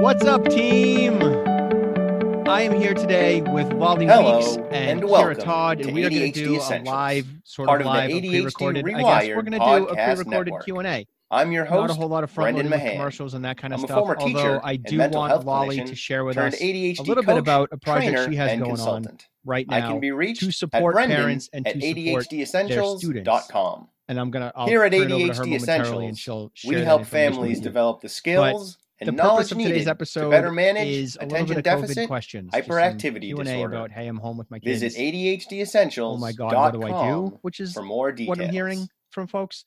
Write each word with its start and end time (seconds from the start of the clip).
What's 0.00 0.24
up, 0.24 0.44
team? 0.48 1.20
I 2.48 2.62
am 2.62 2.72
here 2.72 2.94
today 2.94 3.40
with 3.42 3.72
Lolly, 3.72 4.06
Weeks 4.06 4.54
and, 4.70 5.00
and 5.00 5.02
Kira 5.02 5.36
Todd, 5.42 5.80
and 5.80 5.92
we 5.92 6.04
are 6.04 6.10
going 6.10 6.32
to 6.32 6.44
do 6.44 6.54
a 6.60 6.82
live, 6.84 7.26
sort 7.42 7.66
part 7.66 7.80
of 7.80 7.88
of 7.88 7.92
the 7.92 7.98
live, 7.98 8.22
pre-recorded. 8.22 8.88
I 8.88 9.02
guess 9.02 9.36
we're 9.36 9.42
going 9.42 9.52
to 9.52 9.58
do 9.58 9.88
a 9.88 9.94
pre-recorded. 9.94 10.54
Q 10.62 10.78
and 10.78 10.86
A. 10.86 11.06
I'm 11.32 11.50
your 11.50 11.64
host. 11.64 11.88
Not 11.88 11.90
a 11.90 11.94
whole 11.94 12.08
lot 12.08 12.22
of 12.22 12.30
front 12.30 12.54
Brendan 12.54 12.70
loading 12.70 12.86
with 12.86 12.92
commercials 12.94 13.34
and 13.34 13.44
that 13.44 13.58
kind 13.58 13.74
of 13.74 13.80
I'm 13.80 13.86
stuff. 13.86 14.16
Although 14.20 14.60
I 14.62 14.76
do 14.76 14.98
want 15.10 15.44
Lolly 15.44 15.82
to 15.82 15.94
share 15.96 16.24
with 16.24 16.38
us 16.38 16.54
a 16.60 17.02
little 17.02 17.24
bit 17.24 17.36
about 17.36 17.70
a 17.72 17.76
project 17.76 18.30
she 18.30 18.36
has 18.36 18.56
going 18.56 18.80
on 18.80 19.18
right 19.44 19.66
now 19.66 19.78
I 19.78 19.80
can 19.80 19.98
be 19.98 20.12
reached 20.12 20.42
to 20.42 20.48
at 20.48 20.54
support 20.54 20.96
parents 20.96 21.50
and 21.52 21.66
at 21.66 21.74
to 21.74 21.80
support 21.80 22.28
ADHDessentials.com. 22.28 23.88
and 24.08 24.20
I'm 24.20 24.30
gonna 24.30 24.52
I'll 24.54 24.68
Here 24.68 24.84
at 24.84 24.92
turn 24.92 25.10
it 25.10 25.12
over 25.12 25.32
to 25.32 25.38
her 25.38 25.44
ADHD 25.44 25.60
momentarily 25.60 26.06
and 26.06 26.18
she'll 26.18 26.52
We 26.64 26.76
help 26.76 27.04
families 27.04 27.60
develop 27.60 28.00
the 28.00 28.08
skills 28.08 28.78
and 29.00 29.16
purpose 29.16 29.24
knowledge 29.24 29.52
of 29.52 29.58
today's 29.58 29.86
episode 29.86 30.24
to 30.24 30.30
better 30.30 30.50
manage 30.50 30.88
is 30.88 31.16
attention 31.20 31.56
bit 31.56 31.66
of 31.66 31.80
COVID 31.80 31.82
deficit, 31.82 32.08
questions, 32.08 32.50
hyperactivity 32.52 33.34
disorder. 33.34 33.76
about 33.76 33.92
hey, 33.92 34.06
I'm 34.06 34.16
home 34.16 34.36
with 34.36 34.50
my 34.50 34.58
kids. 34.58 34.80
Visit 34.80 35.00
oh 36.00 36.16
my 36.16 36.32
god, 36.32 36.54
what 36.54 36.72
do 36.72 36.82
I 36.82 37.08
do? 37.08 37.38
Which 37.42 37.60
is 37.60 37.72
for 37.72 37.82
more 37.82 38.10
details. 38.12 38.36
What 38.36 38.44
I'm 38.44 38.50
hearing 38.52 38.88
from 39.10 39.26
folks. 39.26 39.64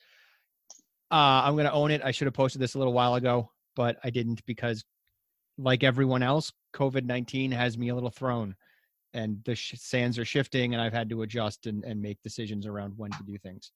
Uh, 1.09 1.43
I'm 1.45 1.55
gonna 1.55 1.71
own 1.71 1.91
it. 1.91 2.01
I 2.03 2.11
should 2.11 2.27
have 2.27 2.33
posted 2.33 2.61
this 2.61 2.75
a 2.75 2.77
little 2.77 2.93
while 2.93 3.15
ago, 3.15 3.51
but 3.75 3.97
I 4.03 4.09
didn't 4.09 4.45
because, 4.45 4.83
like 5.57 5.83
everyone 5.83 6.23
else, 6.23 6.51
COVID 6.73 7.05
nineteen 7.05 7.51
has 7.51 7.77
me 7.77 7.89
a 7.89 7.95
little 7.95 8.09
thrown, 8.09 8.55
and 9.13 9.41
the 9.45 9.55
sh- 9.55 9.75
sands 9.77 10.17
are 10.19 10.25
shifting, 10.25 10.73
and 10.73 10.81
I've 10.81 10.93
had 10.93 11.09
to 11.09 11.21
adjust 11.21 11.67
and, 11.67 11.83
and 11.83 12.01
make 12.01 12.21
decisions 12.21 12.65
around 12.65 12.93
when 12.97 13.11
to 13.11 13.23
do 13.25 13.37
things. 13.37 13.71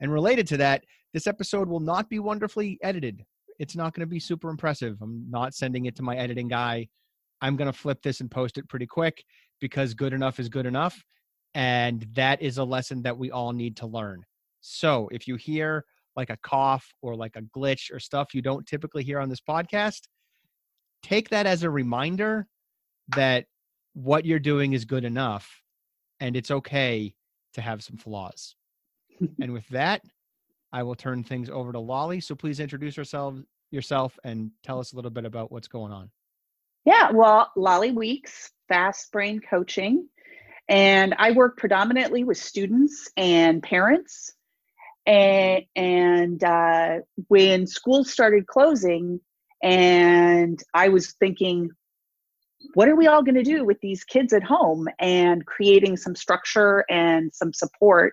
And 0.00 0.12
related 0.12 0.46
to 0.48 0.58
that, 0.58 0.84
this 1.14 1.26
episode 1.26 1.68
will 1.68 1.80
not 1.80 2.10
be 2.10 2.18
wonderfully 2.18 2.78
edited. 2.82 3.24
It's 3.58 3.76
not 3.76 3.94
going 3.94 4.06
to 4.06 4.10
be 4.10 4.20
super 4.20 4.50
impressive. 4.50 4.96
I'm 5.00 5.26
not 5.30 5.54
sending 5.54 5.86
it 5.86 5.96
to 5.96 6.02
my 6.02 6.16
editing 6.16 6.48
guy. 6.48 6.88
I'm 7.40 7.56
going 7.56 7.70
to 7.70 7.78
flip 7.78 8.02
this 8.02 8.20
and 8.20 8.30
post 8.30 8.58
it 8.58 8.68
pretty 8.68 8.86
quick 8.86 9.24
because 9.60 9.94
good 9.94 10.12
enough 10.12 10.38
is 10.38 10.48
good 10.48 10.66
enough. 10.66 11.02
And 11.54 12.06
that 12.12 12.42
is 12.42 12.58
a 12.58 12.64
lesson 12.64 13.02
that 13.02 13.16
we 13.16 13.30
all 13.30 13.52
need 13.52 13.76
to 13.78 13.86
learn. 13.86 14.22
So 14.60 15.08
if 15.12 15.26
you 15.26 15.36
hear 15.36 15.84
like 16.16 16.30
a 16.30 16.38
cough 16.42 16.86
or 17.02 17.14
like 17.14 17.36
a 17.36 17.42
glitch 17.42 17.92
or 17.92 18.00
stuff 18.00 18.34
you 18.34 18.42
don't 18.42 18.66
typically 18.66 19.04
hear 19.04 19.20
on 19.20 19.28
this 19.28 19.40
podcast, 19.40 20.02
take 21.02 21.28
that 21.30 21.46
as 21.46 21.62
a 21.62 21.70
reminder 21.70 22.46
that 23.08 23.44
what 23.94 24.24
you're 24.24 24.38
doing 24.38 24.72
is 24.72 24.84
good 24.84 25.04
enough 25.04 25.62
and 26.20 26.36
it's 26.36 26.50
okay 26.50 27.14
to 27.54 27.60
have 27.60 27.82
some 27.82 27.96
flaws. 27.96 28.54
and 29.40 29.52
with 29.52 29.66
that, 29.68 30.02
I 30.76 30.82
will 30.82 30.94
turn 30.94 31.24
things 31.24 31.48
over 31.48 31.72
to 31.72 31.78
Lolly. 31.78 32.20
So 32.20 32.34
please 32.34 32.60
introduce 32.60 32.98
yourself 32.98 33.34
yourself 33.70 34.18
and 34.24 34.50
tell 34.62 34.78
us 34.78 34.92
a 34.92 34.96
little 34.96 35.10
bit 35.10 35.24
about 35.24 35.50
what's 35.50 35.68
going 35.68 35.90
on. 35.90 36.10
Yeah, 36.84 37.12
well, 37.12 37.50
Lolly 37.56 37.92
Weeks, 37.92 38.50
Fast 38.68 39.10
Brain 39.10 39.40
Coaching. 39.40 40.06
And 40.68 41.14
I 41.18 41.30
work 41.30 41.56
predominantly 41.56 42.24
with 42.24 42.36
students 42.36 43.10
and 43.16 43.62
parents. 43.62 44.34
And, 45.06 45.64
and 45.74 46.44
uh, 46.44 46.98
when 47.28 47.66
schools 47.66 48.12
started 48.12 48.46
closing, 48.46 49.18
and 49.62 50.62
I 50.74 50.88
was 50.88 51.12
thinking, 51.12 51.70
what 52.74 52.88
are 52.88 52.96
we 52.96 53.06
all 53.06 53.22
going 53.22 53.36
to 53.36 53.42
do 53.42 53.64
with 53.64 53.80
these 53.80 54.04
kids 54.04 54.34
at 54.34 54.42
home 54.42 54.88
and 54.98 55.46
creating 55.46 55.96
some 55.96 56.14
structure 56.14 56.84
and 56.90 57.34
some 57.34 57.54
support? 57.54 58.12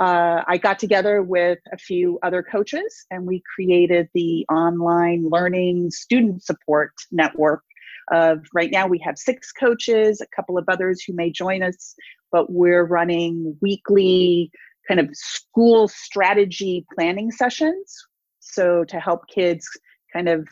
Uh, 0.00 0.42
I 0.46 0.56
got 0.56 0.78
together 0.78 1.22
with 1.22 1.58
a 1.74 1.76
few 1.76 2.18
other 2.22 2.42
coaches 2.42 3.04
and 3.10 3.26
we 3.26 3.42
created 3.54 4.08
the 4.14 4.46
online 4.50 5.28
learning 5.28 5.90
student 5.90 6.42
support 6.42 6.92
network 7.12 7.62
of 8.10 8.38
right 8.54 8.70
now 8.70 8.86
we 8.86 8.98
have 9.00 9.18
six 9.18 9.52
coaches, 9.52 10.22
a 10.22 10.26
couple 10.34 10.56
of 10.56 10.64
others 10.68 11.02
who 11.02 11.12
may 11.12 11.30
join 11.30 11.62
us, 11.62 11.94
but 12.32 12.50
we're 12.50 12.84
running 12.84 13.58
weekly 13.60 14.50
kind 14.88 15.00
of 15.00 15.10
school 15.12 15.86
strategy 15.86 16.86
planning 16.94 17.30
sessions. 17.30 17.94
So 18.38 18.84
to 18.84 18.98
help 18.98 19.28
kids 19.28 19.68
kind 20.14 20.30
of 20.30 20.48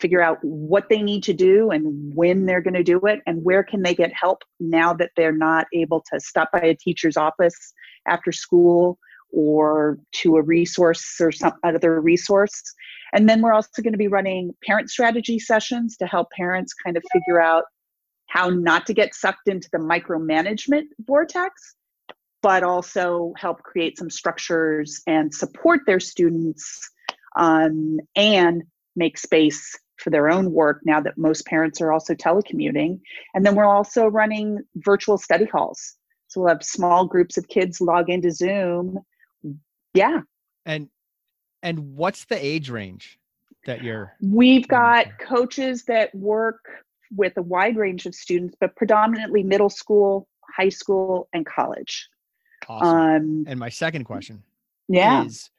figure 0.00 0.22
out 0.22 0.38
what 0.42 0.88
they 0.88 1.02
need 1.02 1.22
to 1.24 1.32
do 1.32 1.70
and 1.70 2.14
when 2.14 2.46
they're 2.46 2.62
going 2.62 2.74
to 2.74 2.82
do 2.82 3.00
it 3.00 3.20
and 3.26 3.44
where 3.44 3.62
can 3.62 3.82
they 3.82 3.94
get 3.94 4.12
help 4.12 4.42
now 4.58 4.92
that 4.94 5.10
they're 5.16 5.36
not 5.36 5.66
able 5.74 6.02
to 6.12 6.18
stop 6.18 6.50
by 6.52 6.60
a 6.60 6.74
teacher's 6.74 7.16
office 7.16 7.72
after 8.06 8.32
school 8.32 8.98
or 9.32 9.98
to 10.12 10.36
a 10.36 10.42
resource 10.42 11.16
or 11.20 11.30
some 11.30 11.52
other 11.62 12.00
resource. 12.00 12.62
And 13.12 13.28
then 13.28 13.42
we're 13.42 13.52
also 13.52 13.82
going 13.82 13.92
to 13.92 13.98
be 13.98 14.08
running 14.08 14.52
parent 14.64 14.90
strategy 14.90 15.38
sessions 15.38 15.96
to 15.98 16.06
help 16.06 16.30
parents 16.30 16.74
kind 16.74 16.96
of 16.96 17.04
figure 17.12 17.40
out 17.40 17.64
how 18.26 18.48
not 18.48 18.86
to 18.86 18.94
get 18.94 19.14
sucked 19.14 19.48
into 19.48 19.68
the 19.72 19.78
micromanagement 19.78 20.84
vortex, 21.00 21.74
but 22.42 22.62
also 22.62 23.32
help 23.36 23.62
create 23.62 23.98
some 23.98 24.10
structures 24.10 25.02
and 25.06 25.34
support 25.34 25.80
their 25.86 26.00
students 26.00 26.90
um, 27.36 27.98
and 28.16 28.62
make 28.96 29.18
space 29.18 29.76
for 30.00 30.10
their 30.10 30.28
own 30.30 30.52
work 30.52 30.80
now 30.84 31.00
that 31.00 31.18
most 31.18 31.46
parents 31.46 31.80
are 31.80 31.92
also 31.92 32.14
telecommuting. 32.14 33.00
And 33.34 33.44
then 33.44 33.54
we're 33.54 33.64
also 33.64 34.06
running 34.06 34.60
virtual 34.76 35.18
study 35.18 35.44
halls. 35.44 35.94
So 36.28 36.40
we'll 36.40 36.50
have 36.50 36.62
small 36.62 37.06
groups 37.06 37.36
of 37.36 37.48
kids 37.48 37.80
log 37.80 38.08
into 38.08 38.30
Zoom. 38.30 38.98
Yeah, 39.94 40.20
And 40.64 40.88
and 41.62 41.96
what's 41.96 42.24
the 42.24 42.42
age 42.42 42.70
range 42.70 43.18
that 43.66 43.82
you're 43.82 44.12
We've 44.22 44.66
got 44.66 45.18
coaches 45.18 45.84
that 45.84 46.14
work 46.14 46.60
with 47.14 47.36
a 47.36 47.42
wide 47.42 47.76
range 47.76 48.06
of 48.06 48.14
students, 48.14 48.54
but 48.60 48.76
predominantly 48.76 49.42
middle 49.42 49.68
school, 49.68 50.28
high 50.56 50.68
school, 50.68 51.28
and 51.32 51.44
college. 51.44 52.08
awesome? 52.68 52.96
Um, 52.96 53.44
and 53.48 53.58
my 53.58 53.68
second 53.68 54.04
question 54.04 54.44
yeah, 54.88 55.24
is 55.24 55.50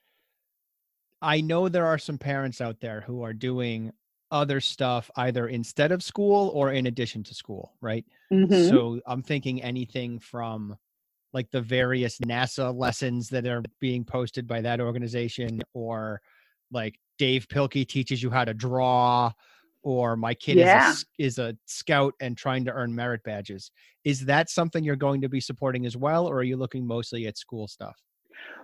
I 1.21 1.41
know 1.41 1.69
there 1.69 1.85
are 1.85 1.97
some 1.97 2.17
parents 2.17 2.61
out 2.61 2.79
there 2.79 3.01
who 3.01 3.23
are 3.23 3.33
doing 3.33 3.91
other 4.31 4.59
stuff 4.61 5.11
either 5.17 5.47
instead 5.47 5.91
of 5.91 6.03
school 6.03 6.49
or 6.53 6.71
in 6.71 6.87
addition 6.87 7.23
to 7.23 7.33
school, 7.33 7.73
right? 7.81 8.05
mhm. 8.31 8.79
So 8.79 8.99
I'm 9.05 9.23
thinking 9.23 9.61
anything 9.61 10.19
from 10.19 10.77
like 11.33 11.49
the 11.51 11.61
various 11.61 12.19
NASA 12.19 12.75
lessons 12.75 13.29
that 13.29 13.45
are 13.47 13.63
being 13.79 14.03
posted 14.03 14.47
by 14.47 14.61
that 14.61 14.81
organization, 14.81 15.61
or 15.73 16.21
like 16.71 16.99
Dav 17.17 17.47
Pilkey 17.47 17.87
teaches 17.87 18.21
you 18.21 18.29
how 18.29 18.45
to 18.45 18.53
draw, 18.53 19.31
or 19.83 20.15
my 20.15 20.33
kid 20.33 20.59
is, 20.59 21.05
a, 21.19 21.23
is 21.23 21.39
a 21.39 21.57
scout 21.65 22.13
and 22.19 22.37
trying 22.37 22.65
to 22.65 22.71
earn 22.71 22.93
merit 22.93 23.23
badges. 23.23 23.71
Is 24.03 24.25
that 24.25 24.49
something 24.49 24.83
you're 24.83 24.95
going 24.95 25.21
to 25.21 25.29
be 25.29 25.41
supporting 25.41 25.85
as 25.85 25.95
well, 25.97 26.27
or 26.27 26.37
are 26.37 26.43
you 26.43 26.57
looking 26.57 26.85
mostly 26.85 27.27
at 27.27 27.37
school 27.37 27.67
stuff? 27.67 27.97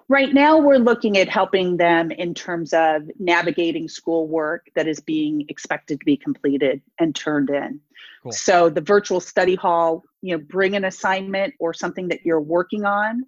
Right 0.10 0.34
now, 0.34 0.58
we're 0.58 0.78
looking 0.78 1.18
at 1.18 1.28
helping 1.28 1.76
them 1.76 2.12
in 2.12 2.34
terms 2.34 2.72
of 2.72 3.04
navigating 3.20 3.90
schoolwork 3.90 4.68
that 4.76 4.88
is 4.88 5.02
being 5.02 5.46
expected 5.50 6.00
to 6.00 6.06
be 6.06 6.16
completed 6.16 6.82
and 6.98 7.14
turned 7.14 7.50
in. 7.50 7.82
Cool. 8.24 8.32
So 8.32 8.70
the 8.70 8.80
virtual 8.80 9.20
study 9.20 9.56
hall, 9.56 10.04
you 10.22 10.38
know, 10.38 10.44
bring 10.48 10.76
an 10.76 10.86
assignment 10.86 11.56
or 11.60 11.74
something 11.74 12.08
that 12.08 12.22
you're 12.24 12.40
working 12.40 12.86
on, 12.86 13.24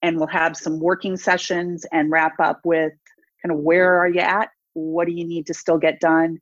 and 0.00 0.16
we'll 0.16 0.28
have 0.28 0.56
some 0.56 0.78
working 0.78 1.16
sessions 1.16 1.84
and 1.90 2.10
wrap 2.12 2.38
up 2.38 2.60
with 2.64 2.92
kind 3.42 3.52
of 3.52 3.58
where 3.58 3.98
are 3.98 4.08
you 4.08 4.20
at? 4.20 4.50
What 4.74 5.06
do 5.06 5.12
you 5.12 5.26
need 5.26 5.46
to 5.48 5.54
still 5.54 5.78
get 5.78 6.00
done? 6.00 6.38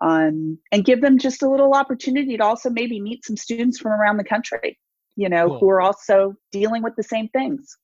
Um, 0.00 0.58
and 0.72 0.84
give 0.84 1.02
them 1.02 1.18
just 1.18 1.42
a 1.42 1.50
little 1.50 1.74
opportunity 1.74 2.36
to 2.38 2.44
also 2.44 2.70
maybe 2.70 2.98
meet 2.98 3.26
some 3.26 3.36
students 3.36 3.78
from 3.78 3.92
around 3.92 4.16
the 4.16 4.24
country, 4.24 4.78
you 5.16 5.28
know, 5.28 5.48
Cool. 5.48 5.58
who 5.58 5.70
are 5.70 5.80
also 5.80 6.34
dealing 6.50 6.82
with 6.82 6.96
the 6.96 7.02
same 7.02 7.28
things. 7.28 7.76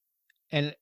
And 0.52 0.75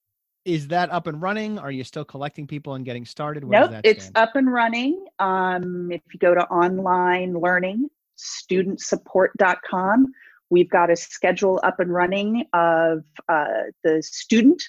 is 0.45 0.69
that 0.69 0.91
up 0.91 1.07
and 1.07 1.21
running? 1.23 1.59
Are 1.59 1.71
you 1.71 1.85
still 1.85 2.05
collecting 2.05 2.47
people 2.47 2.75
and 2.75 2.85
getting 2.85 3.05
started? 3.05 3.45
Where 3.45 3.69
Nope, 3.69 3.81
it's 3.85 4.11
up 4.15 4.35
and 4.35 4.53
running. 4.53 5.07
Um, 5.19 5.91
if 5.93 6.01
you 6.13 6.19
go 6.19 6.35
to 6.35 6.43
online 6.49 7.35
learning, 7.35 7.89
studentsupport.com, 8.19 10.12
we've 10.50 10.71
got 10.71 10.91
a 10.91 10.97
schedule 10.97 11.61
up 11.62 11.81
and 11.81 11.93
running 11.93 12.44
of 12.53 13.05
uh, 13.29 13.44
the 13.85 14.03
student 14.03 14.62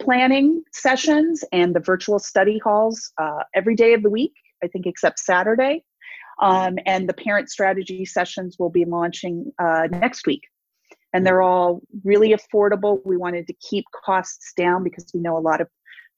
planning 0.00 0.62
sessions 0.72 1.44
and 1.52 1.74
the 1.74 1.80
virtual 1.80 2.18
study 2.18 2.58
halls 2.58 3.12
uh, 3.18 3.42
every 3.54 3.74
day 3.74 3.94
of 3.94 4.02
the 4.02 4.10
week, 4.10 4.34
I 4.62 4.68
think, 4.68 4.86
except 4.86 5.18
Saturday. 5.18 5.84
Um, 6.40 6.78
and 6.86 7.08
the 7.08 7.14
parent 7.14 7.50
strategy 7.50 8.04
sessions 8.04 8.56
will 8.60 8.70
be 8.70 8.84
launching 8.84 9.52
uh, 9.58 9.88
next 9.90 10.26
week. 10.26 10.42
And 11.12 11.26
they're 11.26 11.42
all 11.42 11.80
really 12.04 12.34
affordable. 12.34 13.00
We 13.04 13.16
wanted 13.16 13.46
to 13.46 13.54
keep 13.54 13.84
costs 14.04 14.52
down 14.56 14.84
because 14.84 15.10
we 15.14 15.20
know 15.20 15.36
a 15.36 15.40
lot 15.40 15.60
of 15.60 15.68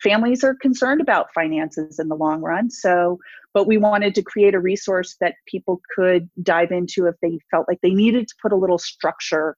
families 0.03 0.43
are 0.43 0.55
concerned 0.55 1.01
about 1.01 1.33
finances 1.35 1.99
in 1.99 2.09
the 2.09 2.17
long 2.17 2.41
run. 2.41 2.71
So, 2.71 3.19
but 3.55 3.67
we 3.67 3.79
wanted 3.79 4.15
to 4.17 4.23
create 4.23 4.55
a 4.55 4.61
resource 4.61 5.17
that 5.21 5.35
people 5.47 5.81
could 5.95 6.29
dive 6.43 6.73
into 6.73 7.07
if 7.07 7.15
they 7.23 7.39
felt 7.51 7.69
like 7.69 7.81
they 7.83 7.95
needed 7.95 8.29
to 8.29 8.35
put 8.43 8.53
a 8.53 8.57
little 8.57 8.79
structure 8.79 9.57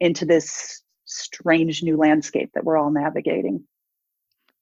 into 0.00 0.26
this 0.26 0.82
strange 1.04 1.82
new 1.82 1.96
landscape 1.96 2.50
that 2.54 2.64
we're 2.64 2.76
all 2.76 2.90
navigating. 2.90 3.64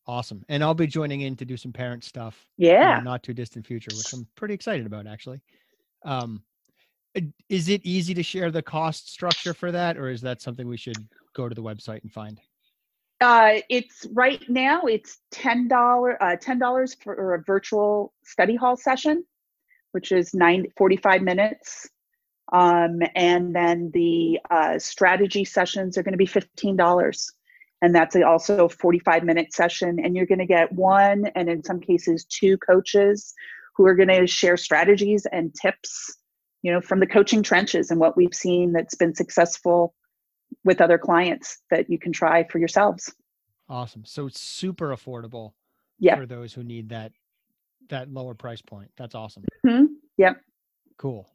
Awesome. 0.06 0.44
And 0.48 0.62
I'll 0.62 0.74
be 0.74 0.86
joining 0.86 1.22
in 1.22 1.34
to 1.36 1.44
do 1.44 1.56
some 1.56 1.72
parent 1.72 2.04
stuff 2.04 2.46
in 2.58 2.66
Yeah. 2.66 2.98
the 2.98 3.04
not 3.04 3.22
too 3.22 3.32
distant 3.32 3.66
future, 3.66 3.90
which 3.96 4.12
I'm 4.12 4.28
pretty 4.36 4.54
excited 4.54 4.86
about 4.86 5.06
actually. 5.06 5.40
Um, 6.04 6.42
is 7.48 7.68
it 7.68 7.80
easy 7.84 8.14
to 8.14 8.22
share 8.22 8.50
the 8.50 8.62
cost 8.62 9.12
structure 9.12 9.54
for 9.54 9.70
that, 9.72 9.96
or 9.96 10.08
is 10.08 10.20
that 10.22 10.42
something 10.42 10.66
we 10.66 10.76
should 10.76 10.96
go 11.34 11.48
to 11.48 11.54
the 11.54 11.62
website 11.62 12.02
and 12.02 12.12
find? 12.12 12.40
Uh, 13.20 13.60
it's 13.68 14.06
right 14.12 14.42
now. 14.48 14.82
It's 14.82 15.18
ten 15.30 15.68
dollar 15.68 16.20
uh, 16.22 16.36
ten 16.36 16.58
dollars 16.58 16.94
for 16.94 17.34
a 17.34 17.42
virtual 17.42 18.12
study 18.24 18.56
hall 18.56 18.76
session, 18.76 19.24
which 19.92 20.12
is 20.12 20.34
90, 20.34 20.72
45 20.76 21.22
minutes, 21.22 21.88
um, 22.52 23.00
and 23.14 23.54
then 23.54 23.90
the 23.94 24.40
uh, 24.50 24.78
strategy 24.78 25.44
sessions 25.44 25.96
are 25.96 26.02
going 26.02 26.12
to 26.12 26.18
be 26.18 26.26
fifteen 26.26 26.76
dollars, 26.76 27.32
and 27.80 27.94
that's 27.94 28.16
also 28.16 28.66
a 28.66 28.68
forty 28.68 28.98
five 28.98 29.24
minute 29.24 29.52
session. 29.52 29.98
And 30.02 30.16
you're 30.16 30.26
going 30.26 30.40
to 30.40 30.46
get 30.46 30.72
one, 30.72 31.26
and 31.36 31.48
in 31.48 31.62
some 31.62 31.80
cases, 31.80 32.24
two 32.24 32.58
coaches 32.58 33.32
who 33.76 33.86
are 33.86 33.94
going 33.94 34.08
to 34.08 34.26
share 34.26 34.56
strategies 34.56 35.26
and 35.32 35.54
tips, 35.54 36.18
you 36.64 36.72
know, 36.72 36.80
from 36.80 36.98
the 36.98 37.06
coaching 37.06 37.42
trenches 37.42 37.90
and 37.90 38.00
what 38.00 38.16
we've 38.16 38.34
seen 38.34 38.72
that's 38.72 38.94
been 38.94 39.14
successful 39.14 39.94
with 40.64 40.80
other 40.80 40.96
clients 40.96 41.58
that 41.70 41.90
you 41.90 41.98
can 41.98 42.10
try 42.10 42.42
for 42.44 42.58
yourselves. 42.58 43.14
Awesome. 43.68 44.02
So 44.06 44.26
it's 44.26 44.40
super 44.40 44.96
affordable 44.96 45.52
yeah. 45.98 46.16
for 46.16 46.24
those 46.24 46.54
who 46.54 46.64
need 46.64 46.88
that 46.88 47.12
that 47.90 48.10
lower 48.10 48.32
price 48.32 48.62
point. 48.62 48.90
That's 48.96 49.14
awesome. 49.14 49.44
Mm-hmm. 49.66 49.92
Yep. 50.16 50.40
Cool. 50.96 51.28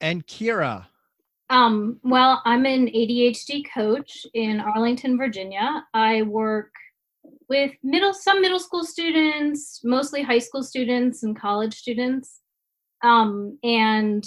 And 0.00 0.26
Kira. 0.26 0.86
Um, 1.48 2.00
well, 2.02 2.42
I'm 2.44 2.66
an 2.66 2.88
ADHD 2.88 3.62
coach 3.72 4.26
in 4.34 4.58
Arlington, 4.58 5.16
Virginia. 5.16 5.84
I 5.94 6.22
work 6.22 6.72
with 7.48 7.70
middle 7.84 8.12
some 8.12 8.40
middle 8.40 8.58
school 8.58 8.82
students, 8.82 9.82
mostly 9.84 10.20
high 10.22 10.40
school 10.40 10.64
students 10.64 11.22
and 11.22 11.38
college 11.38 11.74
students. 11.74 12.40
Um, 13.04 13.58
and 13.62 14.26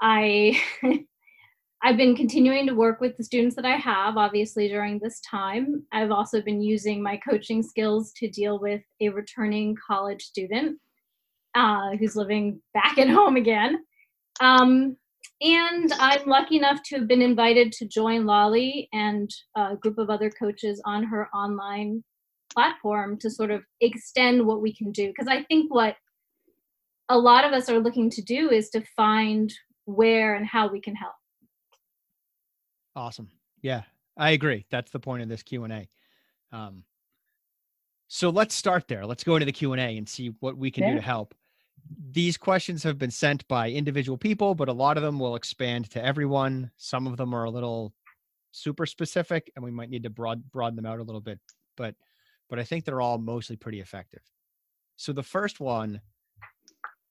I 0.00 0.60
I've 1.84 1.96
been 1.96 2.14
continuing 2.14 2.68
to 2.68 2.74
work 2.74 3.00
with 3.00 3.16
the 3.16 3.24
students 3.24 3.56
that 3.56 3.64
I 3.64 3.76
have, 3.76 4.16
obviously, 4.16 4.68
during 4.68 5.00
this 5.00 5.20
time. 5.28 5.82
I've 5.90 6.12
also 6.12 6.40
been 6.40 6.62
using 6.62 7.02
my 7.02 7.16
coaching 7.16 7.60
skills 7.60 8.12
to 8.18 8.28
deal 8.28 8.60
with 8.60 8.82
a 9.00 9.08
returning 9.08 9.76
college 9.84 10.22
student 10.22 10.78
uh, 11.56 11.96
who's 11.96 12.14
living 12.14 12.60
back 12.72 12.98
at 12.98 13.08
home 13.18 13.34
again. 13.34 13.84
Um, 14.40 14.96
and 15.40 15.92
I'm 15.94 16.24
lucky 16.28 16.56
enough 16.56 16.80
to 16.84 16.98
have 16.98 17.08
been 17.08 17.20
invited 17.20 17.72
to 17.72 17.88
join 17.88 18.26
Lolly 18.26 18.88
and 18.92 19.28
a 19.56 19.74
group 19.74 19.98
of 19.98 20.08
other 20.08 20.30
coaches 20.30 20.80
on 20.84 21.02
her 21.02 21.28
online 21.34 22.04
platform 22.52 23.18
to 23.18 23.30
sort 23.30 23.50
of 23.50 23.64
extend 23.80 24.46
what 24.46 24.62
we 24.62 24.72
can 24.72 24.92
do. 24.92 25.08
Because 25.08 25.26
I 25.26 25.42
think 25.44 25.74
what 25.74 25.96
a 27.12 27.18
lot 27.18 27.44
of 27.44 27.52
us 27.52 27.68
are 27.68 27.78
looking 27.78 28.08
to 28.08 28.22
do 28.22 28.50
is 28.50 28.70
to 28.70 28.80
find 28.96 29.52
where 29.84 30.34
and 30.34 30.46
how 30.46 30.66
we 30.68 30.80
can 30.80 30.96
help. 30.96 31.12
Awesome. 32.96 33.28
Yeah, 33.60 33.82
I 34.16 34.30
agree. 34.30 34.64
That's 34.70 34.90
the 34.90 34.98
point 34.98 35.22
of 35.22 35.28
this 35.28 35.42
Q 35.42 35.64
and 35.64 35.72
A. 35.74 35.88
Um, 36.56 36.84
so 38.08 38.30
let's 38.30 38.54
start 38.54 38.88
there. 38.88 39.04
Let's 39.04 39.24
go 39.24 39.36
into 39.36 39.44
the 39.44 39.52
Q 39.52 39.72
and 39.72 39.80
A 39.80 39.98
and 39.98 40.08
see 40.08 40.32
what 40.40 40.56
we 40.56 40.70
can 40.70 40.84
yeah. 40.84 40.90
do 40.90 40.96
to 40.96 41.02
help. 41.02 41.34
These 42.12 42.38
questions 42.38 42.82
have 42.82 42.98
been 42.98 43.10
sent 43.10 43.46
by 43.46 43.70
individual 43.70 44.16
people, 44.16 44.54
but 44.54 44.70
a 44.70 44.72
lot 44.72 44.96
of 44.96 45.02
them 45.02 45.18
will 45.18 45.36
expand 45.36 45.90
to 45.90 46.02
everyone. 46.02 46.70
Some 46.78 47.06
of 47.06 47.18
them 47.18 47.34
are 47.34 47.44
a 47.44 47.50
little 47.50 47.92
super 48.52 48.86
specific, 48.86 49.52
and 49.54 49.62
we 49.62 49.70
might 49.70 49.90
need 49.90 50.04
to 50.04 50.10
broad 50.10 50.50
broaden 50.50 50.76
them 50.76 50.86
out 50.86 50.98
a 50.98 51.02
little 51.02 51.20
bit. 51.20 51.40
But 51.76 51.94
but 52.48 52.58
I 52.58 52.64
think 52.64 52.86
they're 52.86 53.02
all 53.02 53.18
mostly 53.18 53.56
pretty 53.56 53.80
effective. 53.80 54.22
So 54.96 55.12
the 55.12 55.22
first 55.22 55.60
one 55.60 56.00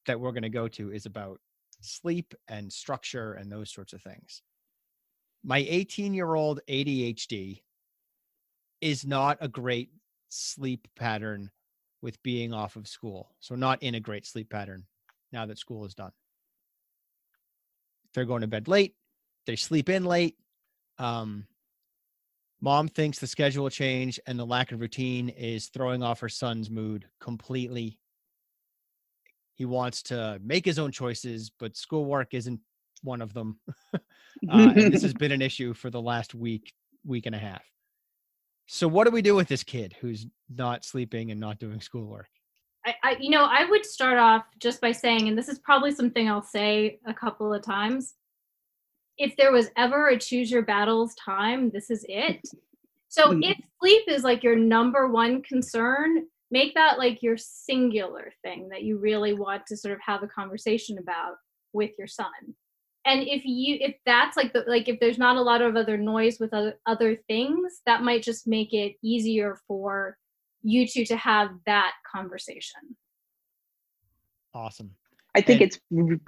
that 0.05 0.19
we're 0.19 0.31
going 0.31 0.43
to 0.43 0.49
go 0.49 0.67
to 0.67 0.91
is 0.91 1.05
about 1.05 1.39
sleep 1.81 2.33
and 2.47 2.71
structure 2.71 3.33
and 3.33 3.51
those 3.51 3.71
sorts 3.71 3.93
of 3.93 4.01
things 4.01 4.41
my 5.43 5.65
18 5.67 6.13
year 6.13 6.33
old 6.35 6.59
ADHD 6.69 7.61
is 8.79 9.05
not 9.05 9.37
a 9.41 9.47
great 9.47 9.89
sleep 10.29 10.87
pattern 10.95 11.51
with 12.01 12.21
being 12.23 12.53
off 12.53 12.75
of 12.75 12.87
school. 12.87 13.29
So, 13.39 13.55
not 13.55 13.81
in 13.83 13.95
a 13.95 13.99
great 13.99 14.25
sleep 14.25 14.49
pattern 14.49 14.85
now 15.31 15.45
that 15.45 15.59
school 15.59 15.85
is 15.85 15.93
done. 15.93 16.11
They're 18.13 18.25
going 18.25 18.41
to 18.41 18.47
bed 18.47 18.67
late, 18.67 18.95
they 19.45 19.55
sleep 19.55 19.89
in 19.89 20.05
late. 20.05 20.35
Um, 20.97 21.47
mom 22.59 22.87
thinks 22.87 23.19
the 23.19 23.27
schedule 23.27 23.69
change 23.69 24.19
and 24.27 24.37
the 24.37 24.45
lack 24.45 24.71
of 24.71 24.81
routine 24.81 25.29
is 25.29 25.67
throwing 25.69 26.03
off 26.03 26.19
her 26.19 26.29
son's 26.29 26.69
mood 26.69 27.07
completely. 27.19 27.97
He 29.55 29.65
wants 29.65 30.01
to 30.03 30.39
make 30.43 30.65
his 30.65 30.79
own 30.79 30.91
choices, 30.91 31.51
but 31.59 31.77
schoolwork 31.77 32.33
isn't 32.33 32.59
one 33.03 33.21
of 33.21 33.33
them. 33.33 33.59
uh, 33.93 33.99
and 34.49 34.93
this 34.93 35.01
has 35.03 35.13
been 35.21 35.31
an 35.31 35.41
issue 35.41 35.73
for 35.73 35.89
the 35.89 36.01
last 36.01 36.33
week, 36.33 36.73
week 37.05 37.25
and 37.25 37.35
a 37.35 37.39
half. 37.39 37.63
So, 38.67 38.87
what 38.87 39.05
do 39.05 39.11
we 39.11 39.21
do 39.21 39.35
with 39.35 39.47
this 39.47 39.63
kid 39.63 39.95
who's 39.99 40.25
not 40.49 40.85
sleeping 40.85 41.31
and 41.31 41.39
not 41.39 41.59
doing 41.59 41.81
schoolwork? 41.81 42.29
I, 42.85 42.95
I, 43.03 43.17
you 43.19 43.29
know, 43.29 43.43
I 43.43 43.65
would 43.69 43.85
start 43.85 44.17
off 44.17 44.43
just 44.59 44.81
by 44.81 44.91
saying, 44.91 45.27
and 45.27 45.37
this 45.37 45.49
is 45.49 45.59
probably 45.59 45.91
something 45.91 46.29
I'll 46.29 46.41
say 46.41 46.99
a 47.05 47.13
couple 47.13 47.53
of 47.53 47.61
times. 47.63 48.15
If 49.17 49.35
there 49.35 49.51
was 49.51 49.69
ever 49.77 50.07
a 50.07 50.17
choose 50.17 50.49
your 50.49 50.63
battles 50.63 51.13
time, 51.15 51.69
this 51.69 51.89
is 51.91 52.05
it. 52.07 52.41
So, 53.09 53.33
mm. 53.33 53.41
if 53.43 53.57
sleep 53.81 54.03
is 54.07 54.23
like 54.23 54.41
your 54.41 54.55
number 54.55 55.07
one 55.07 55.41
concern, 55.41 56.27
make 56.51 56.75
that 56.75 56.99
like 56.99 57.23
your 57.23 57.37
singular 57.37 58.31
thing 58.43 58.69
that 58.69 58.83
you 58.83 58.97
really 58.97 59.33
want 59.33 59.65
to 59.67 59.77
sort 59.77 59.93
of 59.93 59.99
have 60.05 60.21
a 60.21 60.27
conversation 60.27 60.97
about 60.97 61.35
with 61.73 61.91
your 61.97 62.07
son. 62.07 62.27
And 63.05 63.23
if 63.23 63.43
you 63.45 63.77
if 63.79 63.95
that's 64.05 64.37
like 64.37 64.53
the 64.53 64.63
like 64.67 64.87
if 64.87 64.99
there's 64.99 65.17
not 65.17 65.37
a 65.37 65.41
lot 65.41 65.61
of 65.61 65.75
other 65.75 65.97
noise 65.97 66.37
with 66.39 66.53
other, 66.53 66.77
other 66.85 67.15
things 67.27 67.81
that 67.85 68.03
might 68.03 68.21
just 68.21 68.47
make 68.47 68.73
it 68.73 68.95
easier 69.01 69.57
for 69.67 70.17
you 70.61 70.87
two 70.87 71.05
to 71.05 71.17
have 71.17 71.49
that 71.65 71.93
conversation. 72.11 72.95
Awesome. 74.53 74.91
I 75.33 75.41
think 75.41 75.61
and- 75.61 75.71
it's 75.71 76.21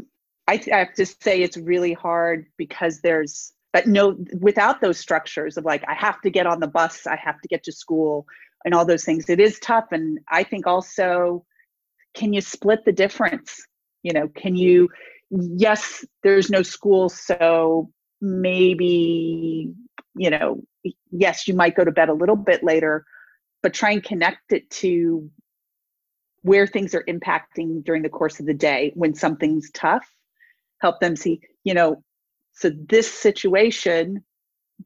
I, 0.47 0.61
I 0.73 0.77
have 0.79 0.93
to 0.95 1.05
say 1.05 1.41
it's 1.41 1.57
really 1.57 1.93
hard 1.93 2.47
because 2.57 3.01
there's 3.01 3.53
but 3.71 3.87
no 3.87 4.17
without 4.39 4.81
those 4.81 4.99
structures 4.99 5.57
of 5.57 5.65
like 5.65 5.83
i 5.87 5.93
have 5.93 6.21
to 6.21 6.29
get 6.29 6.45
on 6.45 6.59
the 6.59 6.67
bus 6.67 7.07
i 7.07 7.15
have 7.15 7.41
to 7.41 7.47
get 7.47 7.63
to 7.63 7.71
school 7.71 8.27
and 8.65 8.74
all 8.74 8.86
those 8.86 9.04
things 9.04 9.30
it 9.30 9.39
is 9.39 9.60
tough 9.60 9.86
and 9.92 10.19
i 10.30 10.44
think 10.44 10.68
also 10.68 11.45
can 12.13 12.33
you 12.33 12.42
split 12.42 12.86
the 12.86 12.92
difference 12.92 13.65
you 14.04 14.13
know 14.13 14.27
can 14.30 14.56
you 14.56 14.89
yes, 15.33 16.06
there's 16.21 16.50
no 16.50 16.62
school, 16.62 17.10
so 17.10 17.89
maybe, 18.22 19.74
you 20.15 20.29
know, 20.29 20.62
yes, 21.12 21.48
you 21.48 21.53
might 21.53 21.75
go 21.75 21.84
to 21.84 21.91
bed 21.91 22.10
a 22.10 22.13
little 22.13 22.36
bit 22.36 22.63
later, 22.63 23.05
but 23.62 23.74
try 23.74 23.91
and 23.91 24.03
connect 24.03 24.51
it 24.51 24.70
to 24.70 25.29
where 26.41 26.67
things 26.67 26.93
are 26.93 27.05
impacting 27.08 27.84
during 27.84 28.03
the 28.03 28.10
course 28.10 28.39
of 28.39 28.46
the 28.46 28.53
day 28.53 28.91
when 28.96 29.15
something's 29.15 29.72
tough. 29.72 30.05
Help 30.82 31.00
them 31.00 31.15
see, 31.15 31.39
you 31.63 31.74
know, 31.74 32.03
so 32.53 32.70
this 32.89 33.12
situation 33.12 34.24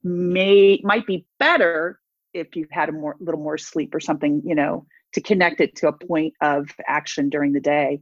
may 0.04 0.80
might 0.84 1.08
be 1.08 1.26
better 1.40 2.00
if 2.34 2.56
you 2.56 2.68
had 2.72 2.90
a 2.90 2.92
more 2.92 3.16
little 3.20 3.42
more 3.42 3.58
sleep 3.58 3.94
or 3.96 4.00
something, 4.00 4.42
you 4.46 4.56
know, 4.56 4.86
to 5.14 5.22
connect 5.22 5.62
it 5.62 5.76
to 5.78 5.88
a 5.88 5.94
point 5.94 6.34
of 6.42 6.70
action 6.88 7.30
during 7.30 7.54
the 7.54 7.60
day. 7.60 8.02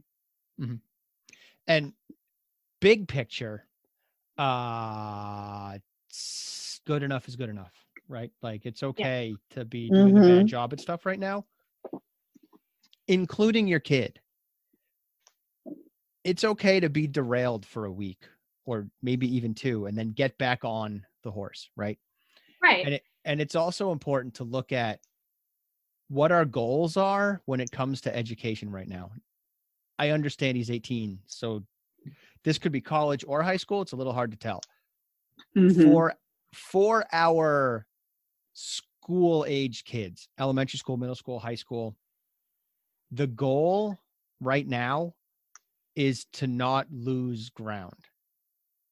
Mm-hmm. 0.60 0.76
And 1.66 1.92
big 2.80 3.08
picture, 3.08 3.66
uh, 4.38 5.78
good 6.86 7.02
enough 7.02 7.28
is 7.28 7.36
good 7.36 7.48
enough, 7.48 7.72
right? 8.08 8.30
Like 8.42 8.66
it's 8.66 8.82
okay 8.82 9.28
yeah. 9.28 9.56
to 9.56 9.64
be 9.64 9.90
doing 9.90 10.08
mm-hmm. 10.08 10.16
a 10.16 10.20
bad 10.20 10.30
mm-hmm. 10.30 10.46
job 10.46 10.72
at 10.72 10.80
stuff 10.80 11.06
right 11.06 11.18
now, 11.18 11.44
including 13.08 13.66
your 13.66 13.80
kid. 13.80 14.20
It's 16.24 16.44
okay 16.44 16.80
to 16.80 16.88
be 16.88 17.06
derailed 17.06 17.64
for 17.64 17.84
a 17.84 17.92
week 17.92 18.24
or 18.64 18.88
maybe 19.00 19.32
even 19.36 19.54
two 19.54 19.86
and 19.86 19.96
then 19.96 20.10
get 20.10 20.36
back 20.38 20.64
on 20.64 21.04
the 21.22 21.30
horse, 21.30 21.70
right? 21.76 21.98
Right. 22.62 22.84
And 22.84 22.94
it, 22.94 23.02
and 23.26 23.40
it's 23.40 23.56
also 23.56 23.92
important 23.92 24.34
to 24.34 24.44
look 24.44 24.72
at 24.72 25.00
what 26.08 26.32
our 26.32 26.44
goals 26.44 26.96
are 26.96 27.42
when 27.44 27.60
it 27.60 27.72
comes 27.72 28.00
to 28.02 28.16
education 28.16 28.70
right 28.70 28.88
now. 28.88 29.10
I 29.98 30.10
understand 30.10 30.56
he's 30.56 30.70
18, 30.70 31.18
so 31.26 31.64
this 32.44 32.58
could 32.58 32.72
be 32.72 32.80
college 32.80 33.24
or 33.26 33.42
high 33.42 33.56
school. 33.56 33.82
It's 33.82 33.92
a 33.92 33.96
little 33.96 34.12
hard 34.12 34.30
to 34.30 34.36
tell. 34.36 34.60
Mm-hmm. 35.56 35.82
For 35.82 36.14
for 36.54 37.04
our 37.12 37.86
school 38.54 39.44
age 39.48 39.84
kids, 39.84 40.28
elementary 40.38 40.78
school, 40.78 40.96
middle 40.96 41.14
school, 41.16 41.40
high 41.40 41.56
school, 41.56 41.96
the 43.10 43.26
goal 43.26 43.98
right 44.40 44.66
now 44.66 45.14
is 45.96 46.26
to 46.34 46.46
not 46.46 46.86
lose 46.92 47.50
ground. 47.50 48.06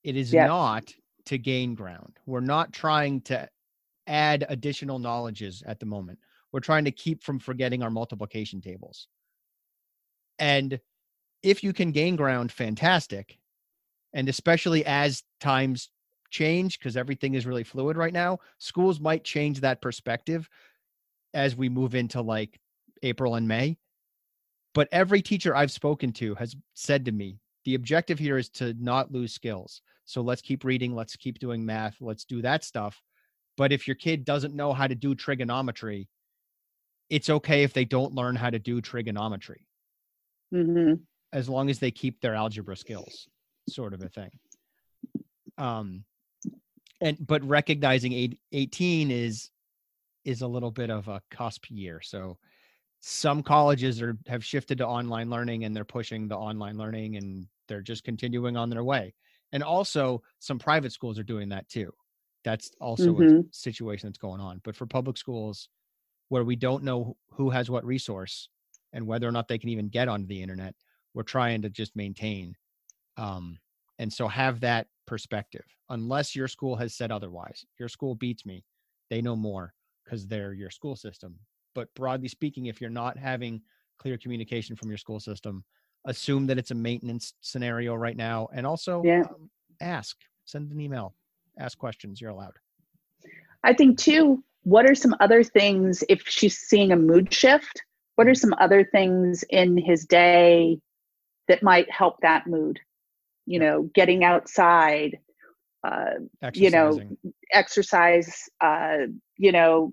It 0.02 0.16
is 0.16 0.32
yeah. 0.32 0.46
not 0.46 0.92
to 1.26 1.38
gain 1.38 1.74
ground. 1.74 2.18
We're 2.26 2.40
not 2.40 2.72
trying 2.72 3.20
to 3.22 3.48
add 4.06 4.46
additional 4.48 4.98
knowledges 4.98 5.62
at 5.66 5.80
the 5.80 5.86
moment. 5.86 6.18
We're 6.52 6.60
trying 6.60 6.84
to 6.84 6.92
keep 6.92 7.22
from 7.22 7.38
forgetting 7.38 7.82
our 7.82 7.90
multiplication 7.90 8.60
tables. 8.60 9.08
And 10.38 10.80
if 11.42 11.62
you 11.62 11.72
can 11.72 11.92
gain 11.92 12.16
ground, 12.16 12.52
fantastic. 12.52 13.38
And 14.12 14.28
especially 14.28 14.84
as 14.86 15.22
times 15.40 15.90
change, 16.30 16.78
because 16.78 16.96
everything 16.96 17.34
is 17.34 17.46
really 17.46 17.64
fluid 17.64 17.96
right 17.96 18.12
now, 18.12 18.38
schools 18.58 19.00
might 19.00 19.24
change 19.24 19.60
that 19.60 19.80
perspective 19.80 20.48
as 21.32 21.56
we 21.56 21.68
move 21.68 21.94
into 21.94 22.22
like 22.22 22.60
April 23.02 23.34
and 23.34 23.46
May. 23.46 23.76
But 24.74 24.88
every 24.90 25.22
teacher 25.22 25.54
I've 25.54 25.70
spoken 25.70 26.12
to 26.14 26.34
has 26.34 26.56
said 26.74 27.04
to 27.04 27.12
me, 27.12 27.38
the 27.64 27.74
objective 27.74 28.18
here 28.18 28.36
is 28.36 28.48
to 28.50 28.74
not 28.78 29.12
lose 29.12 29.32
skills. 29.32 29.82
So 30.04 30.20
let's 30.20 30.42
keep 30.42 30.64
reading, 30.64 30.94
let's 30.94 31.16
keep 31.16 31.38
doing 31.38 31.64
math, 31.64 31.96
let's 32.00 32.24
do 32.24 32.42
that 32.42 32.64
stuff. 32.64 33.00
But 33.56 33.72
if 33.72 33.86
your 33.86 33.94
kid 33.94 34.24
doesn't 34.24 34.54
know 34.54 34.72
how 34.72 34.86
to 34.86 34.94
do 34.94 35.14
trigonometry, 35.14 36.08
it's 37.10 37.30
okay 37.30 37.62
if 37.62 37.72
they 37.72 37.84
don't 37.84 38.14
learn 38.14 38.36
how 38.36 38.50
to 38.50 38.58
do 38.58 38.80
trigonometry. 38.80 39.66
Mm-hmm. 40.52 40.94
As 41.32 41.48
long 41.48 41.70
as 41.70 41.78
they 41.78 41.90
keep 41.90 42.20
their 42.20 42.34
algebra 42.34 42.76
skills, 42.76 43.28
sort 43.68 43.92
of 43.94 44.02
a 44.02 44.08
thing. 44.08 44.30
Um, 45.58 46.04
and 47.00 47.16
but 47.24 47.44
recognizing 47.44 48.12
eight, 48.12 48.38
18 48.52 49.10
is 49.10 49.50
is 50.24 50.40
a 50.40 50.46
little 50.46 50.70
bit 50.70 50.90
of 50.90 51.08
a 51.08 51.20
cusp 51.30 51.66
year. 51.68 52.00
So 52.02 52.38
some 53.00 53.42
colleges 53.42 54.00
are 54.00 54.16
have 54.26 54.44
shifted 54.44 54.78
to 54.78 54.86
online 54.86 55.28
learning 55.28 55.64
and 55.64 55.76
they're 55.76 55.84
pushing 55.84 56.28
the 56.28 56.36
online 56.36 56.78
learning 56.78 57.16
and 57.16 57.46
they're 57.68 57.82
just 57.82 58.04
continuing 58.04 58.56
on 58.56 58.70
their 58.70 58.84
way. 58.84 59.14
And 59.52 59.62
also 59.62 60.22
some 60.38 60.58
private 60.58 60.92
schools 60.92 61.18
are 61.18 61.24
doing 61.24 61.50
that 61.50 61.68
too. 61.68 61.92
That's 62.44 62.70
also 62.80 63.14
mm-hmm. 63.14 63.38
a 63.38 63.42
situation 63.52 64.08
that's 64.08 64.18
going 64.18 64.40
on. 64.40 64.60
But 64.64 64.76
for 64.76 64.86
public 64.86 65.16
schools 65.16 65.68
where 66.28 66.44
we 66.44 66.56
don't 66.56 66.84
know 66.84 67.16
who 67.30 67.50
has 67.50 67.70
what 67.70 67.84
resource 67.84 68.48
and 68.92 69.06
whether 69.06 69.26
or 69.26 69.32
not 69.32 69.48
they 69.48 69.58
can 69.58 69.70
even 69.70 69.88
get 69.88 70.08
onto 70.08 70.26
the 70.26 70.42
internet, 70.42 70.74
we're 71.14 71.22
trying 71.22 71.62
to 71.62 71.70
just 71.70 71.96
maintain. 71.96 72.54
Um, 73.16 73.58
and 73.98 74.12
so 74.12 74.28
have 74.28 74.60
that 74.60 74.88
perspective, 75.06 75.64
unless 75.88 76.34
your 76.34 76.48
school 76.48 76.76
has 76.76 76.94
said 76.94 77.10
otherwise. 77.10 77.64
Your 77.78 77.88
school 77.88 78.14
beats 78.14 78.44
me. 78.44 78.64
They 79.10 79.22
know 79.22 79.36
more 79.36 79.74
because 80.04 80.26
they're 80.26 80.52
your 80.52 80.70
school 80.70 80.96
system. 80.96 81.38
But 81.74 81.92
broadly 81.94 82.28
speaking, 82.28 82.66
if 82.66 82.80
you're 82.80 82.90
not 82.90 83.16
having 83.16 83.62
clear 83.98 84.18
communication 84.18 84.76
from 84.76 84.88
your 84.88 84.98
school 84.98 85.20
system, 85.20 85.64
assume 86.04 86.46
that 86.46 86.58
it's 86.58 86.70
a 86.70 86.74
maintenance 86.74 87.34
scenario 87.40 87.94
right 87.94 88.16
now. 88.16 88.48
And 88.52 88.66
also 88.66 89.02
yeah. 89.04 89.22
um, 89.30 89.50
ask, 89.80 90.16
send 90.44 90.70
an 90.70 90.80
email, 90.80 91.14
ask 91.58 91.78
questions. 91.78 92.20
You're 92.20 92.30
allowed. 92.30 92.54
I 93.62 93.72
think, 93.72 93.98
too, 93.98 94.42
what 94.62 94.88
are 94.88 94.94
some 94.94 95.14
other 95.20 95.42
things 95.42 96.04
if 96.08 96.22
she's 96.26 96.58
seeing 96.58 96.92
a 96.92 96.96
mood 96.96 97.32
shift? 97.32 97.82
What 98.16 98.26
are 98.26 98.34
some 98.34 98.54
other 98.58 98.84
things 98.84 99.44
in 99.50 99.76
his 99.76 100.04
day 100.04 100.78
that 101.48 101.62
might 101.62 101.90
help 101.90 102.20
that 102.22 102.46
mood? 102.46 102.78
You 103.46 103.58
know, 103.58 103.90
getting 103.94 104.24
outside, 104.24 105.18
uh, 105.86 106.14
you 106.54 106.70
know, 106.70 106.98
exercise, 107.52 108.48
uh, 108.60 109.06
you 109.36 109.52
know, 109.52 109.92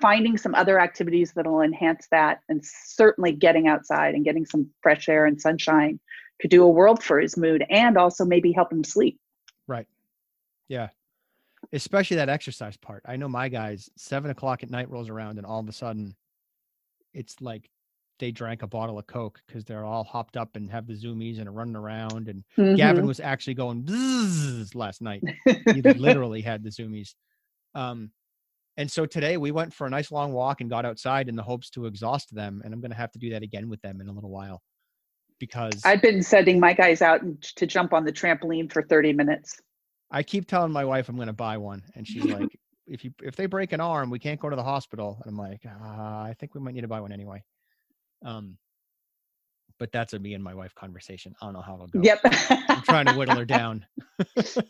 finding 0.00 0.36
some 0.36 0.54
other 0.54 0.80
activities 0.80 1.32
that 1.32 1.46
will 1.46 1.62
enhance 1.62 2.06
that 2.10 2.40
and 2.48 2.60
certainly 2.64 3.32
getting 3.32 3.68
outside 3.68 4.14
and 4.14 4.24
getting 4.24 4.44
some 4.44 4.68
fresh 4.82 5.08
air 5.08 5.26
and 5.26 5.40
sunshine 5.40 5.98
could 6.40 6.50
do 6.50 6.62
a 6.62 6.68
world 6.68 7.02
for 7.02 7.18
his 7.18 7.36
mood 7.36 7.64
and 7.70 7.96
also 7.96 8.24
maybe 8.24 8.52
help 8.52 8.72
him 8.72 8.84
sleep 8.84 9.18
right 9.66 9.88
yeah 10.68 10.88
especially 11.72 12.16
that 12.16 12.28
exercise 12.28 12.76
part 12.76 13.02
i 13.06 13.16
know 13.16 13.28
my 13.28 13.48
guys 13.48 13.90
seven 13.96 14.30
o'clock 14.30 14.62
at 14.62 14.70
night 14.70 14.90
rolls 14.90 15.08
around 15.08 15.38
and 15.38 15.46
all 15.46 15.60
of 15.60 15.68
a 15.68 15.72
sudden 15.72 16.14
it's 17.14 17.40
like 17.40 17.68
they 18.20 18.30
drank 18.32 18.62
a 18.62 18.66
bottle 18.66 18.98
of 18.98 19.06
coke 19.06 19.40
because 19.46 19.64
they're 19.64 19.84
all 19.84 20.04
hopped 20.04 20.36
up 20.36 20.56
and 20.56 20.70
have 20.70 20.86
the 20.86 20.94
zoomies 20.94 21.38
and 21.38 21.48
are 21.48 21.52
running 21.52 21.76
around 21.76 22.28
and 22.28 22.44
mm-hmm. 22.56 22.74
gavin 22.74 23.06
was 23.06 23.20
actually 23.20 23.54
going 23.54 23.86
last 24.74 25.00
night 25.02 25.22
he 25.44 25.82
literally 25.96 26.40
had 26.40 26.62
the 26.62 26.70
zoomies 26.70 27.14
um 27.74 28.10
and 28.78 28.88
so 28.88 29.04
today 29.04 29.36
we 29.36 29.50
went 29.50 29.74
for 29.74 29.88
a 29.88 29.90
nice 29.90 30.12
long 30.12 30.32
walk 30.32 30.60
and 30.60 30.70
got 30.70 30.86
outside 30.86 31.28
in 31.28 31.34
the 31.34 31.42
hopes 31.42 31.68
to 31.70 31.86
exhaust 31.86 32.32
them. 32.32 32.62
And 32.64 32.72
I'm 32.72 32.80
going 32.80 32.92
to 32.92 32.96
have 32.96 33.10
to 33.10 33.18
do 33.18 33.30
that 33.30 33.42
again 33.42 33.68
with 33.68 33.82
them 33.82 34.00
in 34.00 34.06
a 34.06 34.12
little 34.12 34.30
while 34.30 34.62
because 35.40 35.82
I've 35.84 36.00
been 36.00 36.22
sending 36.22 36.60
my 36.60 36.74
guys 36.74 37.02
out 37.02 37.20
to 37.56 37.66
jump 37.66 37.92
on 37.92 38.04
the 38.04 38.12
trampoline 38.12 38.72
for 38.72 38.82
30 38.82 39.14
minutes. 39.14 39.60
I 40.10 40.22
keep 40.22 40.46
telling 40.46 40.72
my 40.72 40.84
wife 40.84 41.08
I'm 41.08 41.16
going 41.16 41.28
to 41.28 41.32
buy 41.32 41.56
one. 41.56 41.82
And 41.94 42.06
she's 42.06 42.24
like, 42.24 42.48
if 42.86 43.04
you, 43.04 43.12
if 43.22 43.36
they 43.36 43.46
break 43.46 43.72
an 43.72 43.80
arm, 43.80 44.10
we 44.10 44.18
can't 44.18 44.40
go 44.40 44.48
to 44.48 44.56
the 44.56 44.64
hospital. 44.64 45.20
And 45.24 45.30
I'm 45.32 45.38
like, 45.38 45.60
uh, 45.66 45.68
I 45.68 46.34
think 46.38 46.54
we 46.54 46.60
might 46.60 46.74
need 46.74 46.82
to 46.82 46.88
buy 46.88 47.00
one 47.00 47.12
anyway. 47.12 47.42
Um, 48.24 48.56
but 49.78 49.92
that's 49.92 50.12
a 50.12 50.18
me 50.18 50.34
and 50.34 50.42
my 50.42 50.54
wife 50.54 50.74
conversation. 50.74 51.34
I 51.40 51.46
don't 51.46 51.54
know 51.54 51.60
how 51.60 51.74
it'll 51.74 51.86
go. 51.86 52.00
Yep. 52.02 52.20
I'm 52.68 52.82
trying 52.82 53.06
to 53.06 53.12
whittle 53.14 53.36
her 53.36 53.44
down. 53.46 53.86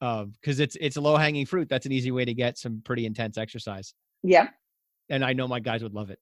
Um, 0.00 0.34
because 0.40 0.58
um, 0.58 0.64
it's 0.64 0.76
it's 0.80 0.96
a 0.96 1.00
low 1.00 1.16
hanging 1.16 1.46
fruit. 1.46 1.68
That's 1.68 1.86
an 1.86 1.92
easy 1.92 2.10
way 2.10 2.26
to 2.26 2.34
get 2.34 2.58
some 2.58 2.82
pretty 2.84 3.06
intense 3.06 3.38
exercise. 3.38 3.94
Yeah. 4.22 4.48
And 5.08 5.24
I 5.24 5.32
know 5.32 5.48
my 5.48 5.60
guys 5.60 5.82
would 5.82 5.94
love 5.94 6.10
it. 6.10 6.18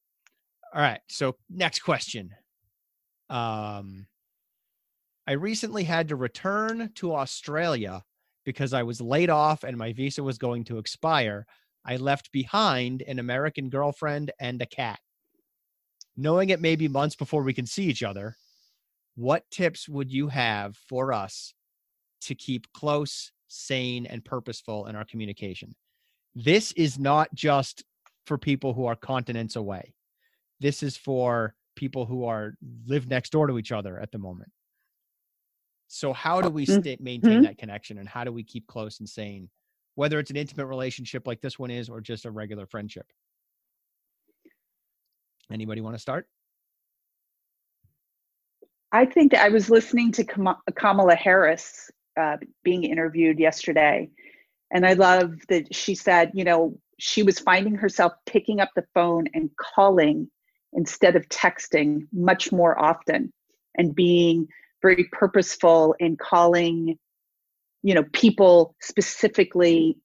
All 0.74 0.80
right. 0.80 1.00
So 1.08 1.36
next 1.50 1.80
question. 1.80 2.30
Um, 3.28 4.06
I 5.26 5.32
recently 5.32 5.84
had 5.84 6.08
to 6.08 6.16
return 6.16 6.90
to 6.96 7.14
Australia 7.14 8.02
because 8.44 8.72
I 8.72 8.82
was 8.82 9.00
laid 9.00 9.30
off 9.30 9.62
and 9.62 9.76
my 9.76 9.92
visa 9.92 10.22
was 10.22 10.38
going 10.38 10.64
to 10.64 10.78
expire. 10.78 11.46
I 11.84 11.96
left 11.96 12.32
behind 12.32 13.02
an 13.02 13.18
American 13.18 13.68
girlfriend 13.68 14.32
and 14.40 14.60
a 14.60 14.66
cat. 14.66 14.98
Knowing 16.16 16.50
it 16.50 16.60
may 16.60 16.76
be 16.76 16.88
months 16.88 17.16
before 17.16 17.42
we 17.42 17.54
can 17.54 17.66
see 17.66 17.84
each 17.84 18.02
other, 18.02 18.36
what 19.14 19.50
tips 19.50 19.88
would 19.88 20.10
you 20.10 20.28
have 20.28 20.76
for 20.88 21.12
us 21.12 21.54
to 22.22 22.34
keep 22.34 22.70
close 22.72 23.32
sane, 23.52 24.06
and 24.06 24.24
purposeful 24.24 24.86
in 24.86 24.96
our 24.96 25.04
communication. 25.04 25.74
This 26.34 26.72
is 26.72 26.98
not 26.98 27.32
just 27.34 27.84
for 28.26 28.38
people 28.38 28.72
who 28.72 28.86
are 28.86 28.96
continents 28.96 29.56
away. 29.56 29.94
This 30.60 30.82
is 30.82 30.96
for 30.96 31.54
people 31.76 32.06
who 32.06 32.24
are 32.24 32.54
live 32.86 33.08
next 33.08 33.30
door 33.30 33.46
to 33.46 33.58
each 33.58 33.72
other 33.72 33.98
at 34.00 34.10
the 34.10 34.18
moment. 34.18 34.50
So 35.94 36.14
how 36.14 36.40
do 36.40 36.48
we 36.48 36.64
stay, 36.64 36.96
maintain 37.00 37.32
mm-hmm. 37.32 37.42
that 37.42 37.58
connection 37.58 37.98
and 37.98 38.08
how 38.08 38.24
do 38.24 38.32
we 38.32 38.42
keep 38.42 38.66
close 38.66 38.98
and 39.00 39.06
sane, 39.06 39.50
whether 39.94 40.18
it's 40.18 40.30
an 40.30 40.38
intimate 40.38 40.64
relationship 40.64 41.26
like 41.26 41.42
this 41.42 41.58
one 41.58 41.70
is 41.70 41.90
or 41.90 42.00
just 42.00 42.24
a 42.24 42.30
regular 42.30 42.64
friendship? 42.64 43.04
Anybody 45.52 45.82
want 45.82 45.94
to 45.94 45.98
start? 45.98 46.26
I 48.90 49.04
think 49.04 49.34
I 49.34 49.50
was 49.50 49.68
listening 49.68 50.12
to 50.12 50.24
Kamala 50.24 51.14
Harris 51.14 51.90
uh, 52.18 52.38
being 52.64 52.84
interviewed 52.84 53.38
yesterday. 53.38 54.08
And 54.72 54.86
I 54.86 54.94
love 54.94 55.34
that 55.50 55.74
she 55.74 55.94
said, 55.94 56.30
you 56.32 56.44
know, 56.44 56.74
she 56.98 57.22
was 57.22 57.38
finding 57.38 57.74
herself 57.74 58.14
picking 58.24 58.60
up 58.60 58.70
the 58.74 58.86
phone 58.94 59.26
and 59.34 59.50
calling 59.60 60.30
instead 60.72 61.16
of 61.16 61.28
texting 61.28 62.06
much 62.14 62.50
more 62.50 62.82
often 62.82 63.30
and 63.76 63.94
being 63.94 64.48
very 64.82 65.08
purposeful 65.12 65.94
in 65.98 66.16
calling, 66.16 66.98
you 67.82 67.94
know, 67.94 68.04
people 68.12 68.74
specifically, 68.80 69.96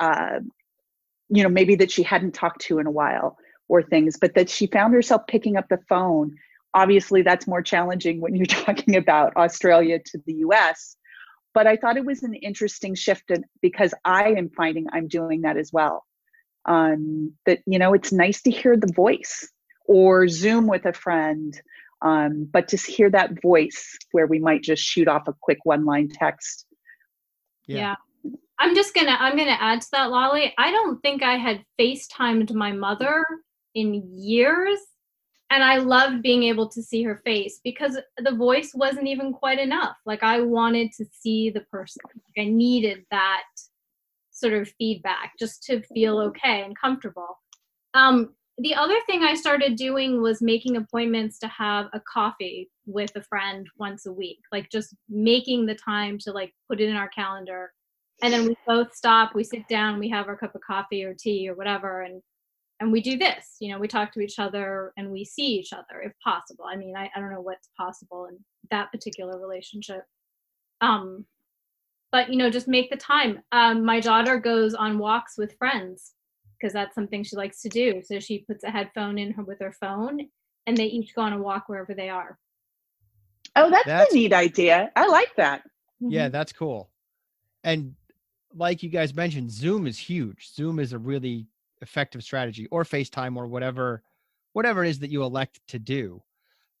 uh, 0.00 0.40
you 1.28 1.42
know, 1.42 1.48
maybe 1.48 1.74
that 1.76 1.90
she 1.90 2.02
hadn't 2.02 2.32
talked 2.32 2.62
to 2.62 2.78
in 2.78 2.86
a 2.86 2.90
while 2.90 3.36
or 3.68 3.82
things, 3.82 4.16
but 4.20 4.34
that 4.34 4.50
she 4.50 4.66
found 4.66 4.92
herself 4.94 5.22
picking 5.28 5.56
up 5.56 5.68
the 5.68 5.78
phone. 5.88 6.34
Obviously, 6.74 7.22
that's 7.22 7.46
more 7.46 7.62
challenging 7.62 8.20
when 8.20 8.34
you're 8.34 8.46
talking 8.46 8.96
about 8.96 9.36
Australia 9.36 9.98
to 9.98 10.18
the 10.26 10.34
US 10.46 10.96
but 11.54 11.66
I 11.66 11.76
thought 11.76 11.96
it 11.96 12.04
was 12.04 12.22
an 12.22 12.34
interesting 12.34 12.94
shift 12.94 13.30
because 13.60 13.94
I 14.04 14.30
am 14.32 14.50
finding 14.50 14.86
I'm 14.92 15.08
doing 15.08 15.42
that 15.42 15.56
as 15.56 15.72
well. 15.72 16.04
Um, 16.64 17.32
that 17.46 17.60
you 17.66 17.78
know, 17.78 17.92
it's 17.92 18.12
nice 18.12 18.42
to 18.42 18.50
hear 18.50 18.76
the 18.76 18.92
voice 18.92 19.48
or 19.86 20.28
Zoom 20.28 20.66
with 20.66 20.86
a 20.86 20.92
friend, 20.92 21.60
um, 22.02 22.48
but 22.52 22.68
to 22.68 22.76
hear 22.76 23.10
that 23.10 23.40
voice 23.40 23.96
where 24.12 24.26
we 24.26 24.38
might 24.38 24.62
just 24.62 24.82
shoot 24.82 25.08
off 25.08 25.28
a 25.28 25.34
quick 25.40 25.58
one-line 25.64 26.08
text. 26.12 26.66
Yeah. 27.66 27.94
yeah. 28.24 28.32
I'm 28.58 28.74
just 28.74 28.94
gonna 28.94 29.16
I'm 29.18 29.36
gonna 29.36 29.56
add 29.58 29.80
to 29.80 29.88
that, 29.92 30.10
Lolly. 30.10 30.54
I 30.56 30.70
don't 30.70 31.00
think 31.00 31.22
I 31.22 31.36
had 31.36 31.64
FaceTimed 31.80 32.52
my 32.54 32.72
mother 32.72 33.24
in 33.74 34.02
years 34.16 34.78
and 35.50 35.62
I 35.62 35.78
loved 35.78 36.22
being 36.22 36.44
able 36.44 36.68
to 36.70 36.82
see 36.82 37.02
her 37.02 37.20
face 37.24 37.60
because 37.62 37.98
the 38.18 38.34
voice 38.34 38.72
wasn't 38.74 39.08
even 39.08 39.32
quite 39.32 39.58
enough. 39.58 39.96
Like 40.06 40.22
I 40.22 40.40
wanted 40.40 40.92
to 40.92 41.04
see 41.20 41.50
the 41.50 41.60
person. 41.62 42.00
Like 42.06 42.46
I 42.46 42.48
needed 42.48 43.04
that 43.10 43.42
sort 44.30 44.54
of 44.54 44.72
feedback 44.78 45.32
just 45.38 45.62
to 45.64 45.82
feel 45.82 46.18
okay 46.20 46.62
and 46.62 46.78
comfortable. 46.78 47.38
Um, 47.94 48.34
the 48.62 48.76
other 48.76 48.94
thing 49.06 49.24
I 49.24 49.34
started 49.34 49.74
doing 49.74 50.22
was 50.22 50.40
making 50.40 50.76
appointments 50.76 51.38
to 51.40 51.48
have 51.48 51.86
a 51.92 52.00
coffee 52.00 52.70
with 52.86 53.10
a 53.16 53.22
friend 53.22 53.66
once 53.76 54.06
a 54.06 54.12
week, 54.12 54.38
like 54.52 54.70
just 54.70 54.94
making 55.08 55.66
the 55.66 55.74
time 55.74 56.16
to 56.18 56.32
like 56.32 56.54
put 56.68 56.80
it 56.80 56.88
in 56.88 56.94
our 56.94 57.08
calendar. 57.08 57.72
And 58.22 58.32
then 58.32 58.46
we 58.46 58.56
both 58.64 58.94
stop, 58.94 59.34
we 59.34 59.42
sit 59.42 59.66
down, 59.66 59.98
we 59.98 60.08
have 60.10 60.28
our 60.28 60.36
cup 60.36 60.54
of 60.54 60.60
coffee 60.60 61.02
or 61.02 61.12
tea 61.12 61.48
or 61.48 61.56
whatever, 61.56 62.02
and 62.02 62.22
and 62.78 62.92
we 62.92 63.00
do 63.00 63.18
this. 63.18 63.56
You 63.58 63.72
know 63.72 63.80
we 63.80 63.88
talk 63.88 64.12
to 64.12 64.20
each 64.20 64.38
other 64.38 64.92
and 64.96 65.10
we 65.10 65.24
see 65.24 65.46
each 65.46 65.72
other 65.72 66.00
if 66.04 66.12
possible. 66.22 66.66
I 66.70 66.76
mean 66.76 66.94
i, 66.96 67.10
I 67.16 67.20
don't 67.20 67.32
know 67.32 67.40
what's 67.40 67.68
possible 67.76 68.26
in 68.26 68.38
that 68.70 68.92
particular 68.92 69.40
relationship. 69.40 70.02
Um 70.80 71.26
but 72.12 72.30
you 72.30 72.36
know 72.36 72.50
just 72.50 72.68
make 72.68 72.90
the 72.90 72.96
time. 72.96 73.42
Um 73.50 73.84
my 73.84 73.98
daughter 73.98 74.38
goes 74.38 74.74
on 74.74 74.98
walks 74.98 75.34
with 75.36 75.56
friends 75.58 76.12
because 76.62 76.72
that's 76.72 76.94
something 76.94 77.24
she 77.24 77.34
likes 77.36 77.60
to 77.60 77.68
do 77.68 78.00
so 78.04 78.20
she 78.20 78.38
puts 78.38 78.62
a 78.64 78.70
headphone 78.70 79.18
in 79.18 79.32
her 79.32 79.42
with 79.42 79.58
her 79.58 79.72
phone 79.72 80.20
and 80.68 80.76
they 80.76 80.84
each 80.84 81.12
go 81.14 81.22
on 81.22 81.32
a 81.32 81.38
walk 81.42 81.64
wherever 81.68 81.92
they 81.94 82.08
are 82.08 82.38
Oh, 83.54 83.68
that's, 83.70 83.84
That's- 83.84 84.12
a 84.12 84.14
neat 84.14 84.32
idea. 84.32 84.90
I 84.96 85.06
like 85.08 85.34
that. 85.36 85.62
Yeah, 86.00 86.28
Mhm. 86.28 86.32
that's 86.32 86.54
cool. 86.54 86.90
And 87.64 87.94
like 88.54 88.82
you 88.82 88.88
guys 88.88 89.12
mentioned, 89.12 89.50
Zoom 89.50 89.86
is 89.86 89.98
huge. 89.98 90.54
Zoom 90.54 90.78
is 90.78 90.94
a 90.94 90.98
really 90.98 91.46
effective 91.82 92.22
strategy, 92.24 92.66
or 92.70 92.82
FaceTime, 92.84 93.36
or 93.36 93.46
whatever, 93.46 94.02
whatever 94.54 94.84
it 94.84 94.88
is 94.88 95.00
that 95.00 95.10
you 95.10 95.22
elect 95.22 95.60
to 95.68 95.78
do. 95.78 96.22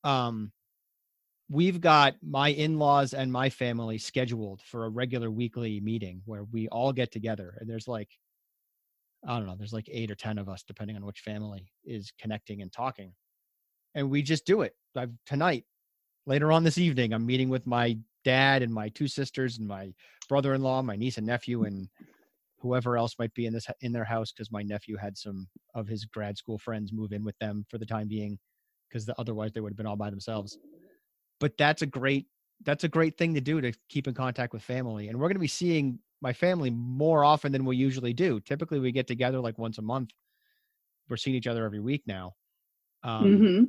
Um, 0.02 0.50
we've 1.50 1.80
got 1.80 2.14
my 2.22 2.48
in-laws 2.48 3.12
and 3.12 3.30
my 3.30 3.50
family 3.50 3.98
scheduled 3.98 4.62
for 4.62 4.86
a 4.86 4.88
regular 4.88 5.30
weekly 5.30 5.78
meeting 5.80 6.22
where 6.24 6.44
we 6.44 6.68
all 6.68 6.92
get 6.94 7.10
together, 7.12 7.58
and 7.60 7.68
there's 7.68 7.86
like, 7.88 8.08
I 9.26 9.36
don't 9.36 9.46
know, 9.46 9.56
there's 9.56 9.72
like 9.72 9.88
eight 9.90 10.10
or 10.10 10.16
ten 10.16 10.38
of 10.38 10.48
us, 10.48 10.62
depending 10.62 10.96
on 10.96 11.06
which 11.06 11.20
family 11.20 11.72
is 11.84 12.12
connecting 12.20 12.62
and 12.62 12.72
talking, 12.72 13.12
and 13.94 14.10
we 14.10 14.22
just 14.22 14.46
do 14.46 14.62
it. 14.62 14.74
I've, 14.96 15.12
tonight, 15.26 15.64
later 16.26 16.52
on 16.52 16.64
this 16.64 16.78
evening, 16.78 17.12
I'm 17.12 17.26
meeting 17.26 17.48
with 17.48 17.66
my 17.66 17.98
dad 18.24 18.62
and 18.62 18.72
my 18.72 18.88
two 18.88 19.08
sisters 19.08 19.58
and 19.58 19.66
my 19.66 19.92
brother-in-law, 20.28 20.82
my 20.82 20.96
niece 20.96 21.18
and 21.18 21.26
nephew, 21.26 21.64
and 21.64 21.88
whoever 22.58 22.96
else 22.96 23.16
might 23.18 23.34
be 23.34 23.46
in 23.46 23.52
this 23.52 23.66
in 23.80 23.92
their 23.92 24.04
house 24.04 24.32
because 24.32 24.52
my 24.52 24.62
nephew 24.62 24.96
had 24.96 25.18
some 25.18 25.48
of 25.74 25.88
his 25.88 26.04
grad 26.04 26.36
school 26.36 26.58
friends 26.58 26.92
move 26.92 27.12
in 27.12 27.24
with 27.24 27.36
them 27.38 27.64
for 27.68 27.78
the 27.78 27.86
time 27.86 28.06
being 28.08 28.38
because 28.88 29.04
the, 29.04 29.18
otherwise 29.18 29.52
they 29.52 29.60
would 29.60 29.72
have 29.72 29.76
been 29.76 29.86
all 29.86 29.96
by 29.96 30.10
themselves. 30.10 30.58
But 31.40 31.58
that's 31.58 31.82
a 31.82 31.86
great 31.86 32.26
that's 32.64 32.84
a 32.84 32.88
great 32.88 33.18
thing 33.18 33.34
to 33.34 33.40
do 33.40 33.60
to 33.60 33.72
keep 33.88 34.06
in 34.06 34.14
contact 34.14 34.52
with 34.52 34.62
family, 34.62 35.08
and 35.08 35.18
we're 35.18 35.26
going 35.28 35.34
to 35.34 35.40
be 35.40 35.48
seeing 35.48 35.98
my 36.22 36.32
family 36.32 36.70
more 36.70 37.24
often 37.24 37.52
than 37.52 37.64
we 37.64 37.76
usually 37.76 38.12
do. 38.12 38.40
Typically, 38.40 38.78
we 38.78 38.92
get 38.92 39.06
together 39.06 39.40
like 39.40 39.58
once 39.58 39.78
a 39.78 39.82
month. 39.82 40.10
We're 41.08 41.16
seeing 41.16 41.36
each 41.36 41.48
other 41.48 41.64
every 41.64 41.80
week 41.80 42.04
now. 42.06 42.34
Um, 43.02 43.38
hmm 43.40 43.64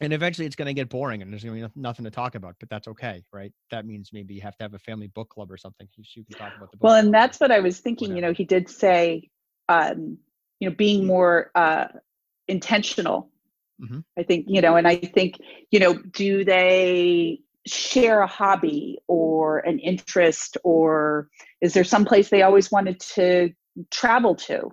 and 0.00 0.12
eventually 0.12 0.46
it's 0.46 0.56
going 0.56 0.66
to 0.66 0.74
get 0.74 0.88
boring 0.88 1.22
and 1.22 1.32
there's 1.32 1.42
going 1.44 1.60
to 1.60 1.68
be 1.68 1.80
nothing 1.80 2.04
to 2.04 2.10
talk 2.10 2.34
about 2.34 2.54
but 2.60 2.68
that's 2.68 2.86
okay 2.86 3.22
right 3.32 3.52
that 3.70 3.86
means 3.86 4.10
maybe 4.12 4.34
you 4.34 4.42
have 4.42 4.56
to 4.56 4.64
have 4.64 4.74
a 4.74 4.78
family 4.78 5.06
book 5.08 5.28
club 5.30 5.50
or 5.50 5.56
something 5.56 5.88
you, 5.96 6.04
you 6.14 6.24
can 6.24 6.34
talk 6.36 6.54
about 6.56 6.70
the 6.70 6.76
book 6.76 6.84
Well, 6.84 6.96
and 6.96 7.12
that's 7.12 7.40
what 7.40 7.50
I 7.50 7.60
was 7.60 7.80
thinking. 7.80 8.14
You 8.14 8.22
know, 8.22 8.32
he 8.32 8.44
did 8.44 8.68
say, 8.68 9.30
um, 9.68 10.18
you 10.60 10.68
know, 10.68 10.74
being 10.76 11.06
more 11.06 11.50
uh, 11.54 11.86
intentional. 12.48 13.30
Mhm. 13.80 14.04
I 14.18 14.22
think, 14.22 14.46
you 14.48 14.60
know, 14.60 14.76
and 14.76 14.86
I 14.88 14.96
think, 14.96 15.38
you 15.70 15.78
know, 15.78 15.94
do 15.94 16.44
they 16.44 17.40
share 17.66 18.20
a 18.20 18.26
hobby 18.26 18.98
or 19.08 19.58
an 19.60 19.78
interest, 19.80 20.56
or 20.64 21.28
is 21.60 21.74
there 21.74 21.84
some 21.84 22.04
place 22.04 22.28
they 22.30 22.42
always 22.42 22.70
wanted 22.70 23.00
to 23.00 23.50
travel 23.90 24.34
to? 24.36 24.70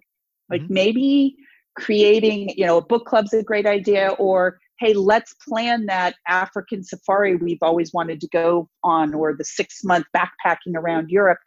Like 0.49 0.61
Mhm. 0.61 0.69
maybe 0.69 1.35
creating, 1.75 2.49
you 2.55 2.65
know, 2.65 2.77
a 2.77 2.85
book 2.85 3.05
club's 3.05 3.33
a 3.33 3.43
great 3.43 3.65
idea, 3.65 4.09
or 4.19 4.59
hey, 4.79 4.93
let's 4.93 5.33
plan 5.35 5.85
that 5.87 6.15
African 6.27 6.83
safari 6.83 7.35
we've 7.35 7.61
always 7.61 7.93
wanted 7.93 8.21
to 8.21 8.27
go 8.29 8.69
on, 8.83 9.13
or 9.13 9.35
the 9.35 9.45
six 9.45 9.83
month 9.83 10.05
backpacking 10.15 10.75
around 10.75 11.09
Europe 11.09 11.39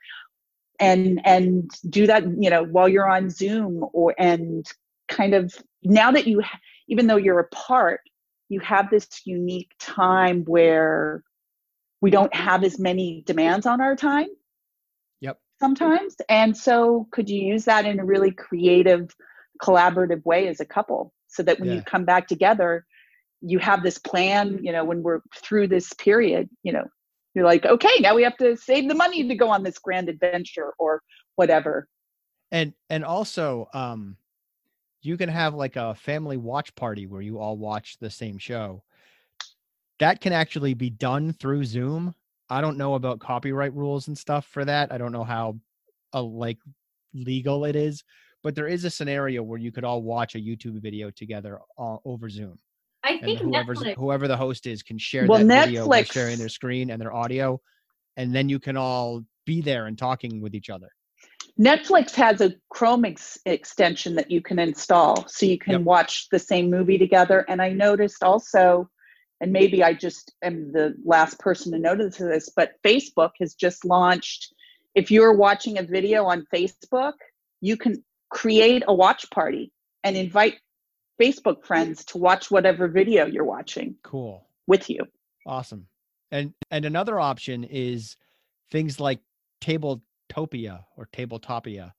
and 0.78 1.20
and 1.24 1.70
do 1.88 2.06
that 2.06 2.24
you 2.38 2.50
know 2.50 2.64
while 2.64 2.88
you're 2.88 3.08
on 3.08 3.30
zoom 3.30 3.84
or 3.92 4.14
and 4.18 4.66
kind 5.08 5.34
of 5.34 5.54
now 5.82 6.10
that 6.10 6.26
you 6.26 6.42
even 6.88 7.06
though 7.06 7.16
you're 7.16 7.38
apart 7.38 8.00
you 8.48 8.60
have 8.60 8.90
this 8.90 9.08
unique 9.24 9.70
time 9.80 10.44
where 10.44 11.22
we 12.06 12.10
don't 12.12 12.32
have 12.32 12.62
as 12.62 12.78
many 12.78 13.24
demands 13.26 13.66
on 13.66 13.80
our 13.80 13.96
time 13.96 14.28
Yep. 15.22 15.40
sometimes 15.58 16.14
and 16.28 16.56
so 16.56 17.08
could 17.10 17.28
you 17.28 17.40
use 17.40 17.64
that 17.64 17.84
in 17.84 17.98
a 17.98 18.04
really 18.04 18.30
creative 18.30 19.12
collaborative 19.60 20.24
way 20.24 20.46
as 20.46 20.60
a 20.60 20.64
couple 20.64 21.12
so 21.26 21.42
that 21.42 21.58
when 21.58 21.68
Yeah. 21.68 21.74
you 21.74 21.82
come 21.82 22.04
back 22.04 22.28
together 22.28 22.86
you 23.40 23.58
have 23.58 23.82
this 23.82 23.98
plan 23.98 24.60
you 24.62 24.70
know 24.70 24.84
when 24.84 25.02
we're 25.02 25.18
through 25.34 25.66
this 25.66 25.92
period 25.94 26.48
you 26.62 26.72
know 26.72 26.84
you're 27.34 27.44
like 27.44 27.66
okay 27.66 27.96
now 27.98 28.14
we 28.14 28.22
have 28.22 28.36
to 28.36 28.56
save 28.56 28.88
the 28.88 28.94
money 28.94 29.26
to 29.26 29.34
go 29.34 29.48
on 29.48 29.64
this 29.64 29.78
grand 29.80 30.08
adventure 30.08 30.74
or 30.78 31.02
whatever 31.34 31.88
and 32.52 32.72
and 32.88 33.04
also 33.04 33.68
um 33.74 34.16
you 35.02 35.16
can 35.16 35.28
have 35.28 35.54
like 35.54 35.74
a 35.74 35.96
family 35.96 36.36
watch 36.36 36.72
party 36.76 37.04
where 37.08 37.20
you 37.20 37.40
all 37.40 37.56
watch 37.56 37.98
the 37.98 38.10
same 38.10 38.38
show 38.38 38.84
that 39.98 40.20
can 40.20 40.32
actually 40.32 40.74
be 40.74 40.90
done 40.90 41.32
through 41.32 41.64
zoom 41.64 42.14
i 42.50 42.60
don't 42.60 42.76
know 42.78 42.94
about 42.94 43.18
copyright 43.20 43.74
rules 43.74 44.08
and 44.08 44.16
stuff 44.16 44.46
for 44.46 44.64
that 44.64 44.92
i 44.92 44.98
don't 44.98 45.12
know 45.12 45.24
how 45.24 45.56
uh, 46.14 46.22
like 46.22 46.58
legal 47.14 47.64
it 47.64 47.76
is 47.76 48.04
but 48.42 48.54
there 48.54 48.68
is 48.68 48.84
a 48.84 48.90
scenario 48.90 49.42
where 49.42 49.58
you 49.58 49.72
could 49.72 49.84
all 49.84 50.02
watch 50.02 50.34
a 50.34 50.38
youtube 50.38 50.80
video 50.80 51.10
together 51.10 51.58
uh, 51.78 51.96
over 52.04 52.28
zoom 52.28 52.58
i 53.04 53.12
and 53.12 53.24
think 53.26 53.38
whoever's 53.40 53.78
Netflix, 53.78 53.94
whoever 53.96 54.28
the 54.28 54.36
host 54.36 54.66
is 54.66 54.82
can 54.82 54.98
share 54.98 55.26
Well, 55.28 55.38
that 55.38 55.64
video 55.64 55.88
by 55.88 56.02
sharing 56.02 56.38
their 56.38 56.48
screen 56.48 56.90
and 56.90 57.00
their 57.00 57.14
audio 57.14 57.60
and 58.16 58.34
then 58.34 58.48
you 58.48 58.58
can 58.58 58.76
all 58.76 59.22
be 59.46 59.60
there 59.60 59.86
and 59.86 59.96
talking 59.96 60.40
with 60.40 60.54
each 60.54 60.68
other 60.70 60.88
netflix 61.58 62.14
has 62.14 62.42
a 62.42 62.52
chrome 62.68 63.06
ex- 63.06 63.38
extension 63.46 64.14
that 64.14 64.30
you 64.30 64.42
can 64.42 64.58
install 64.58 65.26
so 65.26 65.46
you 65.46 65.58
can 65.58 65.72
Yep. 65.72 65.82
watch 65.82 66.28
the 66.30 66.38
same 66.38 66.70
movie 66.70 66.98
together 66.98 67.46
and 67.48 67.62
i 67.62 67.70
noticed 67.70 68.22
also 68.22 68.88
and 69.40 69.52
maybe 69.52 69.82
i 69.82 69.92
just 69.92 70.32
am 70.42 70.72
the 70.72 70.94
last 71.04 71.38
person 71.38 71.72
to 71.72 71.78
notice 71.78 72.16
this 72.16 72.50
but 72.54 72.72
facebook 72.84 73.30
has 73.40 73.54
just 73.54 73.84
launched 73.84 74.54
if 74.94 75.10
you're 75.10 75.34
watching 75.34 75.78
a 75.78 75.82
video 75.82 76.24
on 76.24 76.46
facebook 76.54 77.12
you 77.60 77.76
can 77.76 78.02
create 78.30 78.82
a 78.88 78.94
watch 78.94 79.28
party 79.30 79.72
and 80.04 80.16
invite 80.16 80.56
facebook 81.20 81.64
friends 81.64 82.04
to 82.04 82.18
watch 82.18 82.50
whatever 82.50 82.88
video 82.88 83.26
you're 83.26 83.44
watching 83.44 83.94
cool 84.02 84.48
with 84.66 84.90
you 84.90 85.00
Awesome. 85.46 85.86
And 86.32 86.52
and 86.70 86.84
another 86.84 87.20
option 87.20 87.62
is 87.64 88.16
things 88.70 88.98
like 88.98 89.20
Tabletopia 89.62 90.84
or 90.96 91.08
Tabletopia, 91.12 91.92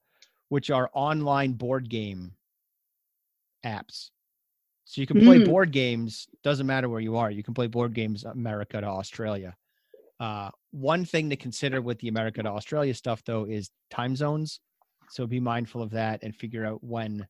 which 0.49 0.69
are 0.69 0.91
online 0.93 1.53
board 1.53 1.89
game 1.89 2.33
apps. 3.65 4.09
So 4.87 5.01
you 5.01 5.07
can 5.07 5.17
play 5.17 5.37
Mm. 5.37 5.45
board 5.45 5.71
games, 5.71 6.29
doesn't 6.43 6.65
matter 6.65 6.87
where 6.87 7.01
you 7.01 7.17
are. 7.17 7.29
You 7.29 7.43
can 7.43 7.53
play 7.53 7.67
board 7.67 7.93
games 7.93 8.23
America 8.23 8.79
to 8.79 8.87
Australia. 8.87 9.57
Uh, 10.19 10.49
one 10.71 11.05
thing 11.05 11.29
to 11.29 11.35
consider 11.35 11.81
with 11.81 11.99
the 11.99 12.07
America 12.07 12.41
to 12.41 12.49
Australia 12.49 12.93
stuff 12.93 13.23
though 13.25 13.45
is 13.45 13.69
time 13.89 14.15
zones. 14.15 14.61
So 15.09 15.27
be 15.27 15.41
mindful 15.41 15.81
of 15.81 15.91
that 15.91 16.23
and 16.23 16.33
figure 16.33 16.65
out 16.65 16.83
when 16.83 17.27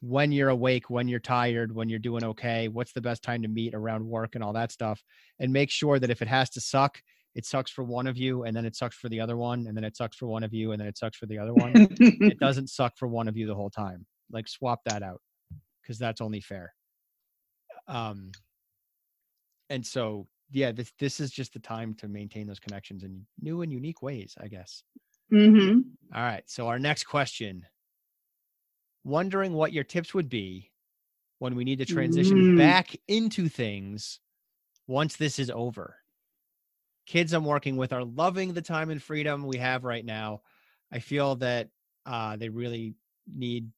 when 0.00 0.32
you're 0.32 0.50
awake, 0.50 0.90
when 0.90 1.08
you're 1.08 1.18
tired, 1.20 1.74
when 1.74 1.88
you're 1.88 1.98
doing 1.98 2.24
okay, 2.24 2.68
what's 2.68 2.92
the 2.92 3.00
best 3.00 3.22
time 3.22 3.42
to 3.42 3.48
meet 3.48 3.74
around 3.74 4.06
work 4.06 4.34
and 4.34 4.44
all 4.44 4.52
that 4.52 4.70
stuff. 4.70 5.02
And 5.38 5.52
make 5.52 5.70
sure 5.70 5.98
that 5.98 6.10
if 6.10 6.20
it 6.22 6.28
has 6.28 6.50
to 6.50 6.60
suck, 6.60 7.02
it 7.34 7.46
sucks 7.46 7.70
for 7.70 7.82
one 7.82 8.06
of 8.06 8.16
you 8.16 8.44
and 8.44 8.54
then 8.56 8.64
it 8.64 8.76
sucks 8.76 8.96
for 8.96 9.08
the 9.08 9.20
other 9.20 9.36
one 9.36 9.66
and 9.66 9.76
then 9.76 9.82
it 9.84 9.96
sucks 9.96 10.16
for 10.16 10.26
one 10.26 10.44
of 10.44 10.52
you 10.52 10.72
and 10.72 10.80
then 10.80 10.86
it 10.88 10.98
sucks 10.98 11.16
for 11.16 11.26
the 11.26 11.38
other 11.38 11.54
one. 11.54 11.80
it 12.28 12.38
doesn't 12.38 12.68
suck 12.70 12.96
for 12.96 13.08
one 13.08 13.28
of 13.28 13.36
you 13.36 13.46
the 13.46 13.54
whole 13.54 13.70
time. 13.70 14.06
Like 14.30 14.46
swap 14.46 14.80
that 14.84 15.02
out 15.02 15.20
because 15.84 15.98
that's 16.00 16.22
only 16.22 16.40
fair. 16.40 16.74
Um 17.86 18.36
and 19.70 19.86
so 19.86 20.28
yeah, 20.50 20.72
this 20.72 20.92
this 20.98 21.20
is 21.20 21.30
just 21.30 21.52
the 21.54 21.58
time 21.58 21.94
to 21.94 22.08
maintain 22.08 22.46
those 22.46 22.60
connections 22.60 23.02
in 23.02 23.26
new 23.40 23.62
and 23.62 23.72
unique 23.72 24.02
ways, 24.02 24.36
I 24.40 24.48
guess. 24.48 24.82
hmm 25.30 25.96
All 26.14 26.22
right. 26.22 26.48
So 26.48 26.68
our 26.68 26.78
next 26.78 27.04
question. 27.04 27.66
Wondering 29.04 29.52
what 29.52 29.72
your 29.72 29.84
tips 29.84 30.14
would 30.14 30.28
be 30.28 30.72
when 31.38 31.54
we 31.56 31.64
need 31.64 31.78
to 31.78 31.86
transition 31.86 32.44
Mm. 32.44 32.56
back 32.56 32.96
into 33.08 33.48
things 33.48 34.20
once 34.86 35.16
this 35.16 35.38
is 35.38 35.50
over. 35.50 35.98
Kids 37.06 37.34
I'm 37.34 37.44
working 37.44 37.76
with 37.76 37.92
are 37.92 38.04
loving 38.04 38.54
the 38.54 38.62
time 38.62 38.88
and 38.88 39.02
freedom 39.02 39.46
we 39.46 39.58
have 39.58 39.84
right 39.84 40.04
now. 40.04 40.42
I 40.90 41.00
feel 41.00 41.36
that 41.36 41.68
uh, 42.06 42.36
they 42.36 42.48
really 42.48 42.94
need 43.26 43.70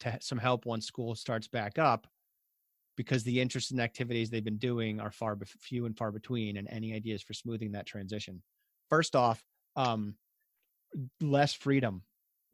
to 0.00 0.18
some 0.20 0.38
help 0.38 0.66
once 0.66 0.86
school 0.86 1.14
starts 1.14 1.48
back 1.48 1.78
up 1.78 2.06
because 2.96 3.24
the 3.24 3.40
interests 3.40 3.70
and 3.70 3.80
activities 3.80 4.30
they've 4.30 4.44
been 4.44 4.58
doing 4.58 5.00
are 5.00 5.10
far 5.10 5.36
bef- 5.36 5.48
few 5.60 5.86
and 5.86 5.96
far 5.96 6.12
between 6.12 6.56
and 6.56 6.68
any 6.70 6.94
ideas 6.94 7.22
for 7.22 7.32
smoothing 7.32 7.72
that 7.72 7.86
transition. 7.86 8.42
First 8.88 9.16
off 9.16 9.42
um, 9.76 10.14
less 11.20 11.54
freedom. 11.54 12.02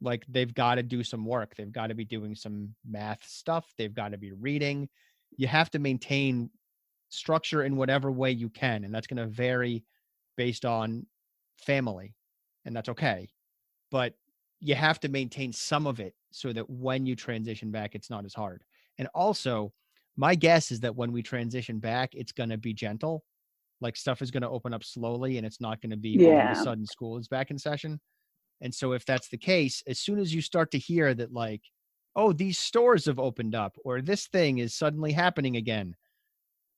Like 0.01 0.25
they've 0.29 0.53
got 0.53 0.77
to 0.77 0.83
do 0.83 1.05
some 1.05 1.27
work. 1.27 1.55
They've 1.57 1.71
got 1.71 1.89
to 1.89 1.95
be 1.95 2.07
doing 2.07 2.35
some 2.35 2.75
math 2.89 3.27
stuff. 3.27 3.67
They've 3.77 3.95
got 3.95 4.13
to 4.13 4.19
be 4.19 4.33
reading. 4.33 4.89
You 5.37 5.47
have 5.47 5.71
to 5.71 5.79
maintain 5.79 6.51
structure 7.11 7.65
in 7.65 7.77
whatever 7.77 8.11
way 8.11 8.31
you 8.31 8.49
can 8.49 8.85
and 8.85 8.95
that's 8.95 9.07
going 9.07 9.19
to 9.19 9.27
vary 9.27 9.85
based 10.37 10.65
on 10.65 11.07
family 11.59 12.15
and 12.65 12.75
that's 12.75 12.89
okay. 12.89 13.29
But 13.91 14.15
you 14.61 14.75
have 14.75 15.01
to 15.01 15.09
maintain 15.09 15.53
some 15.53 15.87
of 15.87 16.01
it 16.01 16.15
so 16.33 16.53
that 16.53 16.69
when 16.69 17.07
you 17.07 17.17
transition 17.17 17.71
back, 17.71 17.95
it's 17.95 18.11
not 18.11 18.25
as 18.25 18.35
hard. 18.35 18.65
And 18.99 19.09
also, 19.15 19.73
my 20.17 20.35
guess 20.35 20.71
is 20.71 20.81
that 20.81 20.97
when 20.97 21.13
we 21.13 21.23
transition 21.23 21.79
back, 21.81 22.15
it's 22.15 22.33
going 22.33 22.51
to 22.51 22.59
be 22.59 22.75
gentle. 22.75 23.25
Like 23.81 23.97
stuff 23.97 24.23
is 24.23 24.31
going 24.31 24.43
to 24.43 24.51
open 24.51 24.75
up 24.75 24.85
slowly 24.85 25.39
and 25.39 25.47
it's 25.47 25.61
not 25.61 25.81
going 25.81 25.91
to 25.91 25.97
be 25.99 26.21
all 26.21 26.43
of 26.43 26.51
Yeah. 26.51 26.53
a 26.53 26.57
sudden 26.57 26.87
school 26.87 27.19
is 27.19 27.29
back 27.29 27.51
in 27.51 27.59
session. 27.59 28.01
And 28.61 28.75
so, 28.75 28.93
if 28.93 29.07
that's 29.07 29.29
the 29.29 29.39
case, 29.39 29.83
as 29.87 30.01
soon 30.01 30.19
as 30.19 30.35
you 30.35 30.43
start 30.43 30.71
to 30.73 30.79
hear 30.79 31.15
that, 31.15 31.33
like, 31.33 31.63
oh, 32.17 32.33
these 32.33 32.59
stores 32.59 33.07
have 33.07 33.19
opened 33.19 33.55
up 33.55 33.77
or 33.85 34.03
this 34.03 34.29
thing 34.29 34.59
is 34.59 34.75
suddenly 34.75 35.13
happening 35.13 35.57
again, 35.57 35.97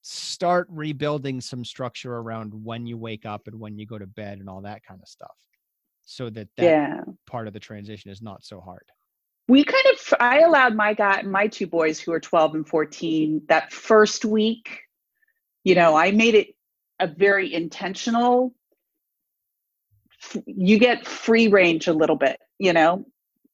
start 0.03 0.67
rebuilding 0.71 1.41
some 1.41 1.65
structure 1.65 2.17
around 2.17 2.53
when 2.65 2.87
you 2.87 2.99
wake 2.99 3.27
up 3.27 3.47
and 3.47 3.59
when 3.61 3.79
you 3.79 3.87
go 3.87 3.99
to 3.99 4.07
bed 4.07 4.39
and 4.41 4.49
all 4.49 4.63
that 4.63 4.85
kind 4.85 5.01
of 5.01 5.09
stuff 5.09 5.37
so 6.05 6.31
that 6.31 6.49
that 6.57 6.65
yeah. 6.65 7.01
part 7.27 7.47
of 7.47 7.53
the 7.53 7.61
transition 7.61 8.11
is 8.11 8.23
not 8.23 8.45
so 8.45 8.61
hard. 8.61 8.85
we 9.49 9.65
kind 9.65 9.85
of 9.93 10.15
i 10.21 10.41
allowed 10.41 10.75
my 10.75 10.95
guy 10.95 11.23
my 11.23 11.47
two 11.47 11.67
boys 11.67 12.01
who 12.01 12.13
are 12.13 12.21
12 12.21 12.55
and 12.55 12.69
14 12.69 13.43
that 13.49 13.73
first 13.73 14.25
week 14.25 14.81
you 15.65 15.75
know 15.75 15.97
i 15.97 16.11
made 16.11 16.35
it 16.35 16.49
a 17.01 17.07
very 17.07 17.53
intentional 17.53 18.55
you 20.47 20.79
get 20.79 21.07
free 21.07 21.49
range 21.49 21.89
a 21.89 21.93
little 21.93 22.17
bit 22.17 22.39
you 22.59 22.73
know 22.73 23.05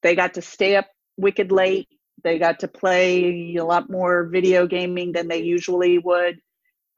they 0.03 0.15
got 0.15 0.35
to 0.35 0.43
stay 0.43 0.77
up 0.77 0.87
wicked 1.17 1.51
late 1.51 1.89
they 2.25 2.39
got 2.39 2.61
to 2.61 2.69
play 2.69 3.55
a 3.57 3.65
lot 3.65 3.89
more 3.89 4.25
video 4.27 4.67
gaming 4.67 5.13
than 5.13 5.29
they 5.29 5.43
usually 5.43 5.99
would 5.99 6.39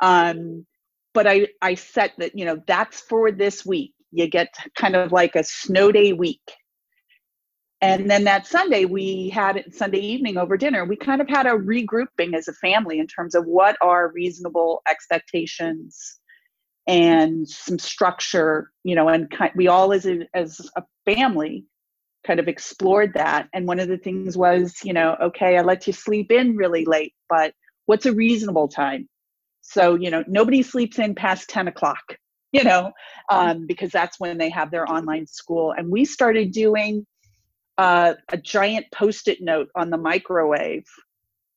um, 0.02 0.66
but 1.14 1.26
i 1.26 1.46
i 1.62 1.74
set 1.74 2.12
that 2.18 2.36
you 2.36 2.44
know 2.44 2.60
that's 2.66 3.00
for 3.00 3.30
this 3.30 3.64
week 3.64 3.94
you 4.12 4.29
get 4.29 4.55
kind 4.77 4.96
of 4.96 5.12
like 5.12 5.37
a 5.37 5.44
snow 5.44 5.92
day 5.92 6.12
week 6.12 6.40
and 7.81 8.03
mm-hmm. 8.03 8.09
then 8.09 8.25
that 8.25 8.46
Sunday, 8.46 8.85
we 8.85 9.31
had 9.31 9.57
it 9.57 9.75
Sunday 9.75 10.01
evening 10.01 10.37
over 10.37 10.57
dinner. 10.57 10.85
We 10.85 10.96
kind 10.96 11.20
of 11.20 11.29
had 11.29 11.46
a 11.46 11.51
regrouping 11.51 12.35
as 12.35 12.49
a 12.49 12.53
family 12.55 12.99
in 12.99 13.07
terms 13.07 13.35
of 13.35 13.46
what 13.46 13.77
are 13.81 14.12
reasonable 14.12 14.83
expectations 14.88 16.18
and 16.87 17.49
some 17.49 17.79
structure, 17.79 18.70
you 18.85 18.94
know, 18.94 19.09
and 19.09 19.31
ki- 19.31 19.53
we 19.55 19.68
all 19.68 19.92
as 19.92 20.07
a, 20.07 20.27
as 20.35 20.61
a 20.77 20.83
family 21.05 21.64
kind 22.27 22.40
of 22.40 22.49
explored 22.49 23.14
that. 23.14 23.49
And 23.55 23.66
one 23.66 23.81
of 23.81 23.88
the 23.88 23.99
things 23.99 24.37
was, 24.37 24.75
you 24.83 24.92
know, 24.92 25.16
okay, 25.23 25.57
I 25.57 25.62
let 25.62 25.87
you 25.87 25.92
sleep 25.92 26.31
in 26.31 26.57
really 26.57 26.85
late, 26.85 27.14
but 27.29 27.55
what's 27.87 28.07
a 28.07 28.12
reasonable 28.12 28.68
time? 28.68 29.09
So, 29.62 29.94
you 29.94 30.11
know, 30.11 30.25
nobody 30.27 30.62
sleeps 30.62 30.99
in 30.99 31.14
past 31.14 31.49
10 31.49 31.68
o'clock, 31.68 32.03
you 32.52 32.64
know, 32.64 32.92
um, 33.30 33.66
because 33.66 33.90
that's 33.90 34.18
when 34.18 34.38
they 34.38 34.50
have 34.50 34.70
their 34.70 34.90
online 34.90 35.26
school. 35.26 35.72
And 35.76 35.90
we 35.90 36.04
started 36.04 36.52
doing 36.52 37.06
uh, 37.78 38.14
a 38.28 38.36
giant 38.36 38.86
post-it 38.92 39.40
note 39.40 39.68
on 39.74 39.90
the 39.90 39.96
microwave 39.96 40.84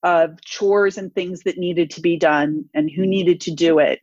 of 0.03 0.39
chores 0.41 0.97
and 0.97 1.13
things 1.13 1.43
that 1.43 1.57
needed 1.57 1.89
to 1.91 2.01
be 2.01 2.17
done 2.17 2.65
and 2.73 2.91
who 2.91 3.05
needed 3.05 3.41
to 3.41 3.51
do 3.51 3.79
it. 3.79 3.99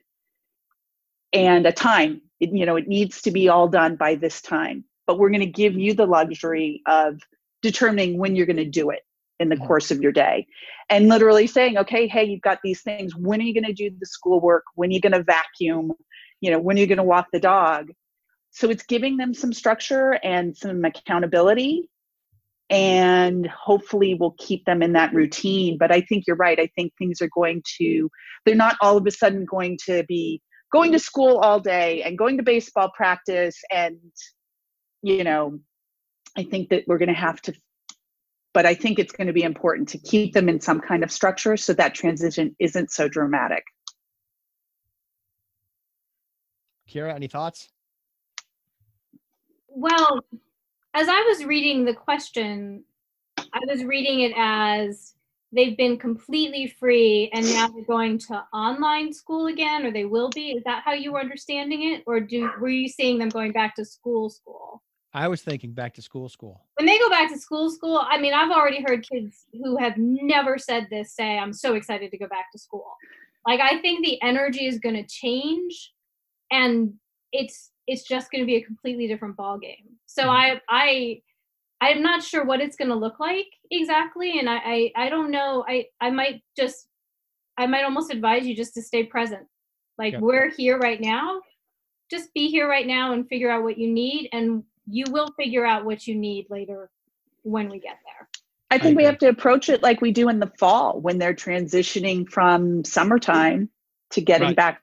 And 1.33 1.67
a 1.67 1.73
time 1.73 2.23
it, 2.41 2.51
you 2.53 2.67
know 2.67 2.77
it 2.77 2.89
needs 2.89 3.23
to 3.23 3.31
be 3.31 3.49
all 3.49 3.69
done 3.69 3.97
by 3.97 4.17
this 4.17 4.41
time. 4.41 4.85
But 5.07 5.19
we're 5.19 5.31
going 5.31 5.41
to 5.41 5.47
give 5.47 5.75
you 5.75 5.95
the 5.95 6.07
luxury 6.07 6.83
of 6.87 7.21
determining 7.63 8.19
when 8.19 8.35
you're 8.35 8.47
going 8.47 8.57
to 8.57 8.65
do 8.65 8.91
it 8.91 9.01
in 9.39 9.49
the 9.49 9.57
course 9.57 9.91
of 9.91 10.01
your 10.01 10.13
day. 10.13 10.47
And 10.89 11.09
literally 11.09 11.47
saying 11.47 11.79
okay 11.79 12.09
hey 12.09 12.25
you've 12.25 12.41
got 12.41 12.59
these 12.65 12.83
things. 12.83 13.15
When 13.15 13.41
are 13.41 13.45
you 13.45 13.55
going 13.55 13.65
to 13.65 13.73
do 13.73 13.91
the 13.99 14.07
schoolwork? 14.07 14.65
When 14.75 14.91
are 14.91 14.93
you 14.93 15.01
going 15.01 15.13
to 15.13 15.23
vacuum 15.23 15.93
you 16.41 16.51
know 16.51 16.59
when 16.59 16.77
are 16.77 16.81
you 16.81 16.87
going 16.87 16.99
to 16.99 17.05
walk 17.05 17.29
the 17.33 17.41
dog? 17.41 17.91
So 18.51 18.69
it's 18.69 18.83
giving 18.83 19.17
them 19.17 19.33
some 19.35 19.53
structure 19.53 20.19
and 20.25 20.57
some 20.57 20.85
accountability 20.85 21.89
and 22.69 23.47
hopefully 23.49 24.15
we'll 24.15 24.35
keep 24.39 24.65
them 24.65 24.83
in 24.83 24.93
that 24.93 25.13
routine. 25.13 25.79
But 25.79 25.93
i 25.93 26.01
think 26.01 26.25
you're 26.27 26.37
right. 26.37 26.59
I 26.59 26.69
think 26.77 26.93
things 26.99 27.21
are 27.21 27.31
going 27.35 27.63
to 27.79 28.11
they're 28.45 28.55
not 28.55 28.77
all 28.81 28.97
of 28.97 29.07
a 29.07 29.11
sudden 29.11 29.45
going 29.45 29.79
to 29.87 30.05
be 30.05 30.41
going 30.73 30.93
to 30.93 30.99
school 30.99 31.39
all 31.39 31.61
day 31.61 32.03
and 32.03 32.17
going 32.17 32.37
to 32.37 32.43
baseball 32.43 32.91
practice 32.97 33.57
and 33.71 33.99
you 35.03 35.25
know 35.25 35.59
i 36.37 36.43
think 36.43 36.69
that 36.71 36.85
we're 36.87 36.99
going 36.99 37.09
to 37.09 37.15
have 37.15 37.41
to 37.43 37.53
but 38.55 38.67
i 38.67 38.75
think 38.75 38.99
it's 38.99 39.13
going 39.13 39.27
to 39.27 39.33
be 39.33 39.43
important 39.43 39.89
to 39.89 39.99
keep 39.99 40.33
them 40.33 40.49
in 40.49 40.61
some 40.61 40.81
kind 40.81 41.03
of 41.03 41.11
structure 41.11 41.57
so 41.57 41.73
that 41.73 41.95
transition 41.95 42.55
isn't 42.59 42.91
so 42.91 43.09
dramatic 43.09 43.65
Kira, 46.91 47.15
any 47.15 47.29
thoughts? 47.29 47.69
Well, 49.69 50.21
as 50.95 51.09
I 51.09 51.25
was 51.29 51.45
reading 51.45 51.85
the 51.85 51.95
question, 51.95 52.85
I 53.39 53.61
was 53.69 53.85
reading 53.85 54.21
it 54.21 54.33
as 54.37 55.15
they've 55.53 55.77
been 55.77 55.97
completely 55.97 56.67
free 56.79 57.31
and 57.33 57.47
now 57.47 57.69
they're 57.69 57.85
going 57.85 58.19
to 58.19 58.45
online 58.53 59.13
school 59.13 59.47
again, 59.47 59.87
or 59.87 59.93
they 59.93 60.05
will 60.05 60.31
be. 60.31 60.51
Is 60.51 60.65
that 60.65 60.83
how 60.85 60.93
you 60.93 61.13
were 61.13 61.21
understanding 61.21 61.93
it? 61.93 62.03
Or 62.07 62.21
do 62.21 62.51
were 62.61 62.69
you 62.69 62.89
seeing 62.89 63.19
them 63.19 63.29
going 63.29 63.53
back 63.53 63.77
to 63.77 63.85
school 63.85 64.29
school? 64.31 64.83
I 65.13 65.27
was 65.27 65.43
thinking 65.43 65.73
back 65.73 65.95
to 65.95 66.03
school, 66.03 66.29
school. 66.29 66.65
When 66.77 66.87
they 66.87 66.99
go 66.99 67.11
back 67.11 67.33
to 67.33 67.39
school 67.39 67.69
school, 67.71 68.01
I 68.09 68.21
mean, 68.21 68.33
I've 68.33 68.53
already 68.53 68.81
heard 68.81 69.05
kids 69.09 69.47
who 69.53 69.77
have 69.77 69.97
never 69.97 70.57
said 70.57 70.87
this 70.89 71.13
say, 71.13 71.37
I'm 71.37 71.53
so 71.53 71.75
excited 71.75 72.13
to 72.13 72.19
go 72.19 72.29
back 72.29 72.53
to 72.53 72.59
school. 72.59 72.87
Like 73.47 73.61
I 73.61 73.81
think 73.81 74.05
the 74.05 74.21
energy 74.23 74.67
is 74.67 74.79
gonna 74.79 75.05
change 75.07 75.93
and 76.51 76.95
it's 77.33 77.71
it's 77.87 78.03
just 78.05 78.31
going 78.31 78.43
to 78.43 78.47
be 78.47 78.57
a 78.57 78.63
completely 78.63 79.09
different 79.09 79.37
ball 79.37 79.59
game. 79.59 79.97
So 80.07 80.25
hmm. 80.25 80.31
I 80.31 80.61
I 80.69 81.23
I'm 81.81 82.03
not 82.03 82.23
sure 82.23 82.45
what 82.45 82.61
it's 82.61 82.77
going 82.77 82.91
to 82.91 82.95
look 82.95 83.19
like 83.21 83.47
exactly, 83.71 84.39
and 84.39 84.49
I, 84.49 84.57
I 84.57 84.93
I 84.97 85.09
don't 85.09 85.31
know. 85.31 85.65
I 85.69 85.87
I 86.01 86.11
might 86.11 86.43
just 86.57 86.87
I 87.57 87.67
might 87.67 87.85
almost 87.85 88.13
advise 88.13 88.47
you 88.47 88.55
just 88.55 88.75
to 88.75 88.83
stay 88.83 89.05
present. 89.05 89.47
Like 89.99 90.15
Yep. 90.15 90.23
we're 90.23 90.51
here 90.51 90.79
right 90.79 91.01
now. 91.01 91.41
Just 92.11 92.33
be 92.35 92.49
here 92.49 92.69
right 92.69 92.87
now 92.87 93.13
and 93.13 93.29
figure 93.29 93.51
out 93.51 93.63
what 93.63 93.79
you 93.79 93.93
need, 93.93 94.29
and 94.33 94.65
you 94.87 95.05
will 95.11 95.29
figure 95.39 95.65
out 95.65 95.85
what 95.85 96.07
you 96.07 96.15
need 96.15 96.47
later 96.51 96.91
when 97.43 97.69
we 97.69 97.79
get 97.79 97.99
there. 98.05 98.29
I 98.73 98.79
think 98.79 98.97
we 98.97 99.05
have 99.05 99.19
to 99.19 99.29
approach 99.29 99.69
it 99.69 99.83
like 99.83 100.01
we 100.01 100.13
do 100.13 100.29
in 100.29 100.39
the 100.39 100.51
fall 100.59 101.01
when 101.01 101.19
they're 101.19 101.35
transitioning 101.35 102.29
from 102.29 102.85
summertime 102.85 103.69
to 104.11 104.21
getting 104.21 104.49
Right. 104.49 104.57
back 104.57 104.83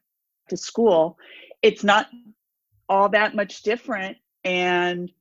to 0.50 0.58
school. 0.58 1.18
It's 1.62 1.84
not 1.84 2.08
all 2.90 3.10
that 3.10 3.36
much 3.36 3.64
different. 3.64 4.18
And 4.44 5.12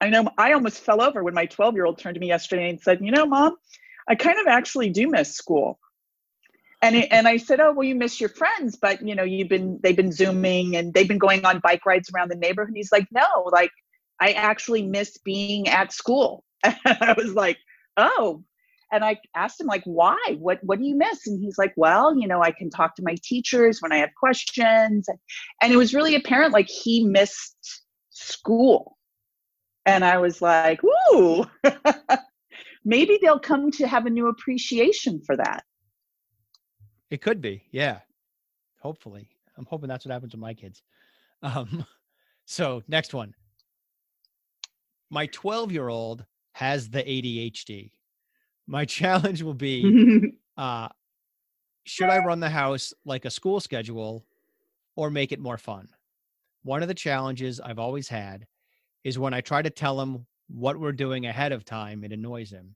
I 0.00 0.10
know 0.10 0.28
I 0.36 0.52
almost 0.52 0.80
fell 0.80 1.02
over 1.02 1.22
when 1.22 1.34
my 1.34 1.46
12 1.46 1.74
year 1.74 1.86
old 1.86 1.98
turned 1.98 2.14
to 2.14 2.20
me 2.20 2.28
yesterday 2.28 2.70
and 2.70 2.80
said, 2.80 3.00
You 3.00 3.10
know, 3.10 3.26
mom, 3.26 3.56
I 4.08 4.14
kind 4.14 4.38
of 4.38 4.46
actually 4.46 4.90
do 4.90 5.08
miss 5.08 5.34
school. 5.34 5.78
And, 6.80 6.94
it, 6.94 7.08
and 7.10 7.26
I 7.26 7.38
said, 7.38 7.58
oh 7.58 7.72
well, 7.72 7.86
you 7.86 7.96
miss 7.96 8.20
your 8.20 8.30
friends, 8.30 8.76
but 8.76 9.04
you 9.04 9.16
know, 9.16 9.24
you've 9.24 9.48
been 9.48 9.80
they've 9.82 9.96
been 9.96 10.12
zooming 10.12 10.76
and 10.76 10.94
they've 10.94 11.08
been 11.08 11.18
going 11.18 11.44
on 11.44 11.58
bike 11.58 11.84
rides 11.84 12.08
around 12.14 12.30
the 12.30 12.36
neighborhood. 12.36 12.68
And 12.68 12.76
he's 12.76 12.92
like, 12.92 13.08
no, 13.10 13.26
like 13.50 13.72
I 14.20 14.32
actually 14.32 14.82
miss 14.82 15.18
being 15.18 15.68
at 15.68 15.92
school. 15.92 16.44
And 16.62 16.76
I 16.84 17.14
was 17.16 17.34
like, 17.34 17.58
oh 17.96 18.44
and 18.92 19.04
i 19.04 19.16
asked 19.34 19.60
him 19.60 19.66
like 19.66 19.82
why 19.84 20.18
what 20.38 20.58
what 20.62 20.78
do 20.78 20.84
you 20.84 20.96
miss 20.96 21.26
and 21.26 21.40
he's 21.40 21.58
like 21.58 21.72
well 21.76 22.16
you 22.16 22.26
know 22.26 22.42
i 22.42 22.50
can 22.50 22.70
talk 22.70 22.94
to 22.94 23.02
my 23.02 23.16
teachers 23.22 23.80
when 23.80 23.92
i 23.92 23.96
have 23.96 24.10
questions 24.18 25.08
and 25.62 25.72
it 25.72 25.76
was 25.76 25.94
really 25.94 26.14
apparent 26.14 26.52
like 26.52 26.68
he 26.68 27.04
missed 27.04 27.82
school 28.10 28.96
and 29.86 30.04
i 30.04 30.18
was 30.18 30.40
like 30.42 30.80
ooh 31.12 31.44
maybe 32.84 33.18
they'll 33.22 33.38
come 33.38 33.70
to 33.70 33.86
have 33.86 34.06
a 34.06 34.10
new 34.10 34.28
appreciation 34.28 35.20
for 35.24 35.36
that 35.36 35.62
It 37.10 37.22
could 37.22 37.40
be, 37.40 37.64
yeah. 37.70 38.00
Hopefully, 38.80 39.28
I'm 39.56 39.66
hoping 39.66 39.88
that's 39.88 40.04
what 40.04 40.12
happens 40.12 40.32
with 40.32 40.40
my 40.40 40.54
kids. 40.54 40.82
Um, 41.40 41.86
so 42.46 42.82
next 42.88 43.14
one. 43.14 43.32
My 45.08 45.26
12 45.26 45.70
year 45.70 45.88
old 45.88 46.24
has 46.54 46.90
the 46.90 47.04
ADHD. 47.04 47.92
My 48.68 48.84
challenge 48.84 49.42
will 49.42 49.54
be 49.54 50.32
uh, 50.56 50.88
should 51.84 52.10
I 52.10 52.18
run 52.18 52.38
the 52.38 52.50
house 52.50 52.92
like 53.06 53.24
a 53.24 53.30
school 53.30 53.60
schedule 53.60 54.26
or 54.94 55.10
make 55.10 55.32
it 55.32 55.40
more 55.40 55.56
fun? 55.56 55.88
One 56.62 56.82
of 56.82 56.88
the 56.88 56.94
challenges 56.94 57.60
I've 57.60 57.78
always 57.78 58.08
had 58.08 58.46
is 59.04 59.18
when 59.18 59.32
I 59.32 59.40
try 59.40 59.62
to 59.62 59.70
tell 59.70 59.98
him 59.98 60.26
what 60.48 60.78
we're 60.78 60.92
doing 60.92 61.24
ahead 61.26 61.52
of 61.52 61.64
time, 61.64 62.04
it 62.04 62.12
annoys 62.12 62.50
him. 62.50 62.74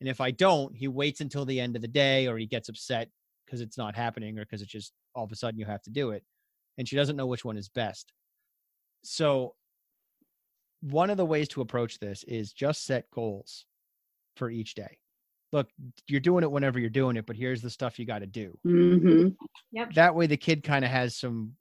And 0.00 0.08
if 0.08 0.20
I 0.20 0.30
don't, 0.30 0.74
he 0.74 0.88
waits 0.88 1.20
until 1.20 1.44
the 1.44 1.60
end 1.60 1.76
of 1.76 1.82
the 1.82 1.88
day 1.88 2.26
or 2.26 2.38
he 2.38 2.46
gets 2.46 2.70
upset 2.70 3.10
because 3.44 3.60
it's 3.60 3.76
not 3.76 3.94
happening 3.94 4.38
or 4.38 4.42
because 4.42 4.62
it's 4.62 4.72
just 4.72 4.94
all 5.14 5.24
of 5.24 5.32
a 5.32 5.36
sudden 5.36 5.60
you 5.60 5.66
have 5.66 5.82
to 5.82 5.90
do 5.90 6.10
it. 6.10 6.24
And 6.78 6.88
she 6.88 6.96
doesn't 6.96 7.16
know 7.16 7.26
which 7.26 7.44
one 7.44 7.58
is 7.58 7.68
best. 7.68 8.12
So, 9.02 9.54
one 10.80 11.10
of 11.10 11.16
the 11.18 11.26
ways 11.26 11.48
to 11.48 11.60
approach 11.60 11.98
this 11.98 12.24
is 12.24 12.52
just 12.52 12.84
set 12.84 13.10
goals 13.10 13.66
for 14.36 14.50
each 14.50 14.74
day. 14.74 14.98
Look, 15.54 15.70
you're 16.08 16.20
doing 16.20 16.44
it 16.44 16.50
whenever 16.50 16.80
you're 16.80 16.90
doing 16.90 17.16
it, 17.16 17.26
but 17.26 17.36
here's 17.36 17.62
the 17.62 17.70
stuff 17.70 17.98
you 17.98 18.06
got 18.06 18.18
to 18.18 18.26
do 18.26 18.58
hmm 18.64 19.28
that 19.94 20.14
way 20.14 20.26
the 20.26 20.36
kid 20.36 20.62
kind 20.62 20.84
of 20.84 20.90
has 20.90 21.16
some 21.16 21.52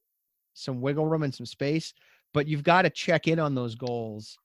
some 0.53 0.81
wiggle 0.81 1.05
room 1.05 1.23
and 1.23 1.33
some 1.33 1.45
space 1.45 1.93
but 2.33 2.47
you've 2.47 2.63
got 2.63 2.83
to 2.83 2.89
check 2.89 3.27
in 3.27 3.39
on 3.39 3.55
those 3.55 3.75
goals 3.75 4.37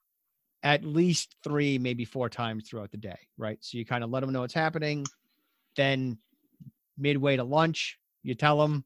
at 0.65 0.85
least 0.85 1.37
three, 1.45 1.79
maybe 1.79 2.05
four 2.05 2.29
times 2.29 2.69
throughout 2.69 2.91
the 2.91 2.99
day, 2.99 3.19
right? 3.39 3.59
So 3.63 3.79
you 3.79 3.87
kind 3.87 4.05
of 4.05 4.11
let 4.11 4.21
them 4.21 4.33
know 4.33 4.43
what's 4.43 4.55
happening. 4.55 5.11
Then 5.77 6.19
midway 6.99 7.37
to 7.37 7.45
lunch, 7.45 7.99
you 8.23 8.35
tell 8.35 8.59
them. 8.59 8.85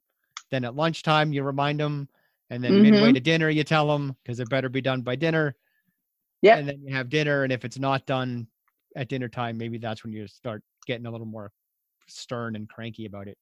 Then 0.50 0.64
at 0.64 0.76
lunchtime, 0.76 1.32
you 1.32 1.42
remind 1.44 1.80
them. 1.80 2.08
And 2.50 2.64
then 2.64 2.80
midway 2.80 3.12
Mhm. 3.12 3.14
to 3.14 3.20
dinner, 3.20 3.50
you 3.50 3.64
tell 3.64 3.88
them 3.88 4.16
because 4.24 4.40
it 4.40 4.50
better 4.50 4.68
be 4.68 4.82
done 4.82 5.02
by 5.02 5.16
dinner. 5.16 5.56
Yeah. 6.42 6.58
And 6.58 6.68
then 6.68 6.82
you 6.84 6.94
have 6.94 7.08
dinner. 7.08 7.44
And 7.44 7.52
if 7.52 7.64
it's 7.64 7.78
not 7.78 8.06
done 8.06 8.48
at 8.96 9.08
dinner 9.08 9.28
time, 9.28 9.56
maybe 9.58 9.78
that's 9.78 10.04
when 10.04 10.12
you 10.12 10.26
start 10.26 10.62
getting 10.86 11.06
a 11.06 11.10
little 11.10 11.26
more 11.26 11.50
stern 12.08 12.56
and 12.56 12.68
cranky 12.68 13.06
about 13.06 13.28
it. 13.28 13.38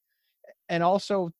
And 0.69 0.83
also 0.83 1.31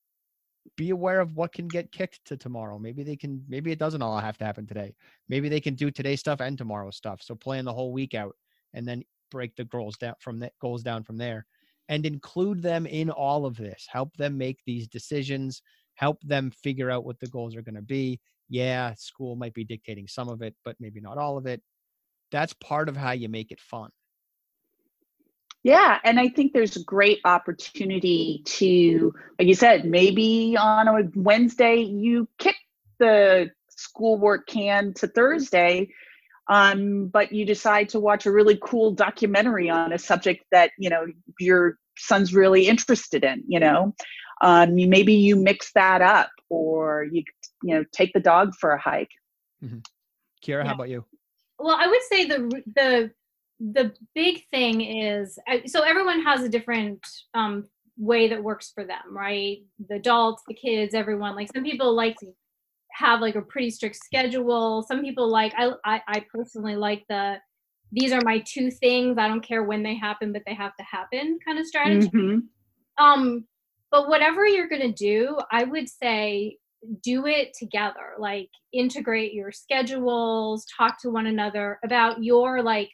be 0.77 0.91
aware 0.91 1.21
of 1.21 1.37
what 1.37 1.53
can 1.53 1.69
get 1.69 1.93
kicked 1.93 2.21
to 2.27 2.37
tomorrow. 2.37 2.79
Maybe 2.79 3.03
they 3.03 3.17
can, 3.17 3.45
maybe 3.49 3.73
it 3.73 3.79
doesn't 3.79 4.03
all 4.03 4.19
have 4.19 4.39
to 4.39 4.45
happen 4.45 4.67
today. 4.67 4.95
Maybe 5.29 5.49
they 5.49 5.61
can 5.61 5.75
do 5.75 5.91
today's 5.91 6.21
stuff 6.21 6.41
and 6.41 6.57
tomorrow's 6.57 6.97
stuff. 6.97 7.23
So 7.23 7.35
plan 7.35 7.65
the 7.65 7.73
whole 7.73 7.93
week 7.93 8.15
out 8.15 8.37
and 8.75 8.87
then 8.87 9.05
break 9.31 9.57
the 9.57 9.65
goals 9.65 9.97
down 9.97 10.15
from 10.21 10.41
that 10.41 10.53
goals 10.61 10.83
down 10.83 11.05
from 11.05 11.17
there 11.17 11.47
and 11.89 12.07
include 12.07 12.63
them 12.63 12.87
in 12.87 13.11
all 13.11 13.47
of 13.47 13.57
this. 13.57 13.87
Help 13.91 14.17
them 14.17 14.37
make 14.37 14.59
these 14.67 14.87
decisions, 14.87 15.63
help 15.95 16.21
them 16.23 16.51
figure 16.51 16.91
out 16.91 17.05
what 17.05 17.19
the 17.21 17.27
goals 17.27 17.57
are 17.57 17.63
going 17.63 17.75
to 17.75 17.83
be. 17.83 18.21
Yeah, 18.49 18.95
school 18.95 19.37
might 19.37 19.55
be 19.55 19.65
dictating 19.65 20.09
some 20.09 20.29
of 20.29 20.43
it, 20.43 20.55
but 20.65 20.77
maybe 20.81 21.01
not 21.01 21.19
all 21.19 21.39
of 21.39 21.47
it. 21.47 21.63
That's 22.31 22.53
part 22.55 22.89
of 22.89 22.97
how 22.97 23.13
you 23.13 23.29
make 23.29 23.51
it 23.51 23.61
fun. 23.61 23.91
Yeah, 25.63 25.99
and 26.05 26.19
I 26.19 26.29
think 26.29 26.53
there's 26.53 26.77
great 26.79 27.21
opportunity 27.25 28.43
to, 28.47 29.15
like 29.39 29.47
you 29.47 29.55
said, 29.55 29.85
maybe 29.85 30.57
on 30.59 30.89
a 30.89 31.03
Wednesday 31.15 31.83
you 31.83 32.29
kick 32.39 32.57
the 32.99 33.51
schoolwork 33.69 34.47
can 34.47 34.95
to 34.95 35.07
Thursday, 35.07 35.91
um, 36.49 37.09
but 37.09 37.33
you 37.33 37.45
decide 37.45 37.91
to 37.91 38.01
watch 38.01 38.25
a 38.25 38.33
really 38.33 38.59
cool 38.63 38.93
documentary 38.93 39.69
on 39.69 39.93
a 39.93 39.99
subject 39.99 40.45
that 40.51 40.71
you 40.79 40.89
know 40.89 41.07
your 41.39 41.77
son's 41.99 42.33
really 42.35 42.67
interested 42.67 43.23
in. 43.23 43.45
You 43.47 43.61
know, 43.61 43.95
um, 44.41 44.79
you, 44.79 44.89
maybe 44.89 45.13
you 45.13 45.37
mix 45.37 45.73
that 45.75 46.01
up, 46.01 46.31
or 46.49 47.07
you 47.13 47.23
you 47.63 47.75
know 47.75 47.85
take 47.93 48.15
the 48.15 48.21
dog 48.21 48.55
for 48.59 48.71
a 48.71 48.81
hike. 48.81 49.11
Kira, 50.43 50.67
how 50.67 50.75
about 50.75 50.89
you? 50.89 51.05
well 51.61 51.77
i 51.79 51.87
would 51.87 52.03
say 52.09 52.25
the 52.25 52.63
the 52.75 53.11
the 53.61 53.93
big 54.15 54.49
thing 54.51 54.81
is 54.81 55.39
uh, 55.51 55.59
so 55.67 55.83
everyone 55.83 56.23
has 56.23 56.43
a 56.43 56.49
different 56.49 57.05
um 57.35 57.69
way 57.99 58.29
that 58.29 58.43
works 58.43 58.71
for 58.75 58.85
them 58.85 59.03
right? 59.11 59.59
The 59.89 59.97
adults 59.97 60.43
the 60.49 60.55
kids 60.55 60.95
everyone. 60.95 61.37
Like 61.37 61.53
some 61.53 61.63
people 61.63 61.95
like 61.95 62.17
to 62.21 62.29
have 62.93 63.21
like 63.21 63.35
a 63.37 63.43
pretty 63.43 63.71
strict 63.71 63.97
schedule. 63.97 64.83
Some 64.89 65.03
people 65.03 65.29
like 65.29 65.53
i 65.57 65.73
i, 65.85 66.03
I 66.09 66.25
personally 66.33 66.77
like 66.77 67.05
the 67.09 67.37
these 67.93 68.13
are 68.13 68.23
my 68.25 68.43
two 68.47 68.71
things. 68.71 69.19
I 69.19 69.29
don't 69.29 69.43
care 69.47 69.65
when 69.65 69.83
they 69.83 69.95
happen 69.97 70.33
but 70.33 70.43
they 70.47 70.55
have 70.55 70.75
to 70.77 70.85
happen 70.85 71.39
kind 71.45 71.59
of 71.59 71.67
strategy. 71.67 72.09
Mhm. 72.09 72.43
um 72.99 73.47
but 73.91 74.09
whatever 74.09 74.47
you're 74.47 74.69
going 74.69 74.83
to 74.83 74.93
do 74.93 75.37
i 75.51 75.65
would 75.65 75.89
say 75.89 76.57
do 77.03 77.27
it 77.27 77.53
together. 77.59 78.15
Like 78.19 78.49
integrate 78.73 79.33
your 79.35 79.53
schedules 79.53 80.65
talk 80.77 81.01
to 81.03 81.11
one 81.11 81.27
another 81.27 81.79
about 81.85 82.23
your 82.23 82.63
like 82.63 82.91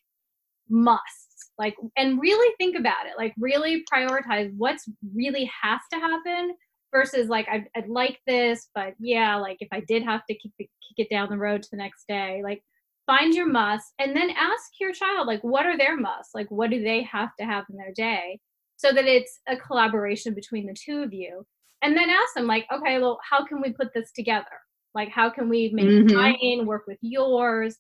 musts 0.68 1.50
like 1.59 1.74
and 1.96 2.20
really 2.20 2.55
think 2.59 2.76
about 2.76 3.07
it 3.07 3.12
like 3.18 3.35
really 3.38 3.85
prioritize 3.92 4.52
what's 4.57 4.88
really 5.14 5.50
has 5.62 5.81
to 5.92 5.98
happen 5.98 6.55
versus 6.92 7.29
like 7.29 7.46
I'd, 7.50 7.66
I'd 7.76 7.88
like 7.88 8.18
this 8.26 8.68
but 8.74 8.94
yeah 8.98 9.37
like 9.37 9.59
if 9.61 9.68
i 9.72 9.81
did 9.81 10.02
have 10.05 10.24
to 10.26 10.35
kick, 10.35 10.52
kick 10.59 10.68
it 10.96 11.11
down 11.11 11.29
the 11.31 11.37
road 11.38 11.62
to 11.62 11.68
the 11.70 11.76
next 11.76 12.07
day 12.09 12.40
like 12.44 12.62
find 13.07 13.35
your 13.35 13.46
must 13.46 13.92
and 13.98 14.14
then 14.16 14.31
ask 14.31 14.72
your 14.81 14.92
child 14.92 15.26
like 15.26 15.42
what 15.42 15.66
are 15.66 15.79
their 15.79 15.96
musts? 15.96 16.35
Like 16.35 16.50
what 16.50 16.70
do 16.70 16.83
they 16.83 17.02
have 17.05 17.31
to 17.38 17.46
have 17.46 17.64
in 17.70 17.76
their 17.76 17.92
day? 17.94 18.40
So 18.76 18.92
that 18.92 19.07
it's 19.07 19.40
a 19.48 19.57
collaboration 19.57 20.35
between 20.35 20.66
the 20.66 20.74
two 20.74 21.02
of 21.02 21.12
you. 21.12 21.46
And 21.83 21.96
then 21.96 22.11
ask 22.11 22.35
them 22.35 22.46
like 22.46 22.66
okay 22.72 22.98
well 22.98 23.18
how 23.29 23.44
can 23.44 23.61
we 23.61 23.72
put 23.72 23.94
this 23.94 24.11
together? 24.12 24.46
Like 24.94 25.11
how 25.11 25.31
can 25.31 25.48
we 25.48 25.70
make 25.72 25.87
Mhm. 25.87 26.14
mine 26.14 26.66
work 26.66 26.85
with 26.87 26.98
yours? 27.00 27.79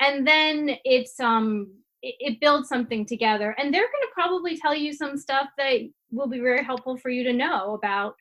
And 0.00 0.26
then 0.26 0.76
it's 0.84 1.18
um 1.20 1.68
it, 2.02 2.14
it 2.18 2.40
builds 2.40 2.68
something 2.68 3.06
together. 3.06 3.54
And 3.58 3.72
they're 3.72 3.82
going 3.82 4.02
to 4.02 4.14
probably 4.14 4.56
tell 4.56 4.74
you 4.74 4.92
some 4.92 5.16
stuff 5.16 5.48
that 5.58 5.80
will 6.10 6.28
be 6.28 6.40
very 6.40 6.64
helpful 6.64 6.96
for 6.96 7.10
you 7.10 7.24
to 7.24 7.32
know 7.32 7.74
about 7.74 8.16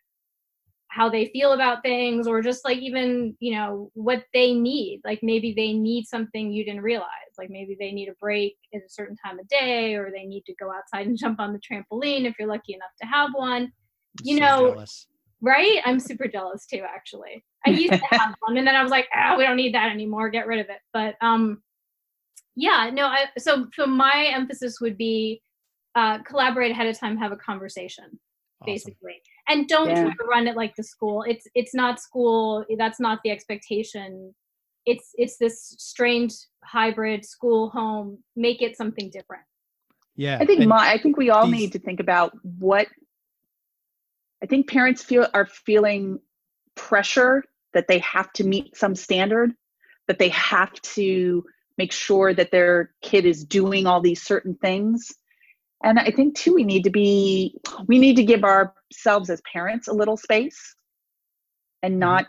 how 0.95 1.09
they 1.09 1.25
feel 1.25 1.51
about 1.51 1.83
things 1.83 2.25
or 2.25 2.41
just 2.41 2.63
like 2.63 2.77
even 2.77 3.35
you 3.39 3.53
know 3.53 3.91
what 3.95 4.23
they 4.33 4.53
need. 4.53 5.01
Like 5.03 5.19
maybe 5.21 5.53
they 5.53 5.73
need 5.73 6.05
something 6.05 6.51
you 6.51 6.63
didn't 6.63 6.83
realize. 6.83 7.09
Like 7.37 7.49
maybe 7.49 7.75
they 7.77 7.91
need 7.91 8.07
a 8.07 8.13
break 8.13 8.55
at 8.73 8.79
a 8.79 8.89
certain 8.89 9.17
time 9.17 9.37
of 9.37 9.47
day 9.49 9.95
or 9.95 10.09
they 10.09 10.23
need 10.23 10.43
to 10.45 10.55
go 10.55 10.71
outside 10.71 11.07
and 11.07 11.17
jump 11.19 11.41
on 11.41 11.51
the 11.51 11.59
trampoline 11.59 12.25
if 12.25 12.35
you're 12.39 12.47
lucky 12.47 12.73
enough 12.73 12.91
to 13.01 13.07
have 13.07 13.31
one. 13.33 13.73
You 14.23 14.37
so 14.37 14.43
know, 14.45 14.71
jealous. 14.71 15.07
right? 15.41 15.81
I'm 15.83 15.99
super 15.99 16.29
jealous 16.29 16.65
too 16.65 16.83
actually. 16.87 17.43
I 17.67 17.71
used 17.71 17.91
to 17.91 18.01
have 18.11 18.33
one 18.39 18.57
and 18.57 18.65
then 18.65 18.75
i 18.75 18.83
was 18.83 18.91
like 18.91 19.07
ah 19.13 19.35
we 19.37 19.43
don't 19.43 19.57
need 19.57 19.75
that 19.75 19.91
anymore. 19.91 20.29
Get 20.29 20.47
rid 20.47 20.59
of 20.61 20.69
it. 20.69 20.79
But 20.93 21.15
um 21.19 21.61
yeah 22.55 22.89
no 22.93 23.05
I, 23.07 23.25
so 23.37 23.67
so 23.73 23.85
my 23.85 24.29
emphasis 24.33 24.79
would 24.81 24.97
be 24.97 25.41
uh 25.95 26.19
collaborate 26.23 26.71
ahead 26.71 26.87
of 26.87 26.99
time 26.99 27.17
have 27.17 27.31
a 27.31 27.37
conversation 27.37 28.05
Awesome. 28.61 28.65
basically 28.73 29.21
and 29.49 29.67
don't 29.67 29.89
Yeah. 29.89 30.03
try 30.03 30.11
to 30.11 30.25
run 30.29 30.47
it 30.47 30.55
like 30.55 30.75
the 30.75 30.83
school 30.83 31.23
it's 31.27 31.45
it's 31.55 31.73
not 31.73 31.99
school 31.99 32.63
that's 32.77 32.99
not 32.99 33.19
the 33.23 33.31
expectation 33.31 34.33
it's 34.85 35.09
it's 35.15 35.37
this 35.37 35.75
strange 35.77 36.33
hybrid 36.63 37.25
school 37.25 37.69
home 37.69 38.19
make 38.35 38.61
it 38.61 38.77
something 38.77 39.09
different 39.11 39.43
Yeah. 40.15 40.37
I 40.41 40.45
think 40.45 40.61
and- 40.61 40.69
my, 40.69 40.91
I 40.93 40.97
think 41.01 41.17
we 41.17 41.29
all 41.29 41.45
these- 41.47 41.55
need 41.59 41.71
to 41.73 41.79
think 41.79 41.99
about 41.99 42.31
what 42.59 42.87
I 44.43 44.45
think 44.47 44.69
parents 44.69 45.01
feel 45.03 45.27
are 45.33 45.45
feeling 45.45 46.19
pressure 46.75 47.43
that 47.73 47.87
they 47.87 47.99
have 47.99 48.31
to 48.33 48.43
meet 48.43 48.75
some 48.77 48.95
standard, 48.95 49.51
that 50.07 50.19
they 50.19 50.29
have 50.29 50.73
to 50.81 51.43
make 51.77 51.91
sure 51.91 52.33
that 52.33 52.51
their 52.51 52.91
kid 53.01 53.25
is 53.25 53.43
doing 53.43 53.85
all 53.85 54.01
these 54.01 54.21
certain 54.21 54.55
things. 54.55 55.11
And 55.83 55.99
I 55.99 56.11
think 56.11 56.35
too 56.35 56.53
we 56.53 56.63
need 56.63 56.83
to 56.85 56.89
be 56.89 57.57
we 57.87 57.99
need 57.99 58.15
to 58.15 58.23
give 58.23 58.43
ourselves 58.43 59.29
as 59.29 59.41
parents 59.51 59.87
a 59.87 59.93
little 59.93 60.17
space 60.17 60.75
and 61.83 61.93
mm-hmm. 61.93 61.99
not 61.99 62.25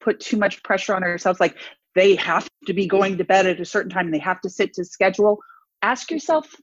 put 0.00 0.20
too 0.20 0.36
much 0.36 0.62
pressure 0.62 0.94
on 0.94 1.02
ourselves 1.02 1.40
like 1.40 1.56
they 1.94 2.14
have 2.16 2.48
to 2.66 2.74
be 2.74 2.86
going 2.86 3.18
to 3.18 3.24
bed 3.24 3.46
at 3.46 3.60
a 3.60 3.64
certain 3.64 3.90
time 3.90 4.06
and 4.06 4.14
they 4.14 4.18
have 4.18 4.40
to 4.42 4.50
sit 4.50 4.74
to 4.74 4.84
schedule. 4.84 5.38
Ask 5.82 6.10
yourself 6.10 6.54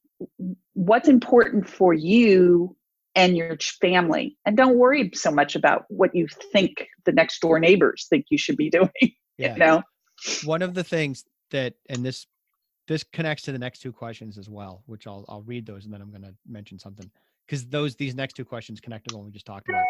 what's 0.74 1.08
important 1.08 1.68
for 1.68 1.94
you 1.94 2.76
and 3.16 3.38
your 3.38 3.58
family 3.80 4.38
and 4.46 4.58
don't 4.58 4.78
worry 4.78 5.12
so 5.14 5.32
much 5.32 5.56
about 5.56 5.86
what 5.90 6.16
you 6.16 6.28
think 6.52 6.88
the 7.06 7.12
next 7.12 7.40
door 7.42 7.60
neighbors 7.60 8.08
think 8.10 8.26
you 8.30 8.38
should 8.38 8.58
be 8.58 8.70
doing 8.72 8.90
yeah. 9.38 9.54
you 9.54 9.60
know 9.60 9.84
one 10.46 10.62
of 10.62 10.74
the 10.74 10.84
things 10.84 11.24
that 11.54 11.74
and 11.90 12.06
this 12.06 12.28
this 12.88 13.04
connects 13.04 13.44
to 13.44 13.54
the 13.54 13.58
next 13.58 13.80
two 13.80 13.94
questions 13.94 14.38
as 14.38 14.50
well 14.50 14.84
which 14.88 15.08
i'll 15.08 15.24
i'll 15.30 15.44
read 15.44 15.66
those 15.66 15.86
and 15.86 15.94
then 15.94 16.02
i'm 16.02 16.10
going 16.10 16.22
to 16.22 16.36
mention 16.46 16.78
something. 16.78 17.10
Because 17.46 17.66
those 17.66 17.96
these 17.96 18.16
next 18.16 18.34
two 18.34 18.46
questions 18.46 18.80
connect 18.80 19.08
to 19.08 19.14
the 19.14 19.18
one 19.18 19.26
we 19.26 19.32
just 19.32 19.46
talked 19.46 19.70
about. 19.70 19.84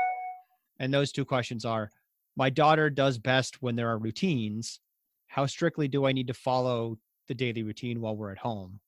And 0.80 0.94
those 0.94 1.12
two 1.12 1.26
questions 1.26 1.66
are 1.66 1.90
my 2.36 2.50
daughter 2.50 2.90
does 2.90 3.18
best 3.18 3.62
when 3.62 3.76
there 3.76 3.90
are 3.90 3.98
routines. 3.98 4.80
How 5.28 5.46
strictly 5.46 5.88
do 5.88 6.06
i 6.06 6.12
need 6.12 6.28
to 6.28 6.34
follow 6.34 6.98
the 7.28 7.34
daily 7.34 7.64
routine 7.64 8.02
while 8.02 8.16
we're 8.16 8.32
at 8.32 8.38
home? 8.40 8.80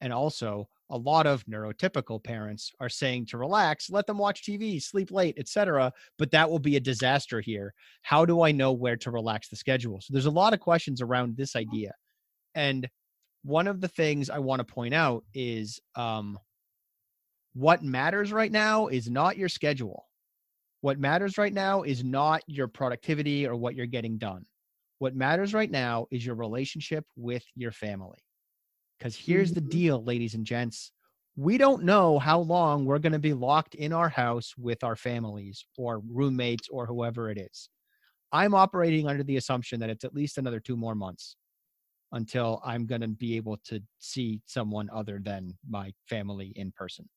And 0.00 0.12
also 0.12 0.68
a 0.90 0.96
lot 0.96 1.26
of 1.26 1.44
neurotypical 1.46 2.22
parents 2.22 2.72
are 2.80 2.88
saying 2.88 3.26
to 3.26 3.38
relax 3.38 3.90
let 3.90 4.06
them 4.06 4.18
watch 4.18 4.42
tv 4.42 4.80
sleep 4.82 5.10
late 5.10 5.36
etc 5.38 5.92
but 6.18 6.30
that 6.30 6.48
will 6.48 6.58
be 6.58 6.76
a 6.76 6.80
disaster 6.80 7.40
here 7.40 7.72
how 8.06 8.24
do 8.24 8.42
I 8.42 8.52
know 8.52 8.72
where 8.72 8.96
to 8.98 9.10
relax 9.10 9.48
the 9.48 9.56
schedule? 9.56 10.00
So 10.00 10.12
there's 10.12 10.26
a 10.26 10.30
lot 10.30 10.54
of 10.54 10.60
questions 10.60 11.02
around 11.02 11.36
this 11.36 11.56
idea. 11.56 11.92
And 12.54 12.88
one 13.42 13.66
of 13.66 13.80
the 13.80 13.88
things 13.88 14.30
I 14.30 14.38
want 14.38 14.60
to 14.60 14.74
point 14.74 14.94
out 14.94 15.24
is 15.34 15.80
um, 15.96 16.38
what 17.54 17.82
matters 17.82 18.32
right 18.32 18.52
now 18.52 18.86
is 18.86 19.10
not 19.10 19.36
your 19.36 19.48
schedule. 19.48 20.06
What 20.82 21.00
matters 21.00 21.36
right 21.36 21.52
now 21.52 21.82
is 21.82 22.04
not 22.04 22.42
your 22.46 22.68
productivity 22.68 23.46
or 23.46 23.56
what 23.56 23.74
you're 23.74 23.86
getting 23.86 24.18
done. 24.18 24.44
What 25.00 25.16
matters 25.16 25.52
right 25.52 25.70
now 25.70 26.06
is 26.12 26.24
your 26.24 26.36
relationship 26.36 27.04
with 27.16 27.44
your 27.56 27.72
family. 27.72 28.18
Because 28.98 29.16
here's 29.16 29.52
the 29.52 29.60
Mhm. 29.60 29.70
deal, 29.70 30.02
ladies 30.02 30.34
and 30.34 30.46
gents. 30.46 30.92
We 31.36 31.58
don't 31.58 31.84
know 31.84 32.18
how 32.18 32.40
long 32.40 32.86
we're 32.86 32.98
going 32.98 33.12
to 33.12 33.18
be 33.18 33.34
locked 33.34 33.74
in 33.74 33.92
our 33.92 34.08
house 34.08 34.56
with 34.56 34.82
our 34.82 34.96
families 34.96 35.66
or 35.76 36.00
roommates 36.00 36.68
or 36.68 36.86
whoever 36.86 37.28
it 37.30 37.38
is. 37.38 37.68
I'm 38.32 38.54
operating 38.54 39.08
under 39.08 39.24
the 39.24 39.36
assumption 39.38 39.80
that 39.80 39.90
it's 39.90 40.04
at 40.04 40.14
least 40.14 40.38
another 40.38 40.60
two 40.60 40.76
more 40.76 40.94
months 40.94 41.36
until 42.12 42.60
I'm 42.64 42.86
going 42.86 43.02
to 43.02 43.08
be 43.08 43.36
able 43.36 43.58
to 43.66 43.82
see 43.98 44.42
someone 44.46 44.90
other 44.90 45.18
than 45.22 45.58
my 45.68 45.92
family 46.08 46.48
in 46.56 46.72
person. 46.72 47.08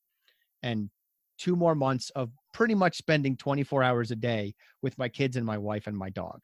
And 0.64 0.92
two 1.38 1.56
more 1.56 1.76
months 1.76 2.10
of 2.12 2.32
pretty 2.54 2.76
much 2.76 2.98
spending 2.98 3.38
24 3.38 3.84
hours 3.84 4.12
a 4.12 4.16
day 4.18 4.56
with 4.82 4.98
my 4.98 5.10
kids 5.10 5.36
and 5.38 5.46
my 5.46 5.58
wife 5.58 5.88
and 5.88 5.98
my 5.98 6.10
dog. 6.10 6.42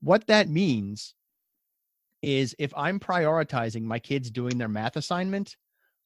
What 0.00 0.26
that 0.26 0.48
means 0.48 1.14
is 2.22 2.54
if 2.58 2.72
I'm 2.76 3.00
prioritizing 3.00 3.82
my 3.82 3.98
kids 3.98 4.30
doing 4.30 4.58
their 4.58 4.68
math 4.68 4.96
assignment 4.96 5.56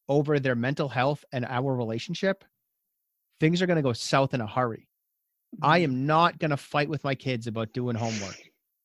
over 0.08 0.38
their 0.38 0.54
mental 0.54 0.88
health 0.88 1.24
and 1.32 1.44
our 1.46 1.74
relationship, 1.74 2.44
things 3.40 3.60
are 3.62 3.66
going 3.66 3.76
to 3.76 3.82
go 3.82 3.92
south 3.92 4.34
in 4.34 4.40
a 4.40 4.46
hurry. 4.46 4.88
I 5.62 5.78
Mm-hmm. 5.78 5.84
am 5.84 6.06
not 6.06 6.38
going 6.38 6.50
to 6.50 6.56
fight 6.56 6.88
with 6.88 7.04
my 7.04 7.14
kids 7.14 7.46
about 7.46 7.72
doing 7.72 7.96
homework 7.96 8.36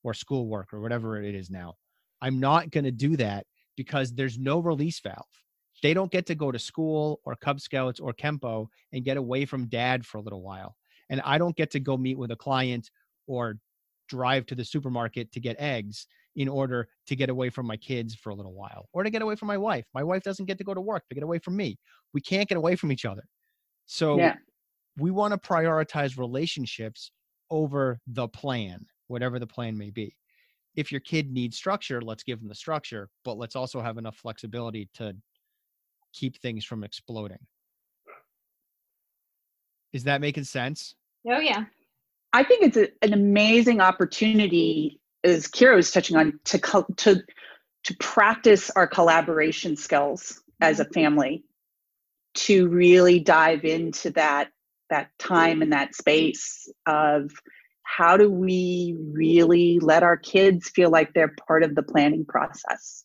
or 0.04 0.14
schoolwork 0.14 0.74
or 0.74 0.82
whatever 0.82 1.22
it 1.22 1.36
is 1.36 1.50
now. 1.50 1.76
I'm 2.22 2.40
not 2.40 2.72
going 2.72 2.86
to 2.86 2.92
do 2.92 3.18
that 3.18 3.46
because 3.76 4.14
there's 4.14 4.38
no 4.38 4.60
release 4.60 5.00
valve. 5.00 5.26
They 5.82 5.94
don't 5.94 6.12
get 6.12 6.26
to 6.28 6.36
go 6.36 6.52
to 6.52 6.60
school 6.60 7.22
or 7.24 7.36
Cub 7.36 7.62
Scouts 7.62 8.00
or 8.00 8.14
Kempo 8.14 8.68
and 8.92 9.06
get 9.06 9.18
away 9.18 9.46
from 9.46 9.68
dad 9.70 10.06
for 10.06 10.18
a 10.18 10.22
little 10.22 10.42
while. 10.42 10.76
And 11.10 11.22
I 11.22 11.38
don't 11.38 11.56
get 11.56 11.72
to 11.72 11.80
go 11.80 11.98
meet 11.98 12.18
with 12.18 12.32
a 12.32 12.36
client 12.36 12.92
or 13.28 13.56
drive 14.08 14.46
to 14.48 14.56
the 14.56 14.66
supermarket 14.66 15.32
to 15.34 15.40
get 15.40 15.60
eggs 15.60 16.08
in 16.36 16.48
order 16.48 16.88
to 17.08 17.16
get 17.16 17.30
away 17.30 17.50
from 17.50 17.66
my 17.66 17.78
kids 17.78 18.16
for 18.16 18.30
a 18.30 18.36
little 18.36 18.54
while 18.54 18.88
or 18.94 19.04
to 19.04 19.10
get 19.10 19.22
away 19.22 19.36
from 19.36 19.48
my 19.48 19.58
wife. 19.58 19.86
My 19.94 20.04
wife 20.04 20.24
doesn't 20.24 20.46
get 20.46 20.58
to 20.60 20.64
go 20.64 20.74
to 20.74 20.82
work 20.82 21.08
to 21.10 21.16
get 21.16 21.24
away 21.24 21.40
from 21.40 21.56
me. 21.56 21.78
We 22.14 22.22
can't 22.22 22.48
get 22.48 22.58
away 22.58 22.76
from 22.76 22.92
each 22.92 23.06
other. 23.06 23.24
So 23.86 24.18
Yeah. 24.18 24.36
we 24.98 25.12
want 25.12 25.34
to 25.34 25.38
prioritize 25.38 26.18
relationships 26.18 27.12
over 27.50 28.00
the 28.08 28.28
plan, 28.28 28.86
whatever 29.08 29.40
the 29.40 29.48
plan 29.48 29.78
may 29.78 29.90
be. 29.90 30.16
If 30.76 30.92
your 30.92 31.02
kid 31.02 31.32
needs 31.32 31.58
structure, 31.58 32.02
let's 32.02 32.24
give 32.24 32.40
them 32.40 32.48
the 32.48 32.56
structure, 32.56 33.10
but 33.26 33.38
let's 33.38 33.56
also 33.56 33.82
have 33.82 33.98
enough 33.98 34.16
flexibility 34.16 34.88
to 34.96 35.16
keep 36.14 36.40
things 36.42 36.64
from 36.64 36.84
exploding. 36.84 37.40
Is 39.92 40.04
that 40.04 40.22
making 40.22 40.44
sense? 40.44 40.96
Oh 41.28 41.40
yeah. 41.40 41.66
I 42.32 42.44
think 42.44 42.64
it's 42.64 42.78
a, 42.78 42.90
an 43.02 43.14
amazing 43.14 43.82
opportunity, 43.82 45.02
as 45.24 45.48
Kira 45.48 45.76
was 45.76 45.92
touching 45.92 46.18
on, 46.18 46.40
to 46.46 46.60
to 46.98 47.24
to 47.84 47.98
practice 47.98 48.70
our 48.72 48.88
collaboration 48.88 49.76
skills 49.76 50.42
as 50.62 50.80
a 50.80 50.86
family, 50.86 51.44
to 52.34 52.68
really 52.68 53.20
dive 53.20 53.64
into 53.64 54.12
that 54.12 54.50
that 54.90 55.10
time 55.20 55.62
and 55.62 55.72
that 55.72 55.96
space 55.96 56.72
of 56.86 57.32
how 57.84 58.18
do 58.18 58.30
we 58.30 58.96
really 59.12 59.80
let 59.80 60.04
our 60.04 60.18
kids 60.18 60.70
feel 60.70 60.90
like 60.90 61.14
they're 61.14 61.36
part 61.48 61.64
of 61.64 61.76
the 61.76 61.84
planning 61.84 62.26
process. 62.26 63.04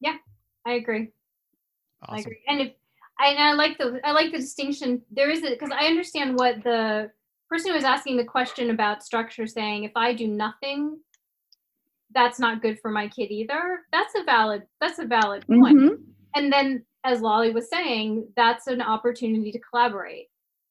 Yeah, 0.00 0.16
I 0.66 0.74
agree. 0.74 1.10
I 2.02 2.20
agree. 2.20 2.40
And 2.48 2.60
if 2.60 2.72
I, 3.18 3.28
and 3.28 3.40
I 3.40 3.52
like 3.52 3.78
the 3.78 4.00
I 4.04 4.12
like 4.12 4.32
the 4.32 4.38
distinction. 4.38 5.02
There 5.10 5.30
is 5.30 5.42
because 5.42 5.70
I 5.70 5.86
understand 5.86 6.38
what 6.38 6.62
the 6.62 7.10
person 7.50 7.70
who 7.70 7.76
was 7.76 7.84
asking 7.84 8.16
the 8.16 8.24
question 8.24 8.70
about 8.70 9.02
structure 9.02 9.46
saying. 9.46 9.84
If 9.84 9.92
I 9.96 10.14
do 10.14 10.26
nothing, 10.28 11.00
that's 12.12 12.38
not 12.38 12.62
good 12.62 12.78
for 12.80 12.90
my 12.90 13.08
kid 13.08 13.30
either. 13.30 13.80
That's 13.92 14.14
a 14.16 14.24
valid. 14.24 14.62
That's 14.80 14.98
a 14.98 15.04
valid 15.04 15.46
point. 15.46 15.78
Mhm. 15.78 16.04
And 16.34 16.52
then, 16.52 16.86
as 17.04 17.20
Lolly 17.20 17.50
was 17.50 17.68
saying, 17.68 18.32
that's 18.36 18.66
an 18.66 18.80
opportunity 18.80 19.50
to 19.52 19.58
collaborate. 19.58 20.28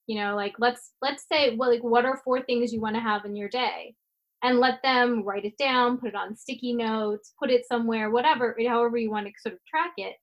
You 0.08 0.20
know, 0.20 0.36
like 0.36 0.56
let's 0.58 0.94
let's 1.02 1.26
say, 1.28 1.56
well, 1.56 1.70
like 1.70 1.84
what 1.84 2.06
are 2.06 2.18
four 2.24 2.42
things 2.42 2.74
you 2.74 2.82
want 2.82 2.96
to 2.96 3.02
have 3.02 3.26
in 3.26 3.36
your 3.36 3.50
day, 3.50 3.96
and 4.42 4.60
let 4.60 4.82
them 4.82 5.24
write 5.24 5.46
it 5.46 5.58
down, 5.58 5.98
put 5.98 6.10
it 6.10 6.16
on 6.16 6.36
sticky 6.36 6.74
notes, 6.74 7.34
put 7.38 7.52
it 7.52 7.68
somewhere, 7.68 8.10
whatever, 8.10 8.56
however 8.68 8.98
you 8.98 9.12
want 9.12 9.28
to 9.28 9.34
sort 9.40 9.54
of 9.54 9.66
track 9.66 9.92
it, 9.98 10.16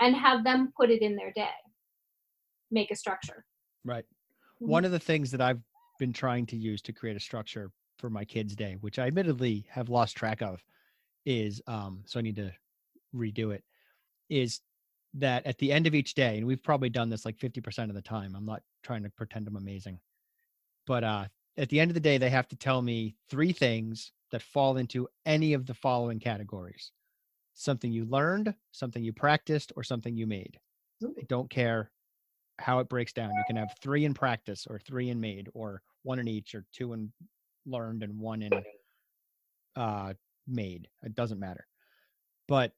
and 0.00 0.14
have 0.14 0.44
them 0.44 0.72
put 0.76 0.90
it 0.90 1.02
in 1.02 1.16
their 1.16 1.32
day. 1.32 1.56
Make 2.70 2.90
a 2.90 2.96
structure. 2.96 3.44
Right. 3.84 4.04
Mhm. 4.60 4.68
One 4.68 4.84
of 4.84 4.92
the 4.92 4.98
things 4.98 5.30
that 5.32 5.40
I've 5.40 5.60
been 5.98 6.12
trying 6.12 6.46
to 6.46 6.56
use 6.56 6.82
to 6.82 6.92
create 6.92 7.16
a 7.16 7.20
structure 7.20 7.70
for 7.98 8.10
my 8.10 8.24
kids' 8.24 8.54
day, 8.54 8.76
which 8.80 8.98
I 8.98 9.06
admittedly 9.06 9.66
have 9.70 9.88
lost 9.88 10.16
track 10.16 10.42
of, 10.42 10.62
is 11.24 11.62
um, 11.66 12.02
so 12.06 12.18
I 12.18 12.22
need 12.22 12.36
to 12.36 12.52
redo 13.14 13.54
it, 13.54 13.64
is 14.28 14.60
that 15.14 15.46
at 15.46 15.58
the 15.58 15.72
end 15.72 15.86
of 15.86 15.94
each 15.94 16.14
day, 16.14 16.36
and 16.36 16.46
we've 16.46 16.62
probably 16.62 16.90
done 16.90 17.08
this 17.08 17.24
like 17.24 17.38
50% 17.38 17.88
of 17.88 17.94
the 17.94 18.02
time. 18.02 18.34
I'm 18.34 18.44
not 18.44 18.62
trying 18.82 19.02
to 19.04 19.10
pretend 19.10 19.48
I'm 19.48 19.56
amazing. 19.56 19.98
But 20.86 21.04
uh 21.04 21.26
at 21.58 21.70
the 21.70 21.80
end 21.80 21.90
of 21.90 21.94
the 21.94 22.00
day, 22.00 22.18
they 22.18 22.28
have 22.28 22.48
to 22.48 22.56
tell 22.56 22.82
me 22.82 23.16
three 23.30 23.52
things 23.52 24.12
that 24.30 24.42
fall 24.42 24.76
into 24.76 25.08
any 25.24 25.54
of 25.54 25.64
the 25.64 25.72
following 25.72 26.20
categories. 26.20 26.92
Something 27.54 27.92
you 27.92 28.04
learned, 28.04 28.54
something 28.72 29.02
you 29.02 29.14
practiced, 29.14 29.72
or 29.74 29.82
something 29.82 30.16
you 30.16 30.26
made. 30.26 30.58
I 31.02 31.22
don't 31.28 31.48
care 31.48 31.90
how 32.58 32.78
it 32.78 32.88
breaks 32.88 33.12
down. 33.12 33.30
You 33.30 33.44
can 33.46 33.56
have 33.56 33.74
three 33.80 34.04
in 34.04 34.14
practice 34.14 34.66
or 34.68 34.78
three 34.78 35.10
in 35.10 35.20
made 35.20 35.48
or 35.54 35.82
one 36.02 36.18
in 36.18 36.28
each 36.28 36.54
or 36.54 36.64
two 36.72 36.92
in 36.92 37.12
learned 37.66 38.02
and 38.02 38.18
one 38.18 38.42
in 38.42 38.52
uh 39.76 40.14
made. 40.46 40.88
It 41.02 41.14
doesn't 41.14 41.38
matter. 41.38 41.66
But 42.48 42.72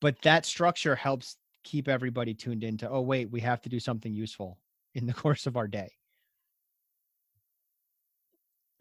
but 0.00 0.20
that 0.22 0.44
structure 0.44 0.94
helps 0.94 1.36
keep 1.62 1.88
everybody 1.88 2.34
tuned 2.34 2.64
into, 2.64 2.88
oh 2.88 3.02
wait, 3.02 3.30
we 3.30 3.40
have 3.40 3.60
to 3.62 3.68
do 3.68 3.78
something 3.78 4.12
useful 4.12 4.58
in 4.94 5.06
the 5.06 5.12
course 5.14 5.46
of 5.46 5.56
our 5.56 5.68
day. 5.68 5.92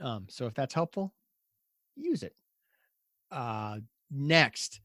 Um, 0.01 0.27
so 0.29 0.45
if 0.45 0.53
that's 0.53 0.73
helpful, 0.73 1.13
use 1.95 2.23
it. 2.23 2.35
Uh 3.31 3.77
next. 4.11 4.81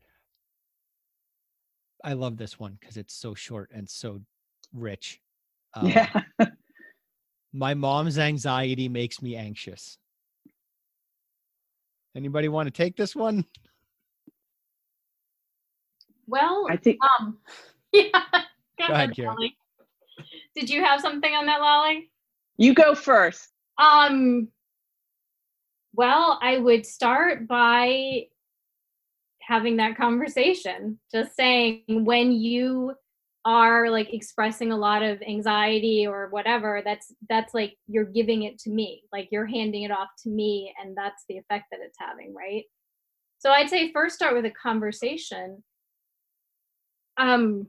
I 2.05 2.13
love 2.13 2.37
this 2.37 2.59
one 2.59 2.77
because 2.79 2.99
it's 2.99 3.15
so 3.15 3.35
short 3.35 3.71
and 3.73 3.89
so 3.89 4.21
rich. 4.75 5.21
Um, 5.75 5.89
yeah. 5.89 6.23
My 7.53 7.75
mom's 7.75 8.19
anxiety 8.19 8.89
makes 8.89 9.23
me 9.23 9.37
anxious. 9.37 9.99
Anybody 12.17 12.49
want 12.49 12.67
to 12.67 12.71
take 12.71 12.97
this 12.97 13.15
one? 13.15 13.45
Well, 16.27 16.67
I 16.71 16.77
think 16.77 16.99
um, 17.21 17.39
yeah. 17.93 18.11
Go, 18.13 18.85
ahead, 18.85 18.91
ahead, 18.91 19.11
Kira. 19.11 19.27
Lolly. 19.27 19.57
Did 20.57 20.71
you 20.71 20.85
have 20.85 21.01
something 21.01 21.33
on 21.33 21.47
that, 21.47 21.61
Lolly? 21.61 22.11
you 22.57 22.75
go 22.75 22.95
first. 22.95 23.49
Um, 23.79 24.49
well, 25.93 26.39
I 26.43 26.59
would 26.59 26.87
start 26.87 27.47
by 27.49 28.27
having 29.41 29.77
that 29.77 29.97
conversation, 29.97 30.99
just 31.13 31.37
saying 31.37 31.83
when 31.87 32.33
you 32.33 32.95
are 33.45 33.91
like 33.91 34.13
expressing 34.13 34.73
a 34.73 34.77
lot 34.77 35.03
of 35.03 35.21
anxiety 35.23 36.07
or 36.07 36.29
whatever, 36.31 36.83
that's 36.85 37.13
that's 37.29 37.53
like 37.55 37.77
you're 37.87 38.05
giving 38.05 38.45
it 38.45 38.59
to 38.61 38.71
me, 38.71 39.03
like 39.13 39.29
you're 39.31 39.47
handing 39.47 39.83
it 39.83 39.91
off 39.91 40.09
to 40.23 40.31
me, 40.31 40.75
and 40.83 40.97
that's 40.97 41.25
the 41.29 41.37
effect 41.37 41.67
that 41.71 41.81
it's 41.83 41.99
having, 41.99 42.35
right? 42.35 42.65
So 43.39 43.51
I'd 43.51 43.69
say 43.69 43.93
first 43.93 44.15
start 44.17 44.35
with 44.35 44.47
a 44.47 44.51
conversation. 44.51 45.63
Um, 47.19 47.67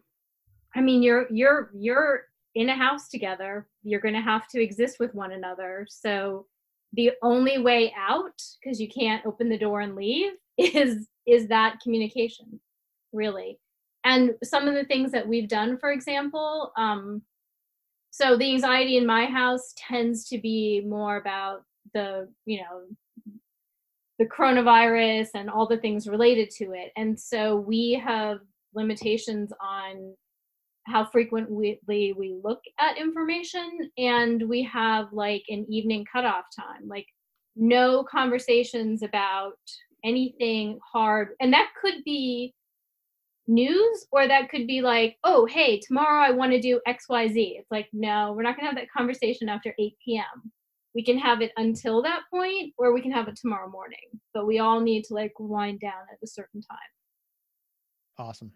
I 0.76 0.82
mean, 0.82 1.04
you're 1.04 1.28
you're 1.32 1.72
you're 1.74 2.24
in 2.56 2.70
a 2.70 2.76
house 2.76 3.10
together. 3.10 3.68
You're 3.84 4.00
going 4.00 4.14
to 4.14 4.22
have 4.22 4.48
to 4.50 4.62
exist 4.62 4.98
with 5.00 5.14
one 5.14 5.34
another. 5.34 5.86
So 5.90 6.46
the 6.94 7.12
only 7.22 7.58
way 7.58 7.94
out, 7.98 8.42
because 8.64 8.80
you 8.80 8.88
can't 8.88 9.26
open 9.26 9.50
the 9.50 9.58
door 9.58 9.82
and 9.82 9.96
leave, 9.96 10.32
is 10.58 11.08
is 11.28 11.48
that 11.50 11.80
communication, 11.84 12.60
really. 13.12 13.60
And 14.06 14.36
some 14.44 14.68
of 14.68 14.76
the 14.76 14.86
things 14.86 15.12
that 15.12 15.28
we've 15.28 15.50
done, 15.50 15.78
for 15.78 15.92
example, 15.92 16.72
um, 16.78 17.24
so 18.12 18.38
the 18.38 18.52
anxiety 18.52 18.98
in 18.98 19.06
my 19.06 19.26
house 19.26 19.74
tends 19.76 20.30
to 20.30 20.38
be 20.38 20.82
more 20.88 21.18
about 21.18 21.64
the, 21.94 22.30
you 22.46 22.60
know, 22.60 23.34
the 24.20 24.26
coronavirus 24.26 25.30
and 25.36 25.50
all 25.50 25.68
the 25.68 25.78
things 25.78 26.08
related 26.08 26.50
to 26.52 26.72
it. 26.72 26.94
And 26.96 27.20
so 27.20 27.58
we 27.58 28.02
have 28.06 28.40
limitations 28.74 29.52
on 29.60 30.16
how 30.86 31.06
frequently 31.06 31.80
we 31.88 32.38
look 32.44 32.62
at 32.80 32.98
information 32.98 33.92
and 33.98 34.48
we 34.48 34.64
have 34.64 35.12
like 35.12 35.44
an 35.50 35.66
evening 35.68 36.06
cutoff 36.12 36.46
time 36.56 36.88
like 36.88 37.08
no 37.56 38.04
conversations 38.04 39.02
about 39.02 39.58
anything 40.04 40.78
hard 40.94 41.30
and 41.40 41.52
that 41.54 41.70
could 41.82 42.04
be 42.04 42.54
news 43.48 44.08
or 44.12 44.28
that 44.28 44.50
could 44.50 44.66
be 44.66 44.82
like 44.82 45.18
oh 45.24 45.46
hey 45.46 45.80
tomorrow 45.80 46.22
i 46.24 46.32
want 46.32 46.52
to 46.52 46.60
do 46.60 46.82
xyz 46.88 47.60
it's 47.60 47.70
like 47.70 47.88
no 47.94 48.34
we're 48.36 48.42
not 48.44 48.56
going 48.56 48.64
to 48.64 48.68
have 48.68 48.76
that 48.76 48.92
conversation 48.92 49.48
after 49.48 49.74
8 49.78 49.94
p.m 50.04 50.52
we 50.96 51.04
can 51.04 51.18
have 51.18 51.42
it 51.42 51.52
until 51.58 52.02
that 52.02 52.22
point 52.32 52.74
or 52.78 52.94
we 52.94 53.02
can 53.02 53.12
have 53.12 53.28
it 53.28 53.36
tomorrow 53.36 53.70
morning 53.70 54.00
but 54.34 54.48
we 54.48 54.60
all 54.60 54.80
need 54.80 55.04
to 55.04 55.14
like 55.14 55.34
wind 55.40 55.80
down 55.80 55.92
at 56.12 56.18
a 56.24 56.28
certain 56.28 56.62
time. 56.62 56.78
Awesome. 58.18 58.52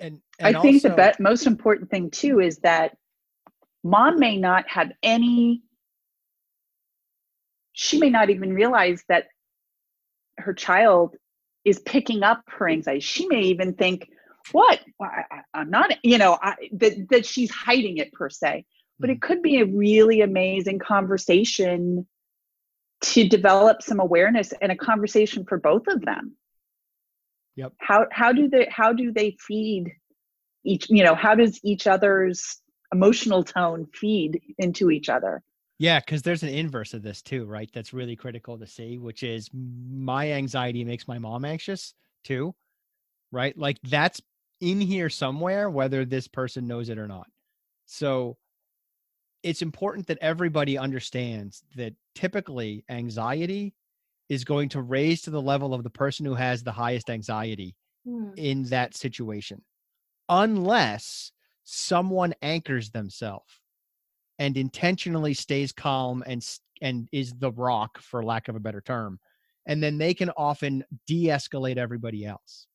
And, 0.00 0.20
I 0.42 0.50
and 0.50 0.62
think 0.62 0.82
the 0.82 0.90
also- 0.90 1.12
be- 1.18 1.22
most 1.22 1.46
important 1.46 1.90
thing 1.90 2.10
too 2.10 2.40
is 2.40 2.58
that 2.58 2.96
mom 3.82 4.18
may 4.18 4.36
not 4.36 4.68
have 4.68 4.92
any, 5.02 5.62
she 7.72 7.98
may 7.98 8.10
not 8.10 8.30
even 8.30 8.52
realize 8.54 9.04
that 9.08 9.26
her 10.38 10.52
child 10.54 11.16
is 11.64 11.78
picking 11.80 12.22
up 12.22 12.42
her 12.46 12.68
anxiety. 12.68 13.00
She 13.00 13.26
may 13.26 13.42
even 13.42 13.74
think, 13.74 14.08
what? 14.52 14.80
I, 15.00 15.42
am 15.54 15.70
not, 15.70 15.94
you 16.02 16.18
know, 16.18 16.38
I, 16.40 16.54
that, 16.72 17.08
that 17.10 17.26
she's 17.26 17.50
hiding 17.50 17.98
it 17.98 18.12
per 18.12 18.28
se. 18.28 18.66
But 18.98 19.10
it 19.10 19.14
mm-hmm. 19.14 19.26
could 19.26 19.42
be 19.42 19.60
a 19.60 19.66
really 19.66 20.20
amazing 20.20 20.78
conversation 20.78 22.06
to 23.00 23.28
develop 23.28 23.82
some 23.82 24.00
awareness 24.00 24.52
and 24.60 24.72
a 24.72 24.76
conversation 24.76 25.44
for 25.46 25.58
both 25.58 25.86
of 25.88 26.02
them. 26.02 26.36
Yep. 27.56 27.72
How 27.78 28.06
how 28.10 28.32
do 28.32 28.48
they 28.48 28.66
how 28.70 28.92
do 28.92 29.12
they 29.12 29.36
feed 29.38 29.92
each 30.64 30.90
you 30.90 31.04
know 31.04 31.14
how 31.14 31.34
does 31.34 31.60
each 31.62 31.86
other's 31.86 32.60
emotional 32.92 33.44
tone 33.44 33.86
feed 33.94 34.40
into 34.58 34.90
each 34.90 35.08
other? 35.08 35.42
Yeah, 35.78 35.98
because 35.98 36.22
there's 36.22 36.42
an 36.42 36.50
inverse 36.50 36.94
of 36.94 37.02
this 37.02 37.20
too, 37.20 37.46
right? 37.46 37.68
That's 37.72 37.92
really 37.92 38.16
critical 38.16 38.58
to 38.58 38.66
see, 38.66 38.98
which 38.98 39.22
is 39.22 39.50
my 39.52 40.32
anxiety 40.32 40.84
makes 40.84 41.08
my 41.08 41.18
mom 41.18 41.44
anxious 41.44 41.94
too, 42.22 42.54
right? 43.32 43.56
Like 43.58 43.78
that's 43.82 44.20
in 44.60 44.80
here 44.80 45.10
somewhere, 45.10 45.68
whether 45.68 46.04
this 46.04 46.28
person 46.28 46.66
knows 46.66 46.88
it 46.88 46.98
or 46.98 47.08
not. 47.08 47.26
So 47.86 48.36
it's 49.42 49.62
important 49.62 50.06
that 50.06 50.18
everybody 50.20 50.78
understands 50.78 51.64
that 51.76 51.92
typically 52.14 52.84
anxiety 52.88 53.74
is 54.28 54.44
going 54.44 54.68
to 54.70 54.80
raise 54.80 55.22
to 55.22 55.30
the 55.30 55.42
level 55.42 55.74
of 55.74 55.82
the 55.82 55.90
person 55.90 56.24
who 56.24 56.34
has 56.34 56.62
the 56.62 56.72
highest 56.72 57.10
anxiety 57.10 57.74
hmm. 58.06 58.30
in 58.36 58.62
that 58.64 58.96
situation, 58.96 59.60
unless 60.28 61.32
someone 61.64 62.32
anchors 62.42 62.90
themselves 62.90 63.60
and 64.38 64.56
intentionally 64.56 65.34
stays 65.34 65.72
calm 65.72 66.22
and 66.26 66.46
and 66.82 67.08
is 67.12 67.32
the 67.38 67.52
rock 67.52 68.00
for 68.00 68.24
lack 68.24 68.48
of 68.48 68.56
a 68.56 68.60
better 68.60 68.80
term 68.80 69.18
and 69.66 69.82
then 69.82 69.98
they 69.98 70.14
can 70.14 70.30
often 70.36 70.84
de-escalate 71.06 71.76
everybody 71.76 72.24
else. 72.24 72.66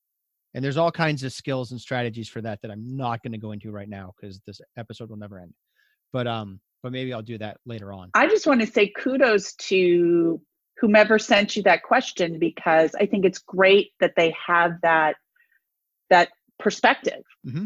And 0.54 0.64
there's 0.64 0.78
all 0.78 0.92
kinds 0.92 1.24
of 1.24 1.32
skills 1.32 1.72
and 1.72 1.80
strategies 1.80 2.28
for 2.28 2.42
that 2.42 2.60
that 2.62 2.72
i'm 2.72 2.98
not 2.98 3.22
going 3.22 3.34
to 3.34 3.38
go 3.38 3.52
into 3.52 3.72
right 3.72 3.90
now 3.90 4.14
because 4.20 4.42
this 4.48 4.62
episode 4.78 5.10
will 5.10 5.18
never 5.18 5.40
end. 5.40 5.54
But 6.12 6.28
um 6.28 6.60
but 6.82 6.92
maybe 6.92 7.14
i'll 7.14 7.22
do 7.22 7.38
that 7.38 7.58
later 7.66 7.94
on. 7.94 8.10
I 8.16 8.28
just 8.28 8.48
want 8.48 8.62
to 8.62 8.68
say 8.68 8.88
kudos 8.88 9.54
to 9.56 10.42
whomever 10.78 11.20
sent 11.20 11.56
you 11.56 11.64
that 11.64 11.84
question 11.84 12.40
because 12.40 12.96
i 12.96 13.06
think 13.06 13.26
it's 13.26 13.40
great 13.40 13.92
that 14.00 14.14
they 14.16 14.34
have 14.48 14.72
that 14.82 15.18
that 16.10 16.30
perspective. 16.58 17.24
Mm-hmm 17.46 17.66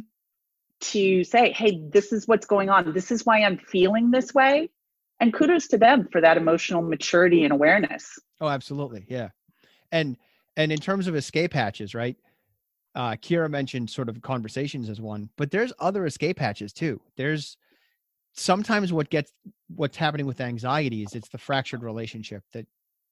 to 0.83 1.23
say, 1.23 1.51
hey, 1.51 1.81
this 1.89 2.11
is 2.11 2.27
what's 2.27 2.45
going 2.45 2.69
on. 2.69 2.93
This 2.93 3.11
is 3.11 3.25
why 3.25 3.41
I'm 3.43 3.57
feeling 3.57 4.11
this 4.11 4.33
way. 4.33 4.69
And 5.19 5.33
kudos 5.33 5.67
to 5.69 5.77
them 5.77 6.07
for 6.11 6.21
that 6.21 6.37
emotional 6.37 6.81
maturity 6.81 7.43
and 7.43 7.53
awareness. 7.53 8.19
Oh, 8.41 8.47
absolutely. 8.47 9.05
Yeah. 9.07 9.29
And 9.91 10.17
and 10.55 10.71
in 10.71 10.79
terms 10.79 11.07
of 11.07 11.15
escape 11.15 11.53
hatches, 11.53 11.95
right? 11.95 12.17
Uh 12.95 13.11
Kira 13.11 13.49
mentioned 13.49 13.89
sort 13.89 14.09
of 14.09 14.21
conversations 14.21 14.89
as 14.89 14.99
one, 14.99 15.29
but 15.37 15.51
there's 15.51 15.71
other 15.79 16.05
escape 16.05 16.39
hatches 16.39 16.73
too. 16.73 16.99
There's 17.15 17.57
sometimes 18.33 18.91
what 18.91 19.09
gets 19.09 19.31
what's 19.75 19.97
happening 19.97 20.25
with 20.25 20.41
anxiety 20.41 21.03
is 21.03 21.13
it's 21.13 21.29
the 21.29 21.37
fractured 21.37 21.83
relationship 21.83 22.43
that 22.53 22.65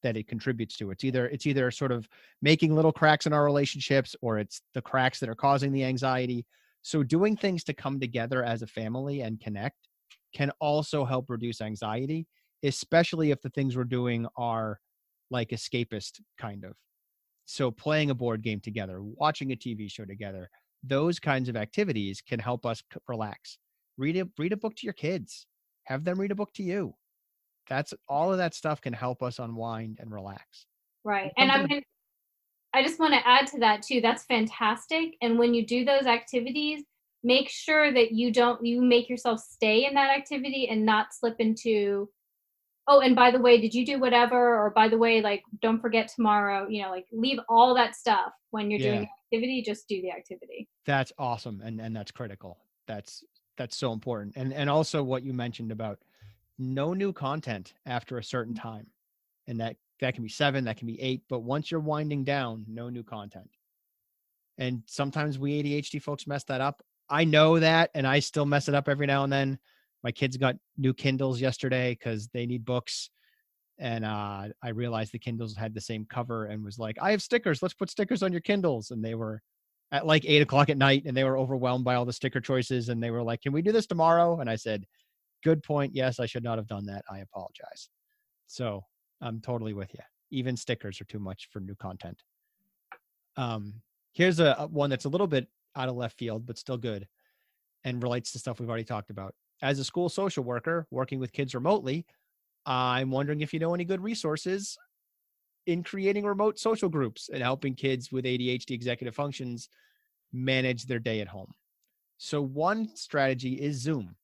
that 0.03 0.17
it 0.17 0.27
contributes 0.27 0.75
to. 0.77 0.91
It's 0.91 1.03
either 1.03 1.27
it's 1.27 1.45
either 1.45 1.71
sort 1.71 1.91
of 1.91 2.09
making 2.41 2.75
little 2.75 2.91
cracks 2.91 3.25
in 3.25 3.33
our 3.33 3.45
relationships 3.45 4.15
or 4.21 4.39
it's 4.39 4.61
the 4.73 4.81
cracks 4.81 5.19
that 5.19 5.29
are 5.29 5.35
causing 5.35 5.71
the 5.71 5.83
anxiety 5.83 6.45
so 6.81 7.03
doing 7.03 7.37
things 7.37 7.63
to 7.65 7.73
come 7.73 7.99
together 7.99 8.43
as 8.43 8.61
a 8.61 8.67
family 8.67 9.21
and 9.21 9.39
connect 9.39 9.87
can 10.33 10.51
also 10.59 11.05
help 11.05 11.29
reduce 11.29 11.61
anxiety, 11.61 12.27
especially 12.63 13.31
if 13.31 13.41
the 13.41 13.49
things 13.49 13.75
we're 13.75 13.83
doing 13.83 14.25
are 14.37 14.79
like 15.29 15.49
escapist 15.49 16.21
kind 16.39 16.63
of. 16.63 16.73
So 17.45 17.71
playing 17.71 18.09
a 18.09 18.15
board 18.15 18.41
game 18.41 18.59
together, 18.59 19.01
watching 19.01 19.51
a 19.51 19.55
TV 19.55 19.91
show 19.91 20.05
together, 20.05 20.49
those 20.83 21.19
kinds 21.19 21.49
of 21.49 21.55
activities 21.55 22.21
can 22.21 22.39
help 22.39 22.65
us 22.65 22.81
relax. 23.07 23.57
Read 23.97 24.17
a 24.17 24.27
read 24.37 24.53
a 24.53 24.57
book 24.57 24.75
to 24.77 24.85
your 24.85 24.93
kids. 24.93 25.45
Have 25.83 26.03
them 26.03 26.19
read 26.19 26.31
a 26.31 26.35
book 26.35 26.53
to 26.55 26.63
you. 26.63 26.93
That's 27.69 27.93
all 28.07 28.31
of 28.31 28.37
that 28.37 28.55
stuff 28.55 28.81
can 28.81 28.93
help 28.93 29.21
us 29.21 29.39
unwind 29.39 29.97
and 29.99 30.11
relax. 30.11 30.65
Right. 31.03 31.31
And 31.37 31.51
I'm 31.51 31.67
mean, 31.67 31.83
I 32.73 32.83
just 32.83 32.99
want 32.99 33.13
to 33.13 33.27
add 33.27 33.47
to 33.47 33.59
that 33.59 33.81
too. 33.81 34.01
That's 34.01 34.23
fantastic. 34.23 35.15
And 35.21 35.37
when 35.37 35.53
you 35.53 35.65
do 35.65 35.83
those 35.83 36.05
activities, 36.05 36.83
make 37.23 37.49
sure 37.49 37.93
that 37.93 38.11
you 38.11 38.31
don't 38.31 38.65
you 38.65 38.81
make 38.81 39.09
yourself 39.09 39.39
stay 39.39 39.85
in 39.85 39.93
that 39.93 40.15
activity 40.15 40.67
and 40.69 40.85
not 40.85 41.13
slip 41.13 41.35
into 41.39 42.09
oh 42.87 42.99
and 43.01 43.15
by 43.15 43.29
the 43.29 43.39
way 43.39 43.59
did 43.59 43.73
you 43.73 43.85
do 43.85 43.99
whatever 43.99 44.57
or 44.57 44.71
by 44.71 44.87
the 44.87 44.97
way 44.97 45.21
like 45.21 45.43
don't 45.61 45.79
forget 45.79 46.07
tomorrow 46.07 46.67
you 46.67 46.81
know 46.81 46.89
like 46.89 47.05
leave 47.11 47.39
all 47.47 47.75
that 47.75 47.95
stuff 47.95 48.33
when 48.49 48.71
you're 48.71 48.79
yeah. 48.79 48.91
doing 48.91 49.09
activity 49.31 49.61
just 49.61 49.87
do 49.87 50.01
the 50.01 50.11
activity 50.11 50.67
that's 50.85 51.13
awesome 51.17 51.61
and 51.63 51.79
and 51.79 51.95
that's 51.95 52.11
critical 52.11 52.57
that's 52.87 53.23
that's 53.57 53.77
so 53.77 53.91
important 53.91 54.33
and 54.35 54.51
and 54.53 54.69
also 54.69 55.03
what 55.03 55.23
you 55.23 55.33
mentioned 55.33 55.71
about 55.71 55.99
no 56.57 56.93
new 56.93 57.13
content 57.13 57.73
after 57.85 58.17
a 58.17 58.23
certain 58.23 58.53
mm. 58.53 58.61
time 58.61 58.87
and 59.47 59.59
that 59.59 59.75
that 60.01 60.15
can 60.15 60.23
be 60.23 60.29
seven, 60.29 60.65
that 60.65 60.77
can 60.77 60.87
be 60.87 61.01
eight. 61.01 61.21
But 61.29 61.39
once 61.39 61.71
you're 61.71 61.79
winding 61.79 62.23
down, 62.23 62.65
no 62.67 62.89
new 62.89 63.03
content. 63.03 63.49
And 64.57 64.83
sometimes 64.85 65.39
we 65.39 65.63
ADHD 65.63 66.01
folks 66.01 66.27
mess 66.27 66.43
that 66.45 66.61
up. 66.61 66.83
I 67.09 67.23
know 67.23 67.59
that, 67.59 67.91
and 67.93 68.07
I 68.07 68.19
still 68.19 68.45
mess 68.45 68.67
it 68.67 68.75
up 68.75 68.87
every 68.89 69.07
now 69.07 69.23
and 69.23 69.31
then. 69.31 69.59
My 70.03 70.11
kids 70.11 70.37
got 70.37 70.55
new 70.77 70.93
Kindles 70.93 71.39
yesterday 71.39 71.91
because 71.91 72.27
they 72.29 72.45
need 72.45 72.65
books. 72.65 73.09
And 73.77 74.05
uh, 74.05 74.47
I 74.61 74.69
realized 74.69 75.11
the 75.11 75.19
Kindles 75.19 75.55
had 75.55 75.73
the 75.73 75.81
same 75.81 76.05
cover 76.05 76.45
and 76.45 76.63
was 76.63 76.79
like, 76.79 76.97
I 77.01 77.11
have 77.11 77.21
stickers. 77.21 77.61
Let's 77.61 77.73
put 77.73 77.89
stickers 77.89 78.23
on 78.23 78.31
your 78.31 78.41
Kindles. 78.41 78.91
And 78.91 79.03
they 79.03 79.15
were 79.15 79.41
at 79.91 80.05
like 80.05 80.23
eight 80.25 80.41
o'clock 80.41 80.69
at 80.69 80.77
night 80.77 81.03
and 81.05 81.15
they 81.15 81.23
were 81.23 81.37
overwhelmed 81.37 81.83
by 81.83 81.95
all 81.95 82.05
the 82.05 82.13
sticker 82.13 82.39
choices. 82.39 82.89
And 82.89 83.01
they 83.01 83.11
were 83.11 83.23
like, 83.23 83.41
Can 83.41 83.53
we 83.53 83.61
do 83.61 83.71
this 83.71 83.87
tomorrow? 83.87 84.39
And 84.39 84.49
I 84.49 84.55
said, 84.55 84.85
Good 85.43 85.63
point. 85.63 85.95
Yes, 85.95 86.19
I 86.19 86.27
should 86.27 86.43
not 86.43 86.57
have 86.57 86.67
done 86.67 86.85
that. 86.85 87.03
I 87.11 87.19
apologize. 87.19 87.89
So 88.47 88.83
I'm 89.21 89.39
totally 89.39 89.73
with 89.73 89.93
you. 89.93 89.99
Even 90.31 90.57
stickers 90.57 90.99
are 91.01 91.05
too 91.05 91.19
much 91.19 91.49
for 91.51 91.59
new 91.59 91.75
content. 91.75 92.21
Um, 93.37 93.75
here's 94.13 94.39
a, 94.39 94.55
a 94.59 94.67
one 94.67 94.89
that's 94.89 95.05
a 95.05 95.09
little 95.09 95.27
bit 95.27 95.47
out 95.75 95.89
of 95.89 95.95
left 95.95 96.17
field, 96.17 96.45
but 96.45 96.57
still 96.57 96.77
good 96.77 97.07
and 97.83 98.01
relates 98.03 98.31
to 98.31 98.39
stuff 98.39 98.59
we've 98.59 98.69
already 98.69 98.83
talked 98.83 99.09
about. 99.09 99.33
As 99.61 99.79
a 99.79 99.83
school 99.83 100.09
social 100.09 100.43
worker 100.43 100.87
working 100.91 101.19
with 101.19 101.31
kids 101.31 101.53
remotely, 101.53 102.05
I'm 102.65 103.11
wondering 103.11 103.41
if 103.41 103.53
you 103.53 103.59
know 103.59 103.73
any 103.73 103.85
good 103.85 104.01
resources 104.01 104.77
in 105.67 105.83
creating 105.83 106.25
remote 106.25 106.59
social 106.59 106.89
groups 106.89 107.29
and 107.31 107.41
helping 107.41 107.75
kids 107.75 108.11
with 108.11 108.25
ADHD 108.25 108.71
executive 108.71 109.15
functions 109.15 109.69
manage 110.33 110.85
their 110.85 110.99
day 110.99 111.21
at 111.21 111.27
home. 111.27 111.51
So, 112.17 112.41
one 112.41 112.89
strategy 112.95 113.53
is 113.53 113.81
Zoom. 113.81 114.15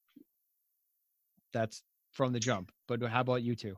That's 1.54 1.84
from 2.12 2.34
the 2.34 2.40
jump. 2.40 2.72
But 2.88 3.02
how 3.04 3.22
about 3.22 3.44
you 3.44 3.56
two? 3.56 3.76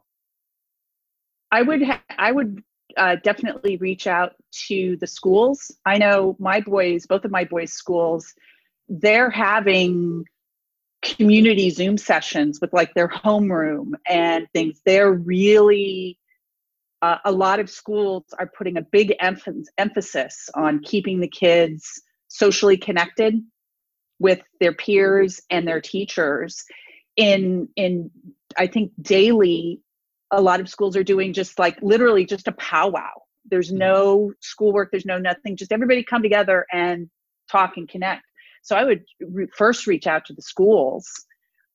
I 1.52 1.62
would 1.62 1.84
ha- 1.84 2.04
I 2.18 2.32
would 2.32 2.64
uh, 2.98 3.18
definitely 3.24 3.78
reach 3.78 4.08
out 4.08 4.34
to 4.68 4.98
the 4.98 5.08
schools. 5.08 5.72
I 5.86 5.98
know 5.98 6.36
my 6.40 6.62
boys, 6.62 7.06
both 7.06 7.26
of 7.26 7.32
my 7.32 7.44
boys' 7.44 7.74
schools, 7.74 8.34
they're 8.88 9.30
having 9.30 10.26
community 11.02 11.70
Zoom 11.70 11.98
sessions 11.98 12.60
with 12.60 12.74
like 12.74 12.94
their 12.94 13.08
homeroom 13.08 13.94
and 14.08 14.48
things. 14.54 14.82
They're 14.86 15.14
really 15.14 16.20
uh, 17.02 17.18
a 17.24 17.32
lot 17.32 17.60
of 17.60 17.70
schools 17.70 18.26
are 18.38 18.52
putting 18.58 18.78
a 18.78 18.82
big 18.82 19.16
emph- 19.22 19.66
emphasis 19.78 20.50
on 20.54 20.80
keeping 20.80 21.20
the 21.20 21.28
kids 21.28 22.02
socially 22.28 22.78
connected 22.78 23.42
with 24.20 24.42
their 24.60 24.74
peers 24.74 25.42
and 25.50 25.68
their 25.68 25.80
teachers 25.82 26.66
in 27.16 27.70
in 27.76 28.12
I 28.58 28.68
think 28.68 28.92
daily 29.02 29.82
a 30.32 30.42
lot 30.42 30.60
of 30.60 30.70
schools 30.70 30.96
are 30.96 31.04
doing 31.04 31.34
just 31.34 31.58
like 31.58 31.78
literally 31.82 32.26
just 32.26 32.48
a 32.48 32.52
powwow. 32.54 33.12
There's 33.50 33.70
mm-hmm. 33.70 33.80
no 33.80 34.34
schoolwork, 34.42 34.90
there's 34.92 35.06
no 35.06 35.18
nothing, 35.18 35.56
just 35.58 35.72
everybody 35.72 36.04
come 36.04 36.22
together 36.22 36.66
and 36.72 37.10
talk 37.52 37.78
and 37.78 37.88
connect. 37.88 38.24
So 38.62 38.76
I 38.76 38.84
would 38.84 39.04
re- 39.22 39.48
first 39.56 39.88
reach 39.88 40.06
out 40.06 40.26
to 40.26 40.34
the 40.34 40.42
schools, 40.42 41.08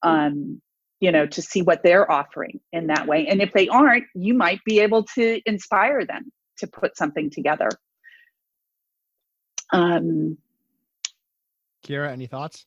um, 0.02 0.60
you 1.00 1.10
know, 1.10 1.26
to 1.26 1.42
see 1.42 1.62
what 1.62 1.82
they're 1.82 2.10
offering 2.10 2.60
in 2.72 2.86
that 2.88 3.06
way. 3.06 3.26
And 3.26 3.40
if 3.40 3.52
they 3.52 3.68
aren't, 3.68 4.04
you 4.14 4.34
might 4.34 4.60
be 4.64 4.80
able 4.80 5.04
to 5.14 5.40
inspire 5.46 6.04
them 6.04 6.30
to 6.58 6.66
put 6.66 6.96
something 6.96 7.30
together. 7.30 7.68
Um, 9.72 10.38
Kira, 11.84 12.10
any 12.10 12.26
thoughts? 12.26 12.66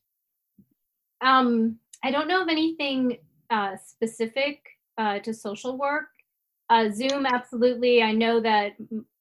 Um, 1.20 1.78
I 2.04 2.10
don't 2.10 2.28
know 2.28 2.42
of 2.42 2.48
anything 2.48 3.18
uh, 3.50 3.76
specific 3.84 4.60
uh, 4.98 5.20
to 5.20 5.32
social 5.32 5.78
work. 5.78 6.06
Uh, 6.70 6.90
Zoom, 6.90 7.24
absolutely. 7.24 8.02
I 8.02 8.12
know 8.12 8.40
that 8.40 8.72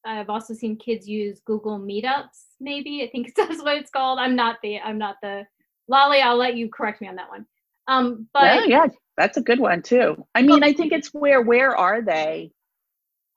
I've 0.05 0.29
also 0.29 0.53
seen 0.53 0.75
kids 0.75 1.07
use 1.07 1.39
Google 1.45 1.79
Meetups. 1.79 2.45
Maybe 2.59 3.03
I 3.03 3.09
think 3.09 3.33
that's 3.37 3.61
what 3.61 3.77
it's 3.77 3.89
called. 3.89 4.19
I'm 4.19 4.35
not 4.35 4.57
the. 4.61 4.79
I'm 4.79 4.97
not 4.97 5.17
the. 5.21 5.45
Lolly, 5.87 6.19
I'll 6.19 6.35
let 6.35 6.57
you 6.57 6.69
correct 6.69 7.01
me 7.01 7.07
on 7.07 7.15
that 7.15 7.29
one. 7.29 7.45
Um, 7.87 8.27
but 8.33 8.67
yeah, 8.67 8.85
yeah, 8.85 8.87
that's 9.15 9.37
a 9.37 9.41
good 9.41 9.59
one 9.59 9.81
too. 9.81 10.25
I 10.35 10.41
mean, 10.41 10.63
I 10.63 10.73
think 10.73 10.91
it's 10.91 11.13
where 11.13 11.41
where 11.41 11.75
are 11.75 12.01
they, 12.01 12.51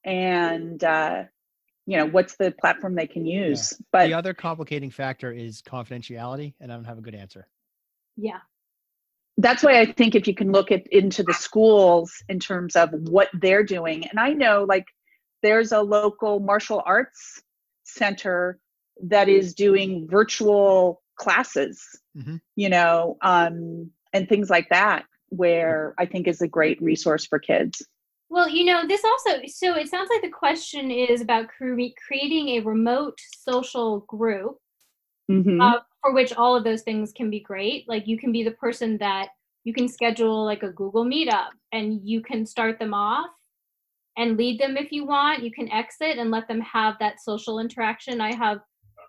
and 0.03 0.83
uh, 0.83 1.25
you 1.87 1.97
know, 1.97 2.07
what's 2.07 2.37
the 2.37 2.51
platform 2.51 2.97
they 2.97 3.07
can 3.07 3.25
use. 3.25 3.73
Yeah. 3.73 3.85
But 3.93 4.07
the 4.07 4.15
other 4.15 4.35
complicating 4.35 4.91
factor 4.91 5.33
is 5.33 5.63
confidentiality, 5.63 6.55
and 6.61 6.73
I 6.73 6.75
don't 6.75 6.85
have 6.85 6.99
a 6.99 7.03
good 7.03 7.15
answer. 7.15 7.47
Yeah, 8.17 8.41
that's 9.39 9.63
why 9.63 9.81
I 9.81 9.93
think 9.93 10.15
if 10.15 10.27
you 10.27 10.35
can 10.35 10.53
look 10.53 10.71
at 10.71 10.87
into 10.89 11.23
the 11.23 11.35
schools 11.35 12.13
in 12.29 12.39
terms 12.39 12.77
of 12.77 12.91
what 12.93 13.29
they're 13.33 13.65
doing, 13.65 14.07
and 14.07 14.21
I 14.21 14.33
know 14.33 14.65
like 14.69 14.87
there's 15.43 15.73
a 15.73 15.81
local 15.81 16.41
martial 16.41 16.83
arts 16.85 17.43
center 17.85 18.59
that 19.03 19.29
is 19.29 19.55
doing 19.55 20.07
virtual 20.11 21.03
classes, 21.17 21.83
mm-hmm. 22.17 22.37
you 22.57 22.69
know, 22.69 23.17
um, 23.23 23.91
and 24.13 24.29
things 24.29 24.51
like 24.51 24.69
that, 24.71 25.05
where 25.29 25.95
I 25.99 26.07
think 26.07 26.27
is 26.27 26.43
a 26.43 26.49
great 26.49 26.81
resource 26.83 27.27
for 27.27 27.39
kids. 27.39 27.83
Well, 28.29 28.49
you 28.49 28.65
know, 28.65 28.87
this 28.87 29.03
also, 29.05 29.41
so 29.47 29.75
it 29.75 29.89
sounds 29.89 30.09
like 30.13 30.23
the 30.23 30.29
question 30.29 30.91
is 30.91 31.21
about 31.21 31.49
cre- 31.49 31.95
creating 32.07 32.51
a 32.51 32.61
remote 32.61 33.19
social 33.45 34.01
group 34.01 34.59
mm-hmm. 35.31 35.61
uh, 35.61 35.79
for 36.01 36.13
which 36.15 36.33
all 36.33 36.57
of 36.57 36.65
those 36.65 36.83
things 36.83 37.13
can 37.13 37.31
be 37.31 37.41
great. 37.41 37.89
Like 37.89 38.07
you 38.07 38.19
can 38.19 38.33
be 38.33 38.43
the 38.43 38.53
person 38.53 38.99
that 38.99 39.29
you 39.65 39.75
can 39.75 39.89
schedule 39.89 40.45
like 40.45 40.63
a 40.63 40.71
Google 40.71 41.05
Meetup 41.05 41.51
and 41.73 42.01
you 42.03 42.23
can 42.23 42.47
start 42.47 42.79
them 42.79 42.95
off 42.95 43.31
and 44.17 44.37
lead 44.37 44.59
them 44.59 44.77
if 44.77 44.91
you 44.93 45.07
want. 45.07 45.43
You 45.43 45.53
can 45.53 45.71
exit 45.71 46.19
and 46.19 46.31
let 46.31 46.49
them 46.49 46.61
have 46.61 46.97
that 47.01 47.21
social 47.21 47.59
interaction. 47.59 48.21
I 48.21 48.35
have 48.35 48.61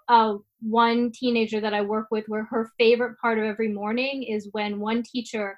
uh, 0.10 0.36
one 0.62 1.12
teenager 1.14 1.62
that 1.62 1.74
I 1.74 1.82
work 1.82 2.08
with 2.12 2.26
where 2.28 2.44
her 2.46 2.72
favorite 2.78 3.18
part 3.20 3.40
of 3.40 3.46
every 3.46 3.70
morning 3.70 4.24
is 4.24 4.50
when 4.52 4.80
one 4.80 5.04
teacher 5.04 5.58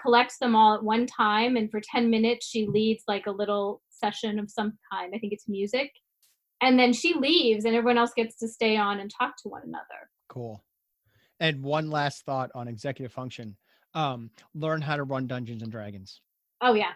collects 0.00 0.38
them 0.38 0.54
all 0.54 0.74
at 0.74 0.84
one 0.84 1.06
time 1.06 1.56
and 1.56 1.70
for 1.70 1.80
10 1.80 2.10
minutes 2.10 2.46
she 2.46 2.66
leads 2.66 3.02
like 3.08 3.26
a 3.26 3.30
little 3.30 3.82
session 3.88 4.38
of 4.38 4.50
some 4.50 4.78
kind 4.92 5.12
i 5.14 5.18
think 5.18 5.32
it's 5.32 5.48
music 5.48 5.90
and 6.60 6.78
then 6.78 6.92
she 6.92 7.14
leaves 7.14 7.64
and 7.64 7.74
everyone 7.74 7.98
else 7.98 8.12
gets 8.14 8.36
to 8.36 8.46
stay 8.46 8.76
on 8.76 9.00
and 9.00 9.10
talk 9.10 9.34
to 9.42 9.48
one 9.48 9.62
another 9.64 10.10
cool 10.28 10.62
and 11.40 11.62
one 11.62 11.90
last 11.90 12.24
thought 12.24 12.50
on 12.54 12.68
executive 12.68 13.12
function 13.12 13.56
um, 13.94 14.30
learn 14.54 14.80
how 14.80 14.96
to 14.96 15.04
run 15.04 15.26
dungeons 15.26 15.62
and 15.62 15.72
dragons 15.72 16.20
oh 16.60 16.74
yeah 16.74 16.92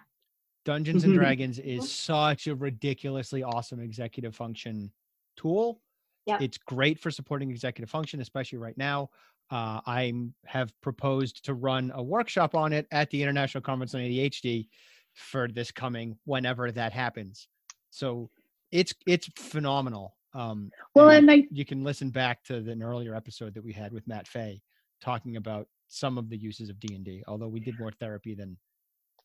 dungeons 0.64 1.05
and 1.05 1.14
dragons 1.18 1.59
is 1.59 1.91
such 1.91 2.47
a 2.47 2.55
ridiculously 2.55 3.43
awesome 3.43 3.80
executive 3.80 4.34
function 4.34 4.91
tool 5.36 5.80
yeah. 6.26 6.38
It's 6.41 6.59
great 6.59 6.99
for 6.99 7.11
supporting 7.11 7.51
executive 7.51 7.91
function, 7.91 8.20
especially 8.20 8.59
right 8.59 8.76
now. 8.76 9.11
Uh, 9.51 9.80
I 9.84 10.12
have 10.45 10.72
proposed 10.80 11.45
to 11.47 11.55
run 11.55 11.91
a 11.95 12.03
workshop 12.03 12.55
on 12.55 12.72
it 12.72 12.86
at 12.93 13.11
the 13.11 13.22
International 13.22 13.61
Conference 13.61 13.95
on 13.95 14.01
ADHD 14.01 14.68
for 15.14 15.49
this 15.49 15.72
coming 15.72 16.16
whenever 16.24 16.70
that 16.70 16.93
happens. 16.93 17.49
So 17.91 18.30
it's 18.70 18.95
it's 19.07 19.28
phenomenal. 19.36 20.16
Um, 20.35 20.70
well, 20.95 21.11
and, 21.11 21.28
and 21.28 21.43
I, 21.43 21.47
you 21.51 21.64
can 21.64 21.83
listen 21.83 22.11
back 22.11 22.45
to 22.45 22.61
the, 22.61 22.72
an 22.72 22.83
earlier 22.83 23.14
episode 23.14 23.55
that 23.55 23.64
we 23.64 23.72
had 23.72 23.93
with 23.93 24.07
Matt 24.07 24.28
Fay 24.28 24.62
talking 25.03 25.37
about 25.37 25.66
some 25.89 26.18
of 26.18 26.28
the 26.28 26.37
uses 26.37 26.68
of 26.68 26.78
D 26.78 26.95
and 26.95 27.05
D. 27.05 27.22
Although 27.26 27.49
we 27.49 27.61
did 27.61 27.78
more 27.78 27.93
therapy 27.99 28.35
than 28.35 28.57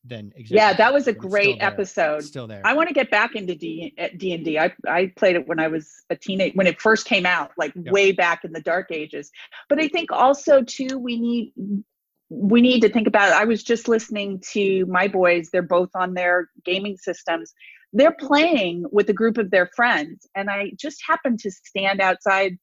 than 0.08 0.32
exactly. 0.36 0.58
yeah 0.58 0.74
that 0.74 0.94
was 0.94 1.08
a 1.08 1.14
great 1.14 1.56
still 1.56 1.68
episode 1.68 2.24
still 2.24 2.48
there 2.48 2.62
i 2.64 2.74
want 2.74 2.88
to 2.88 2.94
get 2.94 3.10
back 3.10 3.36
into 3.36 3.56
d 3.56 3.94
d&d 4.18 4.60
I, 4.60 4.72
I 4.88 5.12
played 5.18 5.36
it 5.36 5.48
when 5.48 5.60
i 5.60 5.68
was 5.68 5.90
a 6.10 6.16
teenage 6.16 6.54
when 6.56 6.68
it 6.68 6.80
first 6.80 7.06
came 7.06 7.26
out 7.26 7.52
like 7.58 7.74
yep. 7.76 7.92
way 7.92 8.12
back 8.12 8.44
in 8.44 8.52
the 8.52 8.62
dark 8.62 8.92
ages 8.92 9.32
but 9.68 9.82
i 9.82 9.88
think 9.88 10.12
also 10.12 10.62
too 10.62 10.98
we 10.98 11.20
need 11.20 11.54
we 12.30 12.62
need 12.62 12.82
to 12.82 12.90
think 12.90 13.08
about 13.08 13.30
it. 13.30 13.36
i 13.36 13.46
was 13.46 13.64
just 13.64 13.88
listening 13.88 14.40
to 14.52 14.86
my 14.86 15.08
boys 15.08 15.50
they're 15.52 15.62
both 15.62 15.90
on 15.96 16.14
their 16.14 16.50
gaming 16.64 16.98
systems 16.98 17.54
they're 17.96 18.16
playing 18.20 18.86
with 18.92 19.10
a 19.10 19.14
group 19.14 19.38
of 19.38 19.52
their 19.52 19.70
friends 19.76 20.28
and 20.36 20.50
i 20.50 20.72
just 20.78 21.02
happened 21.08 21.40
to 21.40 21.52
stand 21.52 22.02
outside 22.02 22.58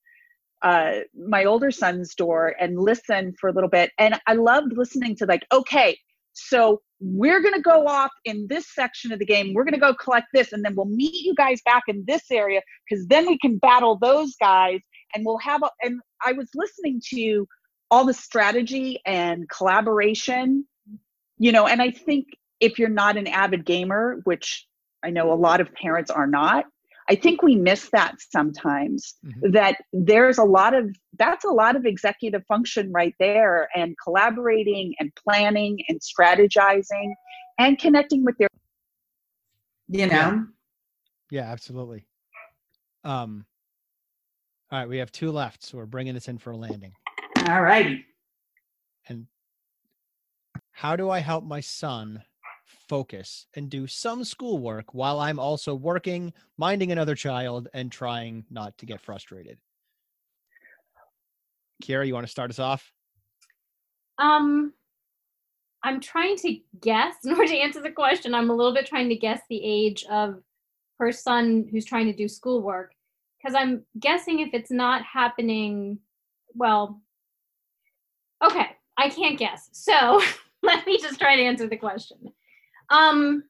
uh, 0.63 1.01
my 1.29 1.45
older 1.45 1.73
son's 1.73 2.15
door 2.15 2.55
and 2.61 2.79
listen 2.79 3.35
for 3.41 3.49
a 3.49 3.53
little 3.53 3.71
bit 3.71 3.91
and 3.99 4.21
i 4.27 4.35
loved 4.35 4.73
listening 4.77 5.17
to 5.17 5.27
like 5.27 5.45
okay 5.53 5.97
so 6.35 6.81
we're 7.03 7.41
going 7.41 7.55
to 7.55 7.61
go 7.61 7.87
off 7.87 8.13
in 8.25 8.47
this 8.49 8.73
section 8.73 9.13
of 9.13 9.19
the 9.19 9.27
game. 9.27 9.53
We're 9.55 9.65
going 9.65 9.75
to 9.75 9.81
go 9.81 9.93
collect 9.95 10.29
this, 10.33 10.53
and 10.53 10.65
then 10.65 10.75
we'll 10.77 10.87
meet 10.87 11.25
you 11.25 11.35
guys 11.35 11.61
back 11.65 11.83
in 11.89 12.05
this 12.07 12.23
area 12.31 12.61
because 12.89 13.07
then 13.09 13.27
we 13.27 13.39
can 13.39 13.59
battle 13.59 13.99
those 14.01 14.35
guys. 14.37 14.81
And 15.15 15.27
we'll 15.27 15.39
have 15.39 15.63
a, 15.63 15.71
and 15.83 16.01
I 16.25 16.33
was 16.33 16.49
listening 16.55 17.03
to 17.11 17.47
all 17.91 18.07
the 18.07 18.15
strategy 18.15 19.01
and 19.05 19.49
collaboration, 19.51 20.65
you 21.39 21.53
know, 21.53 21.67
and 21.67 21.83
I 21.83 21.91
think 21.91 22.29
if 22.61 22.79
you're 22.79 22.89
not 22.89 23.17
an 23.17 23.27
avid 23.27 23.67
gamer, 23.67 24.21
which 24.25 24.67
I 25.05 25.11
know 25.11 25.33
a 25.33 25.35
lot 25.35 25.61
of 25.61 25.73
parents 25.75 26.11
are 26.11 26.27
not, 26.27 26.65
I 27.09 27.15
think 27.15 27.43
we 27.43 27.57
miss 27.57 27.91
that 27.91 28.15
sometimes. 28.31 29.15
Mm-hmm. 29.27 29.51
That 29.53 29.77
there's 29.93 30.39
a 30.39 30.45
lot 30.45 30.75
of 30.75 30.95
that's 31.19 31.45
a 31.45 31.51
lot 31.51 31.77
of 31.77 31.85
executive 31.85 32.45
function 32.47 32.93
right 32.93 33.15
there, 33.19 33.69
and 33.75 33.97
collaborating 34.03 34.95
and 35.01 35.13
planning 35.15 35.79
and 35.89 36.01
strategizing 36.01 37.13
and 37.59 37.79
connecting 37.79 38.25
with 38.25 38.37
their, 38.39 38.49
you 39.89 40.07
know. 40.07 40.13
Yeah, 40.13 40.43
yeah 41.31 41.53
absolutely. 41.53 42.07
Um. 43.05 43.47
All 44.71 44.79
right, 44.79 44.89
we 44.89 44.99
have 44.99 45.13
two 45.13 45.31
left, 45.33 45.65
so 45.65 45.77
we're 45.77 45.85
bringing 45.85 46.15
this 46.15 46.29
in 46.29 46.39
for 46.39 46.53
a 46.53 46.57
landing. 46.57 46.93
All 47.47 47.61
righty. 47.61 48.07
And 49.07 49.27
how 50.71 50.97
do 50.97 51.11
I 51.11 51.19
help 51.19 51.45
my 51.45 51.61
son 51.61 52.23
focus 52.93 53.47
and 53.55 53.71
do 53.71 53.87
some 53.87 54.23
schoolwork 54.23 54.93
while 54.93 55.19
I'm 55.19 55.39
also 55.39 55.75
working, 55.75 56.31
minding 56.59 56.93
another 56.93 57.15
child, 57.15 57.69
and 57.73 57.91
trying 57.91 58.45
not 58.51 58.77
to 58.77 58.85
get 58.85 59.01
frustrated. 59.01 59.57
Kira, 61.83 62.07
you 62.07 62.13
want 62.13 62.27
to 62.27 62.31
start 62.31 62.51
us 62.51 62.59
off? 62.59 62.93
Um, 64.19 64.75
I'm 65.83 66.01
trying 66.01 66.37
to 66.37 66.59
guess 66.83 67.15
in 67.25 67.31
order 67.31 67.47
to 67.47 67.57
answer 67.57 67.81
the 67.81 67.91
question. 67.91 68.35
I'm 68.35 68.51
a 68.51 68.55
little 68.55 68.75
bit 68.75 68.85
trying 68.85 69.09
to 69.09 69.17
guess 69.17 69.41
the 69.49 69.65
age 69.65 70.05
of 70.11 70.43
her 70.99 71.13
son 71.13 71.67
who's 71.71 71.87
trying 71.87 72.09
to 72.09 72.13
do 72.13 72.29
schoolwork 72.29 72.93
because 73.39 73.55
I'm 73.55 73.87
guessing 74.01 74.41
if 74.41 74.51
it's 74.53 74.71
not 74.71 75.03
happening, 75.03 75.99
well, 76.53 77.01
okay, 78.45 78.67
I 78.99 79.09
can't 79.09 79.39
guess. 79.39 79.71
So 79.73 80.21
let 80.63 80.87
me 80.87 80.99
just 80.99 81.19
try 81.19 81.37
to 81.37 81.43
answer 81.43 81.67
the 81.67 81.79
question. 81.79 82.35
Um, 82.91 83.45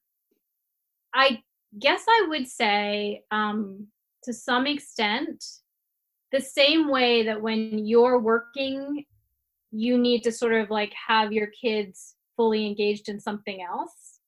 I 1.14 1.42
guess 1.78 2.04
I 2.08 2.26
would 2.28 2.48
say, 2.48 3.22
um, 3.30 3.88
to 4.24 4.32
some 4.32 4.66
extent, 4.66 5.44
the 6.30 6.40
same 6.40 6.88
way 6.88 7.24
that 7.24 7.40
when 7.40 7.86
you're 7.86 8.18
working, 8.18 9.04
you 9.70 9.98
need 9.98 10.22
to 10.22 10.32
sort 10.32 10.54
of 10.54 10.70
like 10.70 10.92
have 11.08 11.32
your 11.32 11.48
kids 11.48 12.14
fully 12.36 12.66
engaged 12.66 13.08
in 13.08 13.20
something 13.20 13.62
else. 13.62 14.20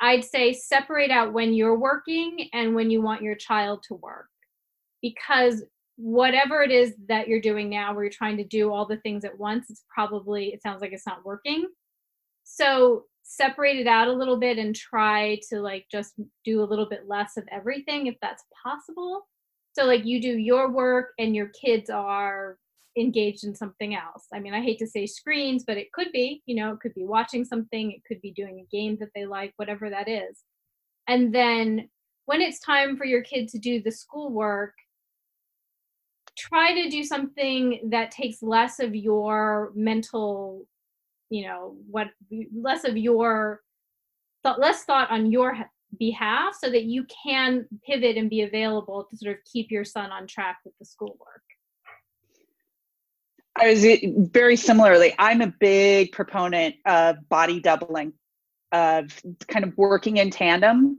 I'd 0.00 0.24
say 0.24 0.52
separate 0.52 1.10
out 1.10 1.32
when 1.32 1.54
you're 1.54 1.78
working 1.78 2.48
and 2.52 2.74
when 2.74 2.90
you 2.90 3.00
want 3.00 3.22
your 3.22 3.36
child 3.36 3.84
to 3.88 3.94
work. 3.94 4.28
Because 5.02 5.62
whatever 5.96 6.62
it 6.62 6.72
is 6.72 6.94
that 7.08 7.28
you're 7.28 7.40
doing 7.40 7.70
now, 7.70 7.94
where 7.94 8.04
you're 8.04 8.12
trying 8.12 8.36
to 8.38 8.44
do 8.44 8.72
all 8.72 8.86
the 8.86 8.96
things 8.98 9.24
at 9.24 9.38
once, 9.38 9.70
it's 9.70 9.84
probably, 9.88 10.46
it 10.46 10.62
sounds 10.62 10.80
like 10.80 10.92
it's 10.92 11.06
not 11.06 11.24
working. 11.24 11.66
So 12.42 13.04
separate 13.24 13.78
it 13.78 13.86
out 13.86 14.06
a 14.06 14.12
little 14.12 14.36
bit 14.36 14.58
and 14.58 14.76
try 14.76 15.40
to 15.48 15.60
like 15.60 15.86
just 15.90 16.14
do 16.44 16.62
a 16.62 16.64
little 16.64 16.88
bit 16.88 17.08
less 17.08 17.36
of 17.36 17.44
everything 17.50 18.06
if 18.06 18.14
that's 18.22 18.44
possible. 18.62 19.26
So 19.72 19.84
like 19.86 20.04
you 20.04 20.20
do 20.20 20.38
your 20.38 20.70
work 20.70 21.08
and 21.18 21.34
your 21.34 21.48
kids 21.48 21.90
are 21.90 22.58
engaged 22.96 23.44
in 23.44 23.54
something 23.54 23.96
else. 23.96 24.26
I 24.32 24.38
mean, 24.38 24.54
I 24.54 24.60
hate 24.60 24.78
to 24.78 24.86
say 24.86 25.06
screens, 25.06 25.64
but 25.66 25.78
it 25.78 25.90
could 25.92 26.12
be, 26.12 26.42
you 26.46 26.54
know, 26.54 26.72
it 26.72 26.80
could 26.80 26.94
be 26.94 27.04
watching 27.04 27.44
something, 27.44 27.90
it 27.90 28.04
could 28.06 28.20
be 28.20 28.30
doing 28.30 28.60
a 28.60 28.76
game 28.76 28.96
that 29.00 29.08
they 29.14 29.26
like, 29.26 29.52
whatever 29.56 29.90
that 29.90 30.08
is. 30.08 30.42
And 31.08 31.34
then 31.34 31.88
when 32.26 32.40
it's 32.40 32.60
time 32.60 32.96
for 32.96 33.04
your 33.04 33.22
kid 33.22 33.48
to 33.48 33.58
do 33.58 33.82
the 33.82 33.90
schoolwork, 33.90 34.74
try 36.38 36.74
to 36.74 36.88
do 36.88 37.02
something 37.02 37.88
that 37.90 38.10
takes 38.10 38.42
less 38.42 38.80
of 38.80 38.94
your 38.94 39.72
mental 39.74 40.66
you 41.34 41.44
know 41.44 41.74
what 41.90 42.08
less 42.54 42.84
of 42.84 42.96
your 42.96 43.60
thought 44.44 44.60
less 44.60 44.84
thought 44.84 45.10
on 45.10 45.32
your 45.32 45.56
behalf 45.98 46.54
so 46.60 46.70
that 46.70 46.84
you 46.84 47.04
can 47.24 47.66
pivot 47.84 48.16
and 48.16 48.30
be 48.30 48.42
available 48.42 49.06
to 49.10 49.16
sort 49.16 49.36
of 49.36 49.42
keep 49.50 49.70
your 49.70 49.84
son 49.84 50.10
on 50.10 50.26
track 50.26 50.58
with 50.64 50.74
the 50.78 50.84
schoolwork. 50.84 51.42
I 53.56 53.70
was 53.70 53.84
eh, 53.84 53.98
very 54.16 54.56
similarly 54.56 55.12
i'm 55.18 55.40
a 55.40 55.52
big 55.58 56.12
proponent 56.12 56.76
of 56.86 57.16
body 57.28 57.58
doubling 57.60 58.12
of 58.70 59.20
kind 59.48 59.64
of 59.64 59.76
working 59.76 60.18
in 60.18 60.30
tandem. 60.30 60.98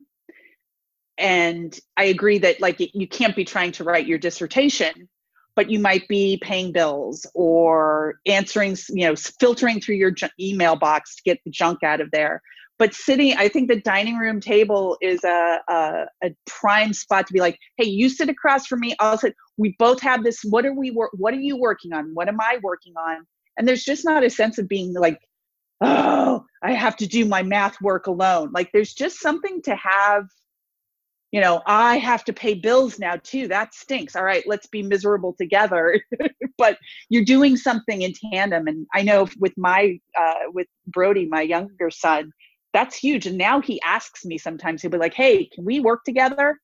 And 1.18 1.78
i 1.96 2.06
agree 2.06 2.40
that 2.40 2.60
like 2.60 2.78
you 2.80 3.08
can't 3.08 3.38
be 3.38 3.46
trying 3.46 3.72
to 3.74 3.86
write 3.86 4.06
your 4.06 4.18
dissertation 4.18 5.08
but 5.56 5.70
you 5.70 5.80
might 5.80 6.08
be 6.08 6.38
paying 6.42 6.72
bills 6.72 7.26
or 7.34 8.20
answering, 8.26 8.78
you 8.90 9.08
know, 9.08 9.16
filtering 9.16 9.80
through 9.80 9.96
your 9.96 10.14
email 10.40 10.76
box 10.76 11.16
to 11.16 11.24
get 11.24 11.40
the 11.46 11.52
junk 11.52 11.84
out 11.84 12.02
of 12.02 12.12
there. 12.12 12.42
But 12.78 12.94
sitting, 12.94 13.38
I 13.38 13.48
think 13.48 13.70
the 13.70 13.80
dining 13.80 14.18
room 14.18 14.42
table 14.42 14.98
is 15.02 15.24
a, 15.24 15.60
a, 15.70 16.06
a 16.24 16.36
prime 16.46 16.92
spot 16.92 17.26
to 17.28 17.34
be 17.34 17.40
like, 17.40 17.58
hey, 17.78 17.86
you 17.86 18.10
sit 18.10 18.28
across 18.28 18.68
from 18.68 18.82
me. 18.82 18.96
I'll 19.00 19.18
sit. 19.18 19.34
We 19.58 19.76
both 19.80 20.02
have 20.02 20.26
this. 20.26 20.42
What 20.44 20.66
are 20.66 20.74
we? 20.74 20.90
What 20.90 21.34
are 21.34 21.40
you 21.40 21.58
working 21.58 21.94
on? 21.94 22.12
What 22.14 22.28
am 22.28 22.42
I 22.42 22.60
working 22.62 22.94
on? 22.98 23.26
And 23.58 23.66
there's 23.66 23.86
just 23.86 24.04
not 24.04 24.26
a 24.26 24.30
sense 24.30 24.58
of 24.58 24.68
being 24.68 24.94
like 24.94 25.22
oh, 25.82 26.46
I 26.62 26.74
have 26.74 26.96
to 26.98 27.08
do 27.08 27.26
my 27.26 27.44
math 27.44 27.80
work 27.82 28.08
alone. 28.08 28.52
Like 28.54 28.72
there's 28.72 28.94
just 28.94 29.20
something 29.20 29.62
to 29.64 29.76
have, 29.76 30.28
you 31.36 31.42
know, 31.42 31.62
I 31.66 31.98
have 31.98 32.24
to 32.26 32.34
pay 32.34 32.54
bills 32.54 32.98
now 32.98 33.18
too. 33.22 33.50
That 33.50 33.74
stinks. 33.74 34.16
All 34.16 34.24
right, 34.24 34.46
let's 34.48 34.68
be 34.68 34.82
miserable 34.82 35.36
together. 35.38 36.02
but 36.58 36.78
you're 37.10 37.26
doing 37.26 37.58
something 37.58 38.04
in 38.04 38.14
tandem. 38.32 38.68
And 38.68 38.88
I 38.94 39.02
know 39.02 39.28
with 39.38 39.52
my, 39.58 40.00
uh, 40.18 40.46
with 40.54 40.68
Brody, 40.88 41.26
my 41.26 41.42
younger 41.42 41.90
son, 41.90 42.32
that's 42.72 42.96
huge. 42.96 43.28
And 43.28 43.38
now 43.38 43.60
he 43.60 43.82
asks 43.82 44.24
me 44.24 44.38
sometimes, 44.38 44.82
he'll 44.82 44.92
be 44.92 44.98
like, 44.98 45.14
hey, 45.14 45.50
can 45.54 45.66
we 45.66 45.82
work 45.82 46.06
together? 46.06 46.58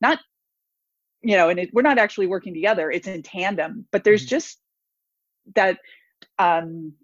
Not, 0.00 0.20
you 1.20 1.36
know, 1.36 1.50
and 1.50 1.60
it, 1.60 1.68
we're 1.74 1.82
not 1.82 1.98
actually 1.98 2.28
working 2.28 2.54
together, 2.54 2.90
it's 2.90 3.08
in 3.08 3.22
tandem, 3.22 3.84
but 3.92 4.04
there's 4.04 4.22
mm-hmm. 4.22 4.36
just 4.36 4.58
that 5.54 5.80
um, 6.38 6.94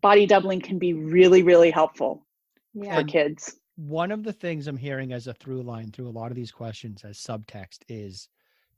body 0.00 0.26
doubling 0.26 0.60
can 0.60 0.78
be 0.78 0.92
really, 0.92 1.42
really 1.42 1.72
helpful 1.72 2.24
yeah. 2.72 3.00
for 3.00 3.04
kids. 3.04 3.56
One 3.86 4.10
of 4.10 4.22
the 4.22 4.32
things 4.32 4.66
I'm 4.66 4.76
hearing 4.76 5.12
as 5.12 5.26
a 5.26 5.34
through 5.34 5.62
line 5.62 5.90
through 5.90 6.08
a 6.08 6.10
lot 6.10 6.30
of 6.30 6.36
these 6.36 6.52
questions 6.52 7.02
as 7.04 7.18
subtext 7.18 7.78
is 7.88 8.28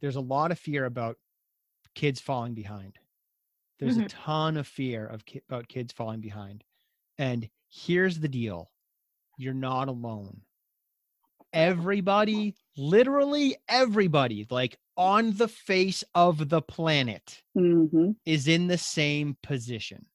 there's 0.01 0.17
a 0.17 0.21
lot 0.21 0.51
of 0.53 0.59
fear 0.59 0.85
about 0.85 1.17
kids 1.95 2.21
falling 2.21 2.55
behind. 2.55 2.99
There's 3.79 3.97
mm-hmm. 3.97 4.07
a 4.07 4.11
ton 4.11 4.57
of 4.57 4.67
fear 4.67 5.07
of 5.07 5.25
ki- 5.25 5.43
about 5.49 5.69
kids 5.69 5.93
falling 5.93 6.21
behind. 6.21 6.63
And 7.19 7.49
here's 7.69 8.21
the 8.21 8.29
deal. 8.29 8.71
You're 9.37 9.55
not 9.55 9.89
alone. 9.89 10.43
Everybody, 11.53 12.55
literally 12.77 13.57
everybody, 13.69 14.47
like 14.51 14.79
on 14.97 15.37
the 15.37 15.49
face 15.49 16.05
of 16.15 16.49
the 16.49 16.63
planet, 16.63 17.43
mm-hmm. 17.57 18.13
is 18.25 18.49
in 18.49 18.69
the 18.69 18.79
same 18.79 19.37
position 19.43 20.07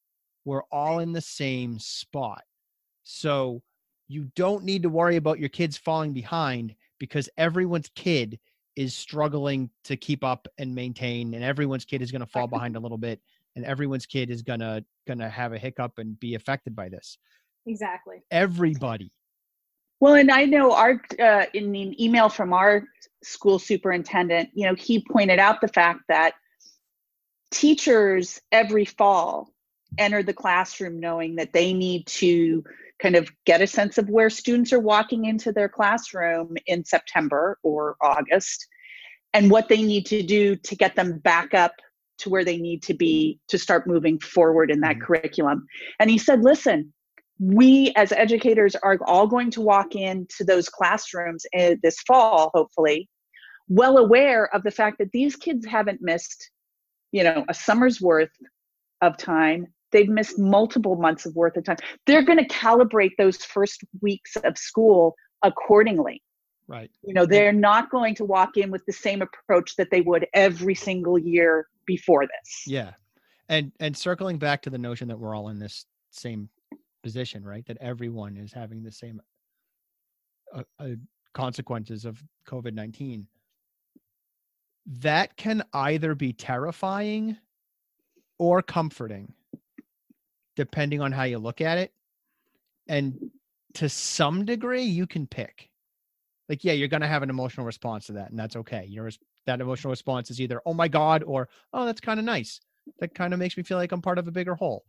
we're 0.47 0.63
all 0.71 0.99
in 0.99 1.11
the 1.11 1.21
same 1.21 1.77
spot. 1.77 2.41
So 3.03 3.61
you 4.07 4.31
don't 4.35 4.63
need 4.63 4.83
to 4.83 4.89
worry 4.89 5.15
about 5.15 5.39
your 5.39 5.49
kids 5.49 5.77
falling 5.77 6.13
behind 6.13 6.75
because 6.99 7.29
everyone's 7.37 7.89
kid 7.95 8.39
is 8.75 8.95
struggling 8.95 9.69
to 9.83 9.97
keep 9.97 10.23
up 10.23 10.47
and 10.57 10.73
maintain 10.73 11.33
and 11.33 11.43
everyone's 11.43 11.85
kid 11.85 12.01
is 12.01 12.11
going 12.11 12.21
to 12.21 12.27
fall 12.27 12.47
behind 12.55 12.75
a 12.75 12.79
little 12.79 12.97
bit 12.97 13.19
and 13.55 13.65
everyone's 13.65 14.05
kid 14.05 14.29
is 14.29 14.41
going 14.41 14.59
to 14.59 14.83
going 15.07 15.19
to 15.19 15.29
have 15.29 15.53
a 15.53 15.57
hiccup 15.57 15.93
and 15.97 16.19
be 16.19 16.35
affected 16.35 16.75
by 16.75 16.89
this. 16.89 17.17
Exactly. 17.65 18.21
Everybody. 18.31 19.11
Well 19.99 20.13
and 20.13 20.29
i 20.29 20.45
know 20.45 20.73
our 20.73 21.01
uh, 21.19 21.45
in 21.55 21.75
an 21.75 21.99
email 21.99 22.29
from 22.29 22.53
our 22.53 22.83
school 23.23 23.57
superintendent 23.57 24.49
you 24.53 24.67
know 24.67 24.75
he 24.75 25.03
pointed 25.03 25.39
out 25.39 25.59
the 25.59 25.67
fact 25.67 26.01
that 26.07 26.33
teachers 27.49 28.39
every 28.51 28.85
fall 28.85 29.49
enter 29.97 30.21
the 30.21 30.33
classroom 30.33 30.99
knowing 30.99 31.37
that 31.37 31.51
they 31.51 31.73
need 31.73 32.05
to 32.05 32.63
kind 33.01 33.15
of 33.15 33.29
get 33.45 33.61
a 33.61 33.67
sense 33.67 33.97
of 33.97 34.09
where 34.09 34.29
students 34.29 34.73
are 34.73 34.79
walking 34.79 35.25
into 35.25 35.51
their 35.51 35.69
classroom 35.69 36.55
in 36.65 36.83
September 36.83 37.57
or 37.63 37.95
August 38.01 38.67
and 39.33 39.51
what 39.51 39.69
they 39.69 39.81
need 39.81 40.05
to 40.07 40.23
do 40.23 40.55
to 40.55 40.75
get 40.75 40.95
them 40.95 41.19
back 41.19 41.53
up 41.53 41.73
to 42.19 42.29
where 42.29 42.43
they 42.43 42.57
need 42.57 42.81
to 42.83 42.93
be 42.93 43.39
to 43.47 43.57
start 43.57 43.87
moving 43.87 44.19
forward 44.19 44.71
in 44.71 44.79
that 44.81 44.95
mm-hmm. 44.95 45.05
curriculum. 45.05 45.65
And 45.99 46.09
he 46.09 46.17
said, 46.17 46.41
listen, 46.41 46.91
we 47.39 47.93
as 47.95 48.11
educators 48.11 48.75
are 48.75 48.97
all 49.05 49.27
going 49.27 49.51
to 49.51 49.61
walk 49.61 49.95
into 49.95 50.43
those 50.43 50.69
classrooms 50.69 51.45
eh, 51.53 51.75
this 51.83 51.99
fall, 52.01 52.49
hopefully, 52.53 53.07
well 53.67 53.97
aware 53.97 54.53
of 54.55 54.63
the 54.63 54.71
fact 54.71 54.97
that 54.97 55.11
these 55.11 55.35
kids 55.35 55.65
haven't 55.65 56.01
missed, 56.01 56.49
you 57.11 57.23
know, 57.23 57.45
a 57.47 57.53
summer's 57.53 58.01
worth 58.01 58.31
of 59.01 59.17
time 59.17 59.67
they've 59.91 60.09
missed 60.09 60.37
multiple 60.37 60.95
months 60.95 61.25
of 61.25 61.35
worth 61.35 61.57
of 61.57 61.63
time. 61.63 61.77
They're 62.05 62.23
going 62.23 62.39
to 62.39 62.47
calibrate 62.47 63.11
those 63.17 63.37
first 63.37 63.83
weeks 64.01 64.35
of 64.43 64.57
school 64.57 65.15
accordingly. 65.43 66.21
Right. 66.67 66.91
You 67.03 67.13
know 67.13 67.25
they're 67.25 67.53
not 67.53 67.89
going 67.89 68.13
to 68.15 68.25
walk 68.25 68.57
in 68.57 68.71
with 68.71 68.85
the 68.85 68.93
same 68.93 69.21
approach 69.21 69.75
that 69.77 69.89
they 69.89 70.01
would 70.01 70.27
every 70.33 70.75
single 70.75 71.17
year 71.17 71.67
before 71.85 72.25
this. 72.25 72.63
Yeah. 72.65 72.91
And 73.47 73.71
and 73.79 73.95
circling 73.95 74.37
back 74.37 74.61
to 74.63 74.69
the 74.69 74.77
notion 74.77 75.07
that 75.07 75.17
we're 75.17 75.35
all 75.35 75.47
in 75.47 75.59
this 75.59 75.85
same 76.11 76.49
position 77.03 77.43
right? 77.45 77.65
That 77.67 77.77
everyone 77.79 78.35
is 78.35 78.51
having 78.51 78.83
the 78.83 78.91
same 78.91 79.21
uh, 80.53 80.63
uh, 80.79 80.89
consequences 81.33 82.03
of 82.03 82.21
covid-19 82.49 83.25
that 84.87 85.35
can 85.37 85.63
either 85.73 86.15
be 86.15 86.33
terrifying 86.33 87.37
or 88.39 88.61
comforting 88.61 89.33
depending 90.57 91.01
on 91.01 91.13
how 91.13 91.23
you 91.23 91.39
look 91.39 91.61
at 91.61 91.77
it. 91.77 91.93
And 92.89 93.31
to 93.75 93.87
some 93.89 94.45
degree, 94.45 94.83
you 94.83 95.07
can 95.07 95.27
pick. 95.27 95.69
Like, 96.49 96.63
yeah, 96.65 96.73
you're 96.73 96.89
going 96.89 97.01
to 97.01 97.07
have 97.07 97.23
an 97.23 97.29
emotional 97.29 97.65
response 97.65 98.07
to 98.07 98.13
that, 98.13 98.31
and 98.31 98.39
that's 98.39 98.57
okay. 98.57 98.85
Your 98.85 99.09
that 99.45 99.61
emotional 99.61 99.91
response 99.91 100.31
is 100.31 100.41
either 100.41 100.61
"Oh 100.65 100.73
my 100.73 100.89
god" 100.89 101.23
or 101.23 101.49
"Oh, 101.73 101.85
that's 101.85 102.01
kind 102.01 102.19
of 102.19 102.25
nice." 102.25 102.59
That 102.99 103.15
kind 103.15 103.33
of 103.33 103.39
makes 103.39 103.57
me 103.57 103.63
feel 103.63 103.77
like 103.77 103.91
I'm 103.93 104.01
part 104.01 104.19
of 104.19 104.27
a 104.27 104.31
bigger 104.31 104.55
whole. 104.55 104.85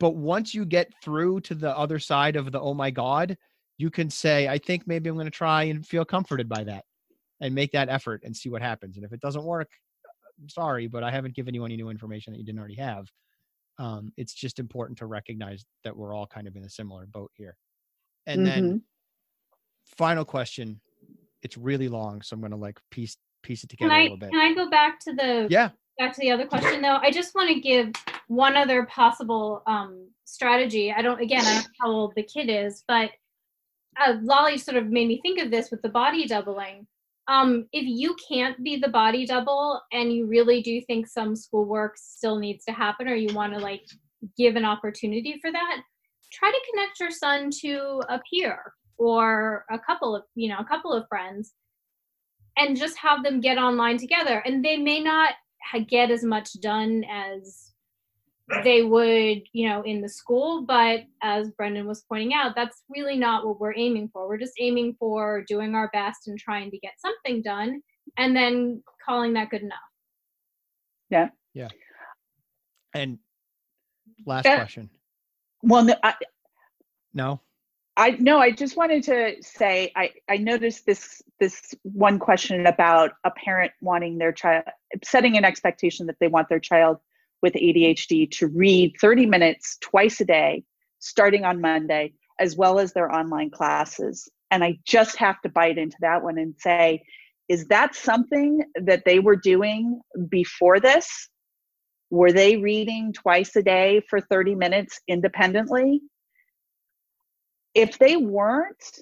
But 0.00 0.16
once 0.16 0.54
you 0.54 0.64
get 0.64 0.92
through 1.02 1.40
to 1.42 1.54
the 1.54 1.76
other 1.76 1.98
side 1.98 2.36
of 2.36 2.52
the 2.52 2.60
"Oh 2.60 2.74
my 2.74 2.90
god," 2.90 3.36
you 3.78 3.90
can 3.90 4.10
say, 4.10 4.48
"I 4.48 4.58
think 4.58 4.86
maybe 4.86 5.08
I'm 5.08 5.16
going 5.16 5.26
to 5.26 5.30
try 5.30 5.64
and 5.64 5.86
feel 5.86 6.04
comforted 6.04 6.48
by 6.48 6.64
that." 6.64 6.84
and 7.40 7.54
make 7.54 7.72
that 7.72 7.88
effort 7.88 8.22
and 8.24 8.36
see 8.36 8.50
what 8.50 8.62
happens. 8.62 8.96
And 8.96 9.04
if 9.04 9.12
it 9.12 9.20
doesn't 9.20 9.44
work, 9.44 9.70
I'm 10.40 10.48
sorry, 10.48 10.88
but 10.88 11.04
I 11.04 11.10
haven't 11.10 11.34
given 11.34 11.54
you 11.54 11.64
any 11.64 11.76
new 11.76 11.90
information 11.90 12.32
that 12.32 12.38
you 12.38 12.44
didn't 12.44 12.58
already 12.58 12.76
have 12.76 13.10
um, 13.78 14.12
it's 14.16 14.34
just 14.34 14.58
important 14.58 14.98
to 14.98 15.06
recognize 15.06 15.64
that 15.84 15.96
we're 15.96 16.14
all 16.14 16.26
kind 16.26 16.48
of 16.48 16.56
in 16.56 16.64
a 16.64 16.70
similar 16.70 17.06
boat 17.06 17.30
here. 17.34 17.56
And 18.26 18.40
mm-hmm. 18.40 18.60
then 18.60 18.82
final 19.84 20.24
question. 20.24 20.80
It's 21.42 21.56
really 21.56 21.88
long, 21.88 22.22
so 22.22 22.34
I'm 22.34 22.42
gonna 22.42 22.56
like 22.56 22.78
piece 22.90 23.16
piece 23.42 23.62
it 23.62 23.70
together 23.70 23.90
can 23.90 23.96
I, 23.96 24.00
a 24.00 24.02
little 24.02 24.18
bit. 24.18 24.30
Can 24.30 24.40
I 24.40 24.54
go 24.54 24.68
back 24.68 24.98
to 25.00 25.12
the 25.12 25.46
yeah 25.48 25.70
back 25.98 26.12
to 26.14 26.20
the 26.20 26.30
other 26.30 26.46
question 26.46 26.82
though? 26.82 26.98
I 27.00 27.10
just 27.10 27.34
want 27.34 27.48
to 27.48 27.60
give 27.60 27.92
one 28.26 28.56
other 28.56 28.86
possible 28.86 29.62
um, 29.66 30.08
strategy. 30.24 30.92
I 30.92 31.02
don't 31.02 31.20
again 31.20 31.44
I 31.44 31.54
don't 31.54 31.64
know 31.64 31.70
how 31.80 31.90
old 31.90 32.14
the 32.16 32.24
kid 32.24 32.48
is, 32.50 32.82
but 32.88 33.10
uh, 34.04 34.16
Lolly 34.22 34.58
sort 34.58 34.76
of 34.76 34.88
made 34.88 35.08
me 35.08 35.20
think 35.22 35.40
of 35.40 35.50
this 35.50 35.70
with 35.70 35.82
the 35.82 35.88
body 35.88 36.26
doubling 36.26 36.86
um, 37.28 37.66
if 37.72 37.84
you 37.84 38.16
can't 38.28 38.62
be 38.64 38.76
the 38.76 38.88
body 38.88 39.26
double 39.26 39.80
and 39.92 40.12
you 40.12 40.26
really 40.26 40.62
do 40.62 40.80
think 40.82 41.06
some 41.06 41.36
schoolwork 41.36 41.96
still 41.96 42.38
needs 42.38 42.64
to 42.64 42.72
happen 42.72 43.06
or 43.06 43.14
you 43.14 43.34
want 43.34 43.52
to 43.52 43.58
like 43.58 43.82
give 44.36 44.56
an 44.56 44.64
opportunity 44.64 45.38
for 45.40 45.52
that 45.52 45.82
try 46.32 46.50
to 46.50 46.70
connect 46.70 47.00
your 47.00 47.10
son 47.10 47.50
to 47.50 48.02
a 48.08 48.20
peer 48.30 48.72
or 48.98 49.64
a 49.70 49.78
couple 49.78 50.16
of 50.16 50.24
you 50.34 50.48
know 50.48 50.58
a 50.58 50.64
couple 50.64 50.92
of 50.92 51.06
friends 51.08 51.52
and 52.58 52.76
just 52.76 52.98
have 52.98 53.22
them 53.22 53.40
get 53.40 53.56
online 53.56 53.96
together. 53.96 54.42
And 54.44 54.64
they 54.64 54.76
may 54.76 55.00
not 55.00 55.34
get 55.86 56.10
as 56.10 56.24
much 56.24 56.60
done 56.60 57.04
as 57.10 57.72
they 58.64 58.82
would, 58.82 59.42
you 59.52 59.68
know, 59.68 59.82
in 59.82 60.00
the 60.00 60.08
school. 60.08 60.62
But 60.62 61.00
as 61.22 61.50
Brendan 61.50 61.86
was 61.86 62.04
pointing 62.08 62.34
out, 62.34 62.54
that's 62.54 62.82
really 62.88 63.16
not 63.16 63.46
what 63.46 63.60
we're 63.60 63.76
aiming 63.76 64.10
for. 64.12 64.28
We're 64.28 64.38
just 64.38 64.54
aiming 64.58 64.96
for 64.98 65.44
doing 65.46 65.74
our 65.74 65.90
best 65.92 66.28
and 66.28 66.38
trying 66.38 66.70
to 66.70 66.78
get 66.78 66.92
something 66.98 67.42
done 67.42 67.82
and 68.16 68.34
then 68.34 68.82
calling 69.04 69.34
that 69.34 69.50
good 69.50 69.62
enough. 69.62 69.78
Yeah. 71.10 71.28
Yeah. 71.54 71.68
And 72.94 73.18
last 74.26 74.46
uh, 74.46 74.56
question. 74.56 74.90
Well, 75.62 75.84
no, 75.84 75.94
I, 76.02 76.14
no. 77.12 77.40
I 77.96 78.10
no, 78.12 78.38
I 78.38 78.52
just 78.52 78.76
wanted 78.76 79.02
to 79.04 79.34
say 79.42 79.90
I 79.96 80.12
I 80.28 80.36
noticed 80.36 80.86
this 80.86 81.20
this 81.40 81.74
one 81.82 82.20
question 82.20 82.64
about 82.66 83.10
a 83.24 83.30
parent 83.32 83.72
wanting 83.80 84.18
their 84.18 84.30
child 84.30 84.62
setting 85.02 85.36
an 85.36 85.44
expectation 85.44 86.06
that 86.06 86.14
they 86.20 86.28
want 86.28 86.48
their 86.48 86.60
child 86.60 86.98
with 87.42 87.54
ADHD 87.54 88.30
to 88.32 88.48
read 88.48 88.94
30 89.00 89.26
minutes 89.26 89.78
twice 89.80 90.20
a 90.20 90.24
day, 90.24 90.64
starting 90.98 91.44
on 91.44 91.60
Monday, 91.60 92.12
as 92.38 92.56
well 92.56 92.78
as 92.78 92.92
their 92.92 93.12
online 93.12 93.50
classes. 93.50 94.28
And 94.50 94.64
I 94.64 94.78
just 94.84 95.16
have 95.16 95.40
to 95.42 95.48
bite 95.48 95.78
into 95.78 95.96
that 96.00 96.22
one 96.22 96.38
and 96.38 96.54
say, 96.58 97.02
is 97.48 97.66
that 97.68 97.94
something 97.94 98.62
that 98.74 99.04
they 99.04 99.18
were 99.20 99.36
doing 99.36 100.00
before 100.28 100.80
this? 100.80 101.28
Were 102.10 102.32
they 102.32 102.56
reading 102.56 103.12
twice 103.12 103.54
a 103.56 103.62
day 103.62 104.02
for 104.08 104.20
30 104.20 104.54
minutes 104.54 105.00
independently? 105.08 106.00
If 107.74 107.98
they 107.98 108.16
weren't, 108.16 109.00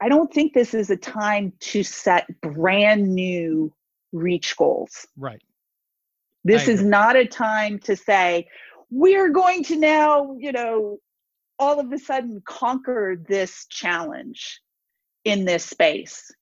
I 0.00 0.08
don't 0.08 0.32
think 0.32 0.52
this 0.52 0.74
is 0.74 0.90
a 0.90 0.96
time 0.96 1.52
to 1.60 1.82
set 1.82 2.26
brand 2.42 3.14
new 3.14 3.72
reach 4.12 4.56
goals. 4.56 5.06
Right. 5.16 5.42
This 6.46 6.68
is 6.68 6.82
not 6.82 7.16
a 7.16 7.26
time 7.26 7.78
to 7.80 7.96
say, 7.96 8.48
we're 8.90 9.30
going 9.30 9.64
to 9.64 9.76
now, 9.76 10.36
you 10.38 10.52
know, 10.52 10.98
all 11.58 11.80
of 11.80 11.92
a 11.92 11.98
sudden 11.98 12.40
conquer 12.44 13.20
this 13.28 13.66
challenge 13.68 14.60
in 15.24 15.44
this 15.44 15.64
space. 15.64 16.32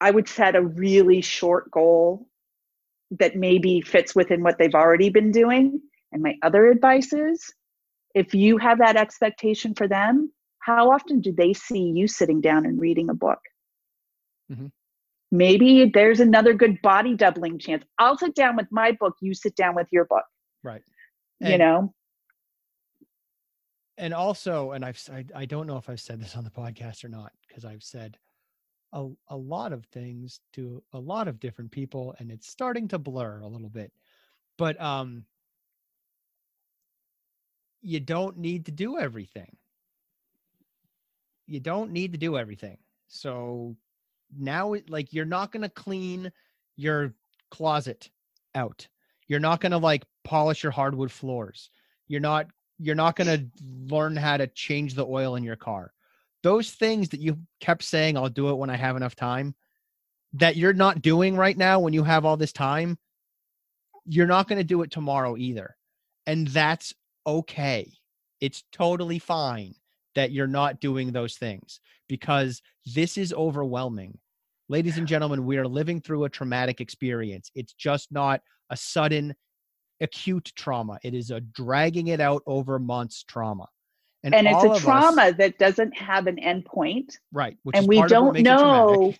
I 0.00 0.10
would 0.10 0.28
set 0.28 0.56
a 0.56 0.62
really 0.62 1.20
short 1.20 1.70
goal 1.70 2.26
that 3.12 3.36
maybe 3.36 3.80
fits 3.80 4.14
within 4.14 4.42
what 4.42 4.58
they've 4.58 4.74
already 4.74 5.10
been 5.10 5.30
doing. 5.30 5.80
And 6.10 6.22
my 6.22 6.34
other 6.42 6.66
advice 6.66 7.12
is 7.12 7.54
if 8.14 8.34
you 8.34 8.58
have 8.58 8.78
that 8.78 8.96
expectation 8.96 9.74
for 9.74 9.86
them, 9.86 10.32
how 10.58 10.90
often 10.90 11.20
do 11.20 11.32
they 11.32 11.52
see 11.52 11.92
you 11.94 12.08
sitting 12.08 12.40
down 12.40 12.66
and 12.66 12.80
reading 12.80 13.10
a 13.10 13.14
book? 13.14 13.40
Mhm. 14.50 14.72
Maybe 15.32 15.90
there's 15.92 16.20
another 16.20 16.52
good 16.54 16.80
body 16.82 17.16
doubling 17.16 17.58
chance. 17.58 17.84
I'll 17.98 18.16
sit 18.16 18.34
down 18.34 18.56
with 18.56 18.66
my 18.70 18.92
book, 18.92 19.16
you 19.20 19.34
sit 19.34 19.56
down 19.56 19.74
with 19.74 19.88
your 19.90 20.04
book, 20.04 20.24
Right. 20.62 20.82
you 21.40 21.58
know? 21.58 21.92
and 23.96 24.12
also 24.12 24.72
and 24.72 24.84
i've 24.84 25.00
I, 25.12 25.24
I 25.34 25.44
don't 25.44 25.66
know 25.68 25.76
if 25.76 25.88
i've 25.88 26.00
said 26.00 26.20
this 26.20 26.36
on 26.36 26.42
the 26.44 26.50
podcast 26.50 27.04
or 27.04 27.08
not 27.08 27.32
because 27.46 27.64
i've 27.64 27.82
said 27.82 28.18
a, 28.92 29.08
a 29.28 29.36
lot 29.36 29.72
of 29.72 29.84
things 29.86 30.40
to 30.54 30.82
a 30.92 30.98
lot 30.98 31.28
of 31.28 31.38
different 31.40 31.70
people 31.70 32.14
and 32.18 32.30
it's 32.30 32.48
starting 32.48 32.88
to 32.88 32.98
blur 32.98 33.40
a 33.40 33.46
little 33.46 33.68
bit 33.68 33.92
but 34.58 34.80
um 34.80 35.24
you 37.82 38.00
don't 38.00 38.36
need 38.36 38.66
to 38.66 38.72
do 38.72 38.98
everything 38.98 39.56
you 41.46 41.60
don't 41.60 41.92
need 41.92 42.12
to 42.12 42.18
do 42.18 42.36
everything 42.36 42.78
so 43.06 43.76
now 44.38 44.74
like 44.88 45.12
you're 45.12 45.24
not 45.24 45.52
going 45.52 45.62
to 45.62 45.68
clean 45.68 46.30
your 46.76 47.12
closet 47.50 48.10
out 48.54 48.86
you're 49.28 49.40
not 49.40 49.60
going 49.60 49.72
to 49.72 49.78
like 49.78 50.04
polish 50.24 50.62
your 50.62 50.72
hardwood 50.72 51.10
floors 51.10 51.70
you're 52.08 52.20
not 52.20 52.46
you're 52.78 52.94
not 52.94 53.16
going 53.16 53.28
to 53.28 53.46
learn 53.90 54.16
how 54.16 54.36
to 54.36 54.46
change 54.48 54.94
the 54.94 55.06
oil 55.06 55.36
in 55.36 55.44
your 55.44 55.56
car. 55.56 55.92
Those 56.42 56.70
things 56.70 57.08
that 57.10 57.20
you 57.20 57.38
kept 57.60 57.82
saying, 57.82 58.16
I'll 58.16 58.28
do 58.28 58.50
it 58.50 58.56
when 58.56 58.70
I 58.70 58.76
have 58.76 58.96
enough 58.96 59.14
time, 59.14 59.54
that 60.34 60.56
you're 60.56 60.74
not 60.74 61.02
doing 61.02 61.36
right 61.36 61.56
now 61.56 61.80
when 61.80 61.92
you 61.92 62.02
have 62.02 62.24
all 62.24 62.36
this 62.36 62.52
time, 62.52 62.98
you're 64.04 64.26
not 64.26 64.48
going 64.48 64.58
to 64.58 64.64
do 64.64 64.82
it 64.82 64.90
tomorrow 64.90 65.36
either. 65.36 65.76
And 66.26 66.48
that's 66.48 66.92
okay. 67.26 67.92
It's 68.40 68.64
totally 68.72 69.18
fine 69.18 69.74
that 70.14 70.32
you're 70.32 70.46
not 70.46 70.80
doing 70.80 71.12
those 71.12 71.36
things 71.36 71.80
because 72.08 72.60
this 72.94 73.16
is 73.16 73.32
overwhelming. 73.32 74.18
Ladies 74.68 74.96
and 74.96 75.06
gentlemen, 75.06 75.44
we 75.44 75.58
are 75.58 75.66
living 75.68 76.00
through 76.00 76.24
a 76.24 76.28
traumatic 76.30 76.80
experience. 76.80 77.50
It's 77.54 77.74
just 77.74 78.10
not 78.10 78.40
a 78.70 78.76
sudden 78.76 79.34
acute 80.00 80.52
trauma. 80.56 80.98
It 81.04 81.14
is 81.14 81.30
a 81.30 81.40
dragging 81.40 82.08
it 82.08 82.20
out 82.20 82.42
over 82.46 82.78
months 82.78 83.24
trauma. 83.24 83.66
And 84.22 84.34
it's 84.34 84.64
a 84.64 84.68
of 84.68 84.72
us- 84.76 84.80
trauma 84.80 85.32
that 85.34 85.58
doesn't 85.58 85.94
have 85.98 86.26
an 86.26 86.36
endpoint. 86.36 87.14
right? 87.30 87.58
Which 87.62 87.76
and 87.76 87.86
we 87.86 88.00
don't 88.06 88.38
know 88.40 89.12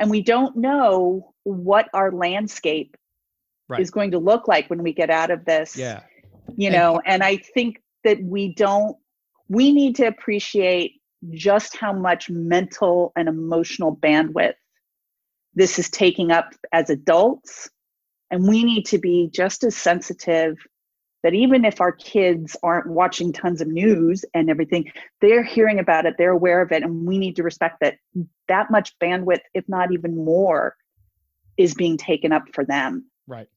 and 0.00 0.10
we 0.10 0.20
don't 0.22 0.56
know 0.56 1.32
what 1.44 1.88
our 1.94 2.10
landscape 2.10 2.96
Right. 3.68 3.80
is 3.80 3.90
going 3.90 4.10
to 4.10 4.18
look 4.18 4.48
like 4.48 4.68
when 4.68 4.82
we 4.82 4.92
get 4.92 5.08
out 5.10 5.30
of 5.30 5.44
this 5.44 5.76
Yeah, 5.76 6.02
you 6.56 6.66
And 6.66 6.74
know 6.76 7.00
and 7.06 7.22
i 7.22 7.36
think 7.36 7.80
that 8.04 8.20
we 8.22 8.54
don't 8.54 8.96
we 9.48 9.72
need 9.72 9.94
to 9.96 10.06
appreciate 10.06 11.00
just 11.30 11.76
how 11.76 11.92
much 11.92 12.28
mental 12.28 13.12
and 13.16 13.28
emotional 13.28 13.96
bandwidth 13.96 14.54
this 15.54 15.78
is 15.78 15.90
taking 15.90 16.30
up 16.30 16.54
as 16.72 16.90
adults 16.90 17.70
and 18.30 18.48
we 18.48 18.64
need 18.64 18.84
to 18.86 18.98
be 18.98 19.28
just 19.32 19.64
as 19.64 19.76
sensitive 19.76 20.56
that 21.22 21.34
even 21.34 21.64
if 21.64 21.80
our 21.80 21.92
kids 21.92 22.56
aren't 22.64 22.88
watching 22.88 23.32
tons 23.32 23.60
of 23.60 23.68
news 23.68 24.24
and 24.34 24.50
everything 24.50 24.90
they're 25.20 25.44
hearing 25.44 25.78
about 25.78 26.06
it 26.06 26.14
they're 26.18 26.30
aware 26.30 26.62
of 26.62 26.72
it 26.72 26.82
and 26.82 27.06
we 27.06 27.18
need 27.18 27.36
to 27.36 27.42
respect 27.42 27.78
that 27.80 27.96
that 28.48 28.70
much 28.70 28.98
bandwidth 28.98 29.40
if 29.54 29.64
not 29.68 29.92
even 29.92 30.16
more 30.16 30.76
is 31.56 31.74
being 31.74 31.96
taken 31.96 32.32
up 32.32 32.44
for 32.54 32.64
them 32.64 33.04
right. 33.26 33.48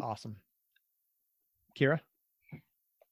Awesome. 0.00 0.36
Kira, 1.78 2.00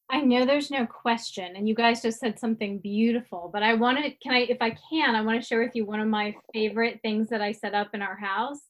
I 0.09 0.21
know 0.21 0.47
there's 0.47 0.71
no 0.71 0.87
question, 0.87 1.57
and 1.57 1.69
you 1.69 1.75
guys 1.75 2.01
just 2.01 2.21
said 2.21 2.39
something 2.39 2.79
beautiful, 2.79 3.51
but 3.53 3.65
I 3.65 3.75
want 3.75 3.99
to, 3.99 4.11
can 4.23 4.33
I, 4.35 4.41
if 4.43 4.59
I 4.61 4.71
can, 4.71 5.17
I 5.17 5.23
want 5.23 5.41
to 5.41 5.47
share 5.47 5.61
with 5.61 5.75
you 5.75 5.85
one 5.85 5.99
of 5.99 6.07
my 6.07 6.35
favorite 6.55 7.01
things 7.03 7.29
that 7.31 7.41
I 7.43 7.51
set 7.51 7.75
up 7.75 7.89
in 7.93 8.03
our 8.03 8.17
house, 8.17 8.61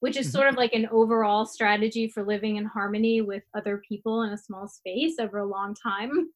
which 0.00 0.18
is 0.18 0.28
Mhm. 0.28 0.32
sort 0.32 0.48
of 0.48 0.56
like 0.56 0.74
an 0.74 0.88
overall 0.90 1.46
strategy 1.46 2.08
for 2.08 2.22
living 2.22 2.56
in 2.56 2.66
harmony 2.66 3.22
with 3.22 3.42
other 3.54 3.78
people 3.88 4.22
in 4.22 4.32
a 4.34 4.38
small 4.38 4.68
space 4.68 5.18
over 5.18 5.38
a 5.38 5.46
long 5.46 5.74
time. 5.74 6.30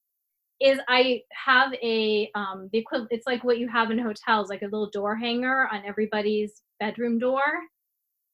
Is 0.61 0.81
I 0.89 1.23
have 1.33 1.75
a 1.83 2.31
um 2.35 2.71
the 2.73 2.79
equivalent 2.79 3.13
it's 3.13 3.27
like 3.27 3.45
what 3.45 3.59
you 3.59 3.69
have 3.69 3.91
in 3.91 3.99
hotels, 3.99 4.49
like 4.51 4.63
a 4.63 4.67
little 4.67 4.91
door 4.91 5.17
hanger 5.17 5.69
on 5.73 5.85
everybody's 5.85 6.63
bedroom 6.81 7.19
door. 7.19 7.43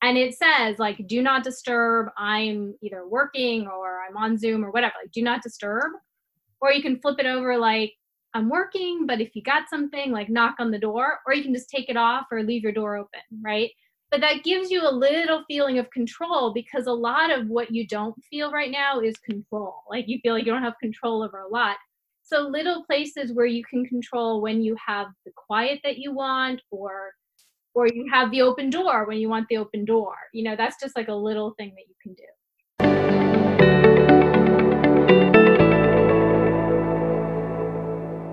And 0.03 0.18
it 0.18 0.35
says 0.37 0.79
like 0.79 1.07
do 1.07 1.23
not 1.23 1.45
disturb, 1.45 2.09
I'm 2.18 2.75
either 2.83 3.07
working 3.09 3.66
or 3.68 4.03
I'm 4.09 4.16
on 4.16 4.39
Zoom 4.39 4.64
or 4.64 4.70
whatever, 4.73 4.95
like 5.03 5.12
do 5.12 5.23
not 5.23 5.43
disturb 5.43 5.93
or 6.63 6.73
you 6.73 6.81
can 6.81 6.99
flip 7.01 7.19
it 7.19 7.27
over 7.27 7.59
like 7.59 7.93
i'm 8.33 8.49
working 8.49 9.05
but 9.07 9.21
if 9.21 9.37
you 9.37 9.43
got 9.43 9.69
something 9.69 10.11
like 10.11 10.31
knock 10.31 10.55
on 10.59 10.71
the 10.71 10.79
door 10.79 11.19
or 11.27 11.35
you 11.35 11.43
can 11.43 11.53
just 11.53 11.69
take 11.69 11.91
it 11.91 11.97
off 11.99 12.25
or 12.33 12.43
leave 12.43 12.63
your 12.63 12.73
door 12.73 12.97
open 12.97 13.21
right? 13.43 13.71
But 14.11 14.21
that 14.21 14.45
gives 14.45 14.71
you 14.71 14.83
a 14.83 14.93
little 14.93 15.43
feeling 15.49 15.79
of 15.79 15.91
control 15.91 16.53
because 16.53 16.87
a 16.87 16.93
lot 16.93 17.31
of 17.31 17.49
what 17.49 17.71
you 17.75 17.87
don't 17.87 18.15
feel 18.25 18.53
right 18.53 18.71
now 18.71 19.01
is 19.01 19.17
control. 19.19 19.77
Like 19.89 20.07
you 20.07 20.19
feel 20.23 20.35
like 20.35 20.45
you 20.45 20.53
don't 20.53 20.63
have 20.63 20.79
control 20.81 21.23
over 21.23 21.41
a 21.41 21.49
lot. 21.49 21.77
So 22.23 22.41
little 22.43 22.85
places 22.85 23.33
where 23.33 23.47
you 23.47 23.65
can 23.65 23.87
control 23.87 24.43
when 24.43 24.63
you 24.63 24.77
have 24.87 25.07
the 25.25 25.33
quiet 25.35 25.81
that 25.85 25.99
you 25.99 26.13
want 26.13 26.61
or 26.71 27.13
or 27.75 27.87
you 27.87 28.07
have 28.13 28.31
the 28.31 28.43
open 28.43 28.69
door 28.69 29.07
when 29.07 29.17
you 29.17 29.31
want 29.31 29.49
the 29.49 29.57
open 29.57 29.87
door. 29.87 30.15
You 30.35 30.45
know 30.45 30.57
that's 30.57 30.77
just 30.79 30.95
like 30.95 31.09
a 31.09 31.15
little 31.15 31.55
thing 31.59 31.75
that 31.75 31.87
you 31.89 31.95
can 32.03 32.15
do 32.15 33.32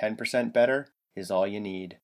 10% 0.00 0.52
better 0.52 0.88
is 1.14 1.30
all 1.30 1.46
you 1.46 1.60
need. 1.60 1.98